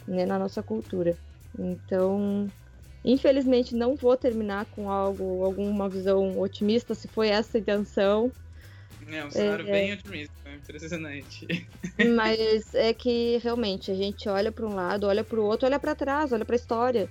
né, 0.07 0.25
na 0.25 0.39
nossa 0.39 0.61
cultura. 0.61 1.17
Então, 1.57 2.47
infelizmente, 3.03 3.75
não 3.75 3.95
vou 3.95 4.15
terminar 4.17 4.65
com 4.65 4.89
algo, 4.89 5.43
alguma 5.43 5.87
visão 5.89 6.39
otimista, 6.39 6.93
se 6.93 7.07
foi 7.07 7.29
essa 7.29 7.57
a 7.57 7.61
intenção. 7.61 8.31
É 9.07 9.25
um 9.25 9.31
cenário 9.31 9.67
é, 9.67 9.71
bem 9.71 9.93
otimista, 9.93 10.33
é 10.45 10.55
impressionante. 10.55 11.47
Mas 12.15 12.73
é 12.73 12.93
que 12.93 13.39
realmente 13.43 13.91
a 13.91 13.95
gente 13.95 14.27
olha 14.27 14.51
para 14.51 14.65
um 14.65 14.73
lado, 14.73 15.07
olha 15.07 15.23
para 15.23 15.39
o 15.39 15.43
outro, 15.43 15.67
olha 15.67 15.79
para 15.79 15.95
trás, 15.95 16.31
olha 16.31 16.43
para 16.43 16.55
a 16.55 16.57
história 16.57 17.09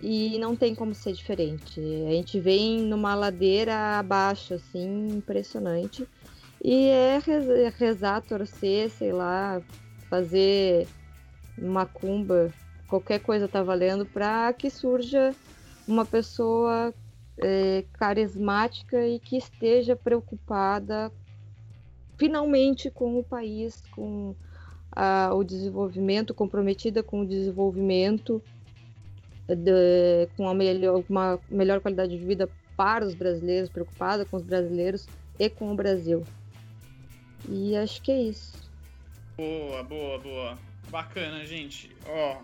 e 0.00 0.38
não 0.38 0.54
tem 0.54 0.74
como 0.74 0.94
ser 0.94 1.12
diferente. 1.12 1.80
A 2.06 2.10
gente 2.10 2.38
vem 2.38 2.80
numa 2.80 3.14
ladeira 3.14 3.98
abaixo, 3.98 4.54
assim, 4.54 5.08
impressionante. 5.08 6.06
E 6.62 6.88
é 6.88 7.20
rezar, 7.76 8.20
torcer, 8.22 8.90
sei 8.90 9.12
lá, 9.12 9.62
fazer 10.08 10.86
macumba, 11.60 12.52
qualquer 12.88 13.20
coisa 13.20 13.48
tá 13.48 13.62
valendo 13.62 14.06
para 14.06 14.52
que 14.52 14.70
surja 14.70 15.34
uma 15.86 16.04
pessoa 16.04 16.92
é, 17.38 17.84
carismática 17.94 19.06
e 19.06 19.18
que 19.18 19.36
esteja 19.36 19.94
preocupada 19.96 21.12
finalmente 22.16 22.90
com 22.90 23.18
o 23.18 23.22
país, 23.22 23.82
com 23.92 24.34
a, 24.90 25.32
o 25.32 25.44
desenvolvimento, 25.44 26.34
comprometida 26.34 27.02
com 27.02 27.20
o 27.20 27.26
desenvolvimento, 27.26 28.42
de, 29.46 30.28
com 30.36 30.48
a 30.48 30.54
melhor, 30.54 31.02
uma 31.08 31.38
melhor 31.48 31.80
qualidade 31.80 32.18
de 32.18 32.24
vida 32.24 32.48
para 32.76 33.06
os 33.06 33.14
brasileiros, 33.14 33.70
preocupada 33.70 34.24
com 34.24 34.36
os 34.36 34.42
brasileiros 34.42 35.08
e 35.38 35.48
com 35.48 35.72
o 35.72 35.76
Brasil. 35.76 36.24
E 37.48 37.76
acho 37.76 38.02
que 38.02 38.10
é 38.10 38.22
isso. 38.22 38.68
Boa, 39.36 39.82
boa, 39.84 40.18
boa. 40.18 40.58
Bacana, 40.90 41.44
gente. 41.44 41.94
Ó, 42.06 42.40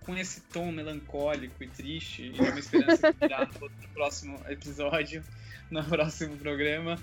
com 0.00 0.16
esse 0.16 0.40
tom 0.40 0.70
melancólico 0.70 1.62
e 1.62 1.66
triste, 1.66 2.32
e 2.34 2.40
uma 2.40 2.58
esperança 2.58 3.12
que 3.12 3.20
virá 3.20 3.46
no 3.46 3.70
próximo 3.92 4.40
episódio, 4.48 5.22
no 5.70 5.84
próximo 5.84 6.36
programa. 6.36 6.98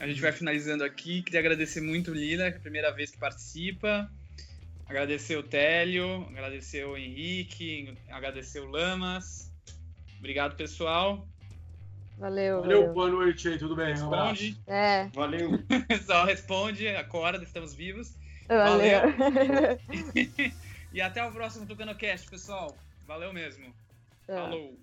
A 0.00 0.06
gente 0.06 0.20
vai 0.20 0.32
finalizando 0.32 0.82
aqui. 0.82 1.22
Queria 1.22 1.40
agradecer 1.40 1.80
muito 1.80 2.10
o 2.10 2.14
Lila, 2.14 2.50
que 2.50 2.56
é 2.56 2.58
a 2.58 2.62
primeira 2.62 2.90
vez 2.90 3.10
que 3.10 3.18
participa. 3.18 4.10
Agradecer 4.86 5.36
o 5.36 5.42
Télio, 5.42 6.26
agradecer 6.30 6.86
o 6.86 6.96
Henrique, 6.96 7.94
agradecer 8.08 8.60
o 8.60 8.66
Lamas. 8.66 9.52
Obrigado, 10.18 10.56
pessoal. 10.56 11.28
Valeu. 12.16 12.60
Valeu, 12.62 12.80
valeu. 12.80 12.94
boa 12.94 13.10
noite 13.10 13.48
aí, 13.48 13.58
tudo 13.58 13.76
bem? 13.76 13.90
Responde. 13.90 14.58
É. 14.66 15.08
Valeu. 15.14 15.50
Só 16.04 16.24
responde, 16.24 16.88
acorda, 16.88 17.44
estamos 17.44 17.74
vivos. 17.74 18.16
Valeu. 18.48 19.00
e 20.92 21.00
até 21.00 21.24
o 21.24 21.30
próximo 21.30 21.66
TucanoCast, 21.66 22.28
pessoal. 22.28 22.76
Valeu 23.06 23.32
mesmo. 23.32 23.74
É. 24.26 24.34
Falou. 24.34 24.78